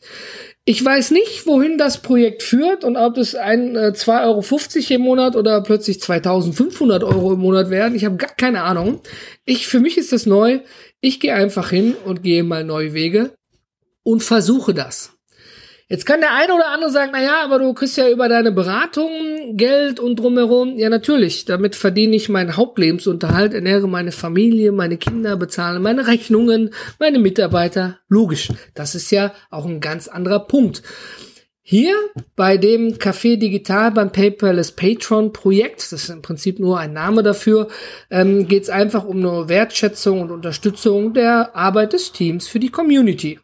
Ich 0.67 0.83
weiß 0.83 1.11
nicht, 1.11 1.47
wohin 1.47 1.77
das 1.77 2.01
Projekt 2.01 2.43
führt 2.43 2.85
und 2.85 2.97
ob 2.97 3.19
es 3.19 3.35
ein 3.35 3.77
äh, 3.77 3.93
2,50 3.95 4.25
Euro 4.25 4.95
im 4.95 5.01
Monat 5.03 5.37
oder 5.37 5.61
plötzlich 5.63 6.01
2500 6.01 7.05
Euro 7.05 7.35
im 7.35 7.41
Monat 7.41 7.69
werden. 7.69 7.95
Ich 7.95 8.07
habe 8.07 8.17
gar 8.17 8.35
keine 8.35 8.63
Ahnung. 8.63 9.01
Ich, 9.45 9.67
für 9.67 9.81
mich 9.81 9.99
ist 9.99 10.13
das 10.13 10.25
neu. 10.25 10.61
Ich 11.03 11.21
gehe 11.21 11.35
einfach 11.35 11.69
hin 11.69 11.95
und 12.07 12.23
gehe 12.23 12.45
mal 12.45 12.65
neue 12.65 12.95
Wege 12.95 13.33
und 14.05 14.23
versuche 14.23 14.73
das. 14.73 15.14
Jetzt 15.95 16.07
kann 16.07 16.21
der 16.21 16.35
eine 16.35 16.53
oder 16.53 16.71
andere 16.71 16.91
sagen, 16.91 17.13
na 17.15 17.23
ja, 17.23 17.45
aber 17.45 17.61
du 17.61 17.73
kriegst 17.73 17.97
ja 17.97 18.11
über 18.11 18.29
deine 18.29 18.51
Beratung 18.51 19.57
Geld 19.57 20.01
und 20.01 20.17
drumherum. 20.17 20.77
Ja, 20.77 20.89
natürlich. 20.89 21.45
Damit 21.45 21.77
verdiene 21.77 22.17
ich 22.17 22.29
meinen 22.29 22.57
Hauptlebensunterhalt, 22.57 23.55
ernähre 23.55 23.87
meine 23.87 24.11
Familie, 24.11 24.73
meine 24.73 24.97
Kinder, 24.97 25.37
bezahle 25.37 25.79
meine 25.79 26.09
Rechnungen, 26.09 26.71
meine 26.99 27.21
Mitarbeiter. 27.21 28.01
Logisch. 28.09 28.49
Das 28.75 28.97
ist 28.97 29.13
ja 29.13 29.33
auch 29.53 29.67
ein 29.67 29.79
ganz 29.79 30.09
anderer 30.09 30.41
Punkt. 30.41 30.83
Hier 31.63 31.95
bei 32.35 32.57
dem 32.57 32.95
Café 32.95 33.37
Digital 33.37 33.93
beim 33.93 34.11
Paperless 34.11 34.73
Patron 34.73 35.33
Projekt, 35.33 35.79
das 35.79 35.93
ist 35.93 36.09
im 36.09 36.23
Prinzip 36.23 36.59
nur 36.59 36.81
ein 36.81 36.93
Name 36.93 37.23
dafür, 37.23 37.69
ähm, 38.11 38.49
geht 38.49 38.65
es 38.65 38.69
einfach 38.69 39.05
um 39.05 39.19
eine 39.19 39.49
Wertschätzung 39.49 40.23
und 40.23 40.33
Unterstützung 40.33 41.15
der 41.15 41.55
Arbeit 41.55 41.93
des 41.93 42.11
Teams 42.11 42.49
für 42.49 42.59
die 42.59 42.71
Community. 42.71 43.39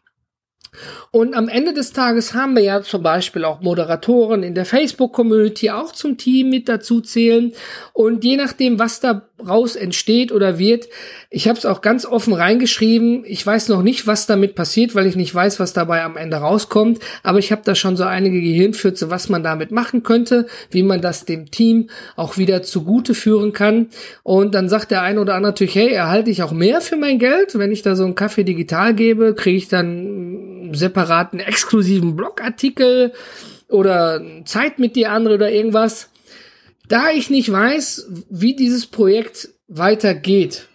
Und 1.11 1.35
am 1.35 1.49
Ende 1.49 1.73
des 1.73 1.91
Tages 1.91 2.33
haben 2.33 2.55
wir 2.55 2.63
ja 2.63 2.81
zum 2.81 3.03
Beispiel 3.03 3.43
auch 3.43 3.61
Moderatoren 3.61 4.43
in 4.43 4.55
der 4.55 4.65
Facebook-Community 4.65 5.69
auch 5.69 5.91
zum 5.91 6.17
Team 6.17 6.49
mit 6.49 6.69
dazu 6.69 7.01
zählen. 7.01 7.53
Und 7.93 8.23
je 8.23 8.37
nachdem, 8.37 8.79
was 8.79 9.01
daraus 9.43 9.75
entsteht 9.75 10.31
oder 10.31 10.57
wird, 10.57 10.87
ich 11.33 11.47
habe 11.47 11.57
es 11.57 11.65
auch 11.65 11.81
ganz 11.81 12.05
offen 12.05 12.33
reingeschrieben. 12.33 13.23
Ich 13.25 13.45
weiß 13.45 13.69
noch 13.69 13.83
nicht, 13.83 14.05
was 14.05 14.27
damit 14.27 14.53
passiert, 14.53 14.95
weil 14.95 15.07
ich 15.07 15.15
nicht 15.15 15.33
weiß, 15.33 15.61
was 15.61 15.71
dabei 15.71 16.03
am 16.03 16.17
Ende 16.17 16.37
rauskommt. 16.37 16.99
Aber 17.23 17.39
ich 17.39 17.53
habe 17.53 17.61
da 17.63 17.73
schon 17.73 17.95
so 17.95 18.03
einige 18.03 18.41
Gehirnfürze, 18.41 19.09
was 19.09 19.29
man 19.29 19.41
damit 19.41 19.71
machen 19.71 20.03
könnte, 20.03 20.47
wie 20.71 20.83
man 20.83 20.99
das 20.99 21.23
dem 21.23 21.49
Team 21.49 21.89
auch 22.17 22.37
wieder 22.37 22.63
zugute 22.63 23.13
führen 23.13 23.53
kann. 23.53 23.87
Und 24.23 24.53
dann 24.55 24.67
sagt 24.67 24.91
der 24.91 25.03
eine 25.03 25.21
oder 25.21 25.35
andere 25.35 25.53
natürlich, 25.53 25.75
hey, 25.75 25.93
erhalte 25.93 26.29
ich 26.29 26.43
auch 26.43 26.51
mehr 26.51 26.81
für 26.81 26.97
mein 26.97 27.17
Geld? 27.17 27.57
Wenn 27.57 27.71
ich 27.71 27.81
da 27.81 27.95
so 27.95 28.03
einen 28.03 28.15
Kaffee 28.15 28.43
digital 28.43 28.93
gebe, 28.93 29.33
kriege 29.33 29.57
ich 29.57 29.69
dann 29.69 30.71
separaten 30.73 31.39
exklusiven 31.39 32.17
Blogartikel 32.17 33.13
oder 33.69 34.21
Zeit 34.43 34.79
mit 34.79 34.97
dir 34.97 35.11
andere 35.11 35.35
oder 35.35 35.49
irgendwas. 35.49 36.09
Da 36.91 37.09
ich 37.09 37.29
nicht 37.29 37.49
weiß, 37.49 38.09
wie 38.29 38.53
dieses 38.53 38.85
Projekt 38.85 39.47
weitergeht, 39.69 40.67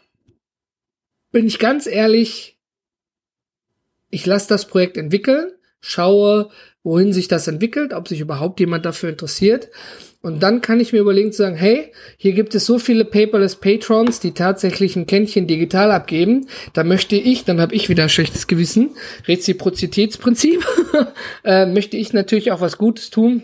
bin 1.31 1.47
ich 1.47 1.59
ganz 1.59 1.87
ehrlich, 1.87 2.59
ich 4.09 4.25
lasse 4.25 4.49
das 4.49 4.67
Projekt 4.67 4.97
entwickeln, 4.97 5.51
schaue, 5.83 6.49
wohin 6.83 7.13
sich 7.13 7.29
das 7.29 7.49
entwickelt, 7.49 7.93
ob 7.93 8.09
sich 8.09 8.21
überhaupt 8.21 8.61
jemand 8.61 8.87
dafür 8.87 9.11
interessiert. 9.11 9.69
Und 10.23 10.43
dann 10.43 10.63
kann 10.63 10.81
ich 10.81 10.95
mir 10.95 11.01
überlegen 11.01 11.33
zu 11.33 11.43
sagen, 11.43 11.57
hey, 11.57 11.93
hier 12.17 12.33
gibt 12.33 12.55
es 12.55 12.65
so 12.65 12.79
viele 12.79 13.05
Paperless 13.05 13.57
Patrons, 13.57 14.19
die 14.19 14.33
tatsächlich 14.33 14.97
ein 14.97 15.05
Kännchen 15.05 15.47
digital 15.47 15.91
abgeben. 15.91 16.49
Da 16.73 16.83
möchte 16.83 17.17
ich, 17.17 17.45
dann 17.45 17.61
habe 17.61 17.75
ich 17.75 17.91
wieder 17.91 18.05
ein 18.05 18.09
schlechtes 18.09 18.47
Gewissen, 18.47 18.97
Reziprozitätsprinzip, 19.29 20.67
äh, 21.45 21.67
möchte 21.67 21.99
ich 21.99 22.15
natürlich 22.15 22.53
auch 22.53 22.63
was 22.63 22.79
Gutes 22.79 23.11
tun. 23.11 23.43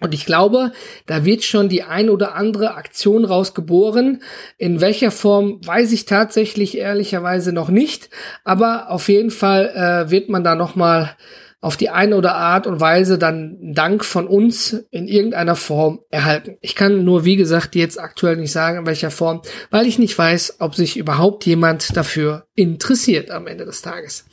Und 0.00 0.14
ich 0.14 0.26
glaube, 0.26 0.72
da 1.06 1.24
wird 1.24 1.44
schon 1.44 1.68
die 1.68 1.82
ein 1.82 2.10
oder 2.10 2.34
andere 2.34 2.74
Aktion 2.74 3.24
rausgeboren. 3.24 4.22
In 4.56 4.80
welcher 4.80 5.10
Form 5.10 5.60
weiß 5.64 5.92
ich 5.92 6.06
tatsächlich 6.06 6.76
ehrlicherweise 6.76 7.52
noch 7.52 7.68
nicht. 7.68 8.10
Aber 8.44 8.90
auf 8.90 9.08
jeden 9.08 9.30
Fall 9.30 9.68
äh, 9.68 10.10
wird 10.10 10.28
man 10.28 10.42
da 10.42 10.54
noch 10.54 10.74
mal 10.74 11.16
auf 11.62 11.76
die 11.76 11.90
eine 11.90 12.16
oder 12.16 12.34
Art 12.34 12.66
und 12.66 12.80
Weise 12.80 13.18
dann 13.18 13.58
Dank 13.74 14.04
von 14.04 14.26
uns 14.26 14.72
in 14.90 15.06
irgendeiner 15.06 15.56
Form 15.56 16.00
erhalten. 16.08 16.56
Ich 16.62 16.74
kann 16.74 17.04
nur, 17.04 17.24
wie 17.26 17.36
gesagt, 17.36 17.74
jetzt 17.74 18.00
aktuell 18.00 18.36
nicht 18.36 18.52
sagen, 18.52 18.78
in 18.78 18.86
welcher 18.86 19.10
Form, 19.10 19.42
weil 19.70 19.86
ich 19.86 19.98
nicht 19.98 20.16
weiß, 20.16 20.56
ob 20.60 20.74
sich 20.74 20.96
überhaupt 20.96 21.44
jemand 21.44 21.94
dafür 21.96 22.46
interessiert 22.60 23.30
am 23.30 23.46
Ende 23.46 23.64
des 23.64 23.82
Tages. 23.82 24.24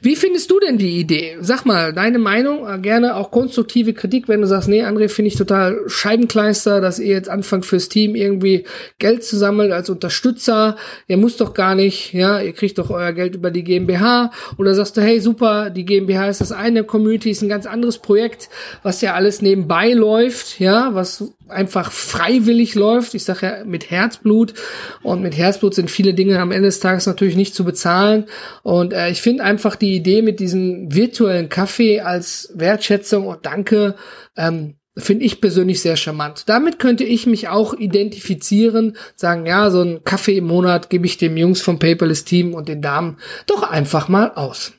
Wie 0.00 0.16
findest 0.16 0.50
du 0.50 0.58
denn 0.58 0.78
die 0.78 0.98
Idee? 0.98 1.36
Sag 1.40 1.64
mal, 1.66 1.92
deine 1.92 2.18
Meinung, 2.18 2.66
äh, 2.66 2.78
gerne 2.78 3.16
auch 3.16 3.30
konstruktive 3.30 3.92
Kritik, 3.92 4.28
wenn 4.28 4.40
du 4.40 4.46
sagst, 4.46 4.68
nee, 4.68 4.82
André, 4.82 5.08
finde 5.08 5.28
ich 5.28 5.36
total 5.36 5.78
Scheibenkleister, 5.86 6.80
dass 6.80 6.98
ihr 6.98 7.14
jetzt 7.14 7.28
anfangt 7.28 7.66
fürs 7.66 7.88
Team 7.88 8.14
irgendwie 8.14 8.64
Geld 8.98 9.24
zu 9.24 9.36
sammeln 9.36 9.72
als 9.72 9.90
Unterstützer. 9.90 10.76
Ihr 11.08 11.16
müsst 11.16 11.40
doch 11.40 11.54
gar 11.54 11.74
nicht, 11.74 12.12
ja, 12.14 12.40
ihr 12.40 12.52
kriegt 12.52 12.78
doch 12.78 12.90
euer 12.90 13.12
Geld 13.12 13.34
über 13.34 13.50
die 13.50 13.64
GmbH. 13.64 14.30
Oder 14.56 14.74
sagst 14.74 14.96
du, 14.96 15.02
hey, 15.02 15.20
super, 15.20 15.70
die 15.70 15.84
GmbH 15.84 16.28
ist 16.28 16.40
das 16.40 16.52
eine, 16.52 16.84
Community 16.84 17.30
ist 17.30 17.42
ein 17.42 17.48
ganz 17.48 17.66
anderes 17.66 17.98
Projekt, 17.98 18.48
was 18.82 19.00
ja 19.00 19.14
alles 19.14 19.42
nebenbei 19.42 19.92
läuft, 19.92 20.58
ja, 20.58 20.94
was 20.94 21.32
einfach 21.50 21.92
freiwillig 21.92 22.74
läuft. 22.74 23.14
Ich 23.14 23.24
sage 23.24 23.46
ja 23.46 23.64
mit 23.64 23.90
Herzblut 23.90 24.54
und 25.02 25.22
mit 25.22 25.36
Herzblut 25.36 25.74
sind 25.74 25.90
viele 25.90 26.14
Dinge 26.14 26.38
am 26.38 26.52
Ende 26.52 26.68
des 26.68 26.80
Tages 26.80 27.06
natürlich 27.06 27.36
nicht 27.36 27.54
zu 27.54 27.64
bezahlen. 27.64 28.26
Und 28.62 28.92
äh, 28.92 29.10
ich 29.10 29.22
finde 29.22 29.44
einfach 29.44 29.76
die 29.76 29.94
Idee 29.94 30.22
mit 30.22 30.40
diesem 30.40 30.94
virtuellen 30.94 31.48
Kaffee 31.48 32.00
als 32.00 32.52
Wertschätzung 32.54 33.26
und 33.26 33.44
Danke 33.46 33.94
ähm, 34.36 34.76
finde 34.96 35.24
ich 35.24 35.40
persönlich 35.40 35.80
sehr 35.80 35.96
charmant. 35.96 36.44
Damit 36.48 36.78
könnte 36.78 37.04
ich 37.04 37.26
mich 37.26 37.48
auch 37.48 37.74
identifizieren, 37.74 38.96
sagen, 39.14 39.46
ja, 39.46 39.70
so 39.70 39.82
ein 39.82 40.04
Kaffee 40.04 40.38
im 40.38 40.46
Monat 40.46 40.90
gebe 40.90 41.06
ich 41.06 41.16
dem 41.16 41.36
Jungs 41.36 41.60
vom 41.60 41.78
Paperless 41.78 42.24
Team 42.24 42.54
und 42.54 42.68
den 42.68 42.82
Damen 42.82 43.18
doch 43.46 43.62
einfach 43.62 44.08
mal 44.08 44.32
aus. 44.34 44.72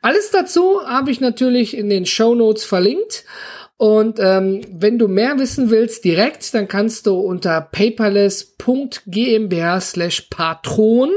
Alles 0.00 0.30
dazu 0.30 0.80
habe 0.86 1.10
ich 1.10 1.20
natürlich 1.20 1.76
in 1.76 1.90
den 1.90 2.06
Show 2.06 2.34
Notes 2.34 2.64
verlinkt. 2.64 3.24
Und 3.78 4.18
ähm, 4.20 4.60
wenn 4.70 4.98
du 4.98 5.08
mehr 5.08 5.38
wissen 5.38 5.70
willst 5.70 6.04
direkt, 6.04 6.52
dann 6.52 6.68
kannst 6.68 7.06
du 7.06 7.14
unter 7.14 7.62
paperless.gmbh 7.62 9.80
slash 9.80 10.28
patron 10.28 11.08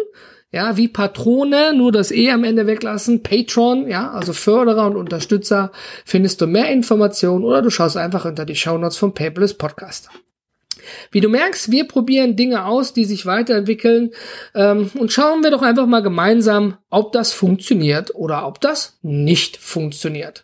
ja, 0.51 0.75
wie 0.75 0.89
Patrone, 0.89 1.73
nur 1.73 1.91
das 1.91 2.11
E 2.11 2.29
am 2.29 2.43
Ende 2.43 2.67
weglassen, 2.67 3.23
Patron, 3.23 3.87
ja, 3.87 4.11
also 4.11 4.33
Förderer 4.33 4.85
und 4.85 4.97
Unterstützer, 4.97 5.71
findest 6.05 6.41
du 6.41 6.47
mehr 6.47 6.69
Informationen 6.71 7.45
oder 7.45 7.61
du 7.61 7.69
schaust 7.69 7.95
einfach 7.95 8.25
unter 8.25 8.45
die 8.45 8.55
Shownotes 8.55 8.97
vom 8.97 9.13
Paperless 9.13 9.53
Podcast. 9.53 10.09
Wie 11.11 11.21
du 11.21 11.29
merkst, 11.29 11.71
wir 11.71 11.87
probieren 11.87 12.35
Dinge 12.35 12.65
aus, 12.65 12.91
die 12.91 13.05
sich 13.05 13.25
weiterentwickeln 13.25 14.11
ähm, 14.55 14.89
und 14.95 15.13
schauen 15.13 15.43
wir 15.43 15.51
doch 15.51 15.61
einfach 15.61 15.85
mal 15.85 16.01
gemeinsam, 16.01 16.77
ob 16.89 17.13
das 17.13 17.31
funktioniert 17.31 18.13
oder 18.15 18.45
ob 18.45 18.59
das 18.59 18.97
nicht 19.03 19.57
funktioniert. 19.57 20.43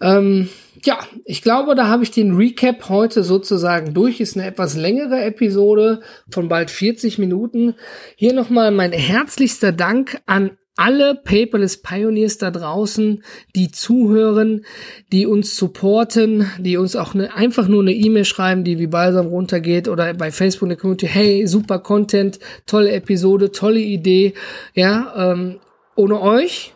Ähm, 0.00 0.48
ja, 0.84 0.98
ich 1.24 1.42
glaube, 1.42 1.74
da 1.74 1.88
habe 1.88 2.02
ich 2.02 2.10
den 2.10 2.36
Recap 2.36 2.88
heute 2.88 3.22
sozusagen 3.22 3.94
durch. 3.94 4.20
Ist 4.20 4.36
eine 4.36 4.46
etwas 4.46 4.76
längere 4.76 5.22
Episode 5.22 6.00
von 6.30 6.48
bald 6.48 6.70
40 6.70 7.18
Minuten. 7.18 7.74
Hier 8.16 8.32
nochmal 8.32 8.70
mein 8.70 8.92
herzlichster 8.92 9.72
Dank 9.72 10.20
an 10.26 10.56
alle 10.76 11.14
Paperless 11.14 11.82
Pioneers 11.82 12.38
da 12.38 12.50
draußen, 12.50 13.22
die 13.54 13.70
zuhören, 13.70 14.64
die 15.12 15.26
uns 15.26 15.54
supporten, 15.56 16.50
die 16.58 16.78
uns 16.78 16.96
auch 16.96 17.12
ne, 17.12 17.34
einfach 17.34 17.68
nur 17.68 17.82
eine 17.82 17.92
E-Mail 17.92 18.24
schreiben, 18.24 18.64
die 18.64 18.78
wie 18.78 18.86
balsam 18.86 19.26
runtergeht 19.26 19.88
oder 19.88 20.14
bei 20.14 20.30
Facebook 20.30 20.62
in 20.62 20.68
der 20.70 20.78
Community, 20.78 21.06
hey, 21.06 21.46
super 21.46 21.80
Content, 21.80 22.38
tolle 22.64 22.92
Episode, 22.92 23.52
tolle 23.52 23.80
Idee, 23.80 24.32
ja, 24.74 25.32
ähm, 25.32 25.60
ohne 25.96 26.18
euch 26.22 26.72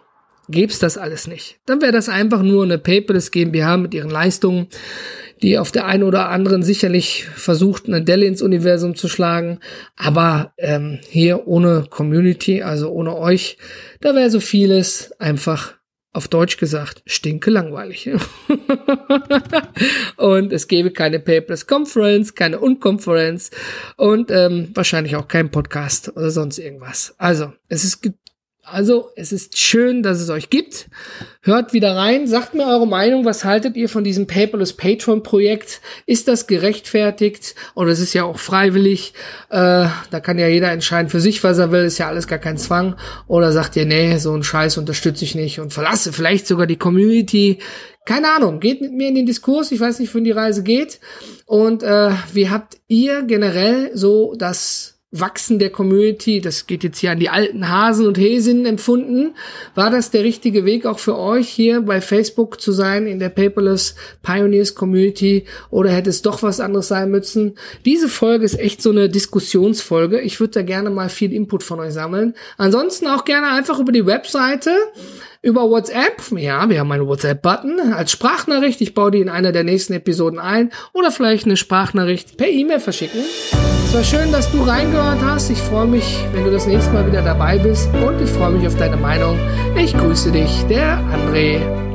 gäb's 0.49 0.79
das 0.79 0.99
alles 0.99 1.27
nicht. 1.27 1.59
Dann 1.67 1.81
wäre 1.81 1.93
das 1.93 2.09
einfach 2.09 2.43
nur 2.43 2.65
eine 2.65 2.79
Paperless 2.79 3.31
GmbH 3.31 3.77
mit 3.77 3.95
ihren 3.95 4.11
Leistungen, 4.11 4.69
die 5.43 5.59
auf 5.59 5.73
der 5.73 5.87
einen 5.87 6.03
oder 6.03 6.29
anderen 6.29 6.63
sicherlich 6.63 7.25
versucht, 7.25 7.87
eine 7.87 8.03
Delle 8.03 8.27
ins 8.27 8.43
Universum 8.43 8.95
zu 8.95 9.09
schlagen. 9.09 9.61
Aber 9.97 10.53
ähm, 10.59 11.01
hier 11.09 11.47
ohne 11.47 11.87
Community, 11.91 12.63
also 12.63 12.91
ohne 12.91 13.17
euch, 13.17 13.59
da 14.01 14.15
wäre 14.15 14.31
so 14.31 14.41
vieles 14.41 15.13
einfach 15.19 15.75
auf 16.15 16.29
Deutsch 16.29 16.57
gesagt, 16.59 17.03
stinke 17.07 17.51
langweilig. 17.51 18.09
und 20.17 20.53
es 20.53 20.69
gäbe 20.69 20.93
keine 20.93 21.19
Paperless 21.19 21.67
Conference, 21.67 22.37
keine 22.37 22.61
Unconference 22.61 23.51
und 23.97 24.31
ähm, 24.31 24.71
wahrscheinlich 24.75 25.17
auch 25.17 25.27
kein 25.27 25.51
Podcast 25.51 26.17
oder 26.17 26.31
sonst 26.31 26.59
irgendwas. 26.59 27.17
Also, 27.19 27.53
es 27.69 27.83
ist 27.83 28.01
also, 28.65 29.11
es 29.15 29.31
ist 29.31 29.59
schön, 29.59 30.03
dass 30.03 30.21
es 30.21 30.31
euch 30.31 30.49
gibt. 30.49 30.89
Hört 31.43 31.75
wieder 31.75 31.95
rein, 31.95 32.27
sagt 32.27 32.55
mir 32.55 32.67
eure 32.67 32.87
Meinung, 32.87 33.25
was 33.27 33.45
haltet 33.45 33.77
ihr 33.77 33.91
von 33.91 34.05
diesem 34.05 34.27
Paperless 34.27 34.73
Patron 34.73 35.23
Projekt? 35.23 35.83
Ist 36.07 36.29
das 36.29 36.47
gerechtfertigt? 36.47 37.55
Oder 37.75 37.91
es 37.91 38.01
ist 38.01 38.15
ja 38.15 38.25
auch 38.25 38.39
freiwillig. 38.39 39.13
Äh, 39.51 39.89
da 40.11 40.21
kann 40.23 40.39
ja 40.39 40.49
jeder 40.49 40.71
entscheiden 40.71 41.11
für 41.11 41.21
sich, 41.21 41.45
was 41.45 41.59
er 41.59 41.73
will, 41.73 41.85
ist 41.85 41.99
ja 41.99 42.09
alles 42.09 42.27
gar 42.27 42.39
kein 42.39 42.57
Zwang. 42.57 42.97
Oder 43.27 43.53
sagt 43.53 43.77
ihr, 43.77 43.85
nee, 43.85 44.17
so 44.17 44.33
einen 44.33 44.45
Scheiß 44.45 44.79
unterstütze 44.79 45.25
ich 45.25 45.35
nicht 45.35 45.61
und 45.61 45.75
verlasse 45.75 46.13
vielleicht 46.13 46.47
sogar 46.47 46.67
die 46.67 46.79
Community. 46.79 47.59
Keine 48.07 48.31
Ahnung, 48.33 48.61
geht 48.61 48.81
mit 48.81 48.93
mir 48.93 49.09
in 49.09 49.15
den 49.15 49.27
Diskurs, 49.27 49.73
ich 49.73 49.81
weiß 49.81 49.99
nicht, 49.99 50.15
wohin 50.15 50.25
die 50.25 50.31
Reise 50.31 50.63
geht. 50.63 51.01
Und 51.45 51.83
äh, 51.83 52.11
wie 52.33 52.49
habt 52.49 52.79
ihr 52.89 53.23
generell 53.23 53.91
so 53.95 54.35
das 54.37 54.94
Wachsen 55.17 55.61
der 55.61 55.71
Community, 55.71 56.41
das 56.41 56.67
geht 56.67 56.83
jetzt 56.83 56.99
hier 56.99 57.13
an 57.13 57.21
die 57.21 57.29
alten 57.29 57.69
Hasen 57.69 58.07
und 58.07 58.19
Häsinnen 58.19 58.67
empfunden. 58.67 59.35
War 59.77 59.91
das 59.91 60.11
der 60.11 60.25
richtige 60.25 60.65
Weg 60.65 60.87
auch 60.87 60.99
für 60.99 61.17
euch 61.17 61.49
hier 61.49 61.83
bei 61.83 62.01
Facebook 62.01 62.61
zu 62.61 62.73
sein 62.73 63.07
in 63.07 63.21
der 63.21 63.29
Paperless 63.29 63.95
Pioneers 64.23 64.75
Community 64.75 65.45
oder 65.71 65.91
hätte 65.91 66.11
es 66.11 66.23
doch 66.23 66.43
was 66.43 66.59
anderes 66.59 66.89
sein 66.89 67.13
müssen? 67.13 67.55
Diese 67.85 68.09
Folge 68.09 68.45
ist 68.45 68.59
echt 68.59 68.83
so 68.83 68.91
eine 68.91 69.09
Diskussionsfolge. 69.09 70.21
Ich 70.21 70.41
würde 70.41 70.55
da 70.55 70.63
gerne 70.63 70.91
mal 70.91 71.09
viel 71.09 71.33
Input 71.33 71.63
von 71.63 71.79
euch 71.79 71.93
sammeln. 71.93 72.35
Ansonsten 72.57 73.07
auch 73.07 73.25
gerne 73.25 73.53
einfach 73.53 73.79
über 73.79 73.93
die 73.93 74.07
Webseite 74.07 74.71
über 75.45 75.69
WhatsApp. 75.69 76.23
Ja, 76.37 76.69
wir 76.69 76.81
haben 76.81 76.91
einen 76.91 77.07
WhatsApp-Button 77.07 77.93
als 77.93 78.11
Sprachnachricht. 78.11 78.81
Ich 78.81 78.95
baue 78.95 79.11
die 79.11 79.21
in 79.21 79.29
einer 79.29 79.53
der 79.53 79.63
nächsten 79.63 79.93
Episoden 79.93 80.39
ein 80.39 80.73
oder 80.93 81.11
vielleicht 81.11 81.45
eine 81.45 81.57
Sprachnachricht 81.57 82.37
per 82.37 82.49
E-Mail 82.49 82.81
verschicken. 82.81 83.21
Es 83.87 83.95
war 83.95 84.03
schön, 84.03 84.33
dass 84.33 84.51
du 84.51 84.63
reingehört 84.63 85.21
hast. 85.23 85.51
Ich 85.51 85.59
freue 85.59 85.87
mich, 85.87 86.19
wenn 86.33 86.45
du 86.45 86.51
das 86.51 86.67
nächste 86.67 86.93
Mal 86.93 87.07
wieder 87.07 87.23
dabei 87.23 87.59
bist 87.59 87.89
und 87.95 88.21
ich 88.23 88.31
freue 88.31 88.53
mich 88.53 88.67
auf 88.67 88.77
deine 88.77 88.97
Meinung. 88.97 89.39
Ich 89.77 89.97
grüße 89.97 90.33
dich, 90.33 90.65
der 90.69 90.99
André. 91.13 91.94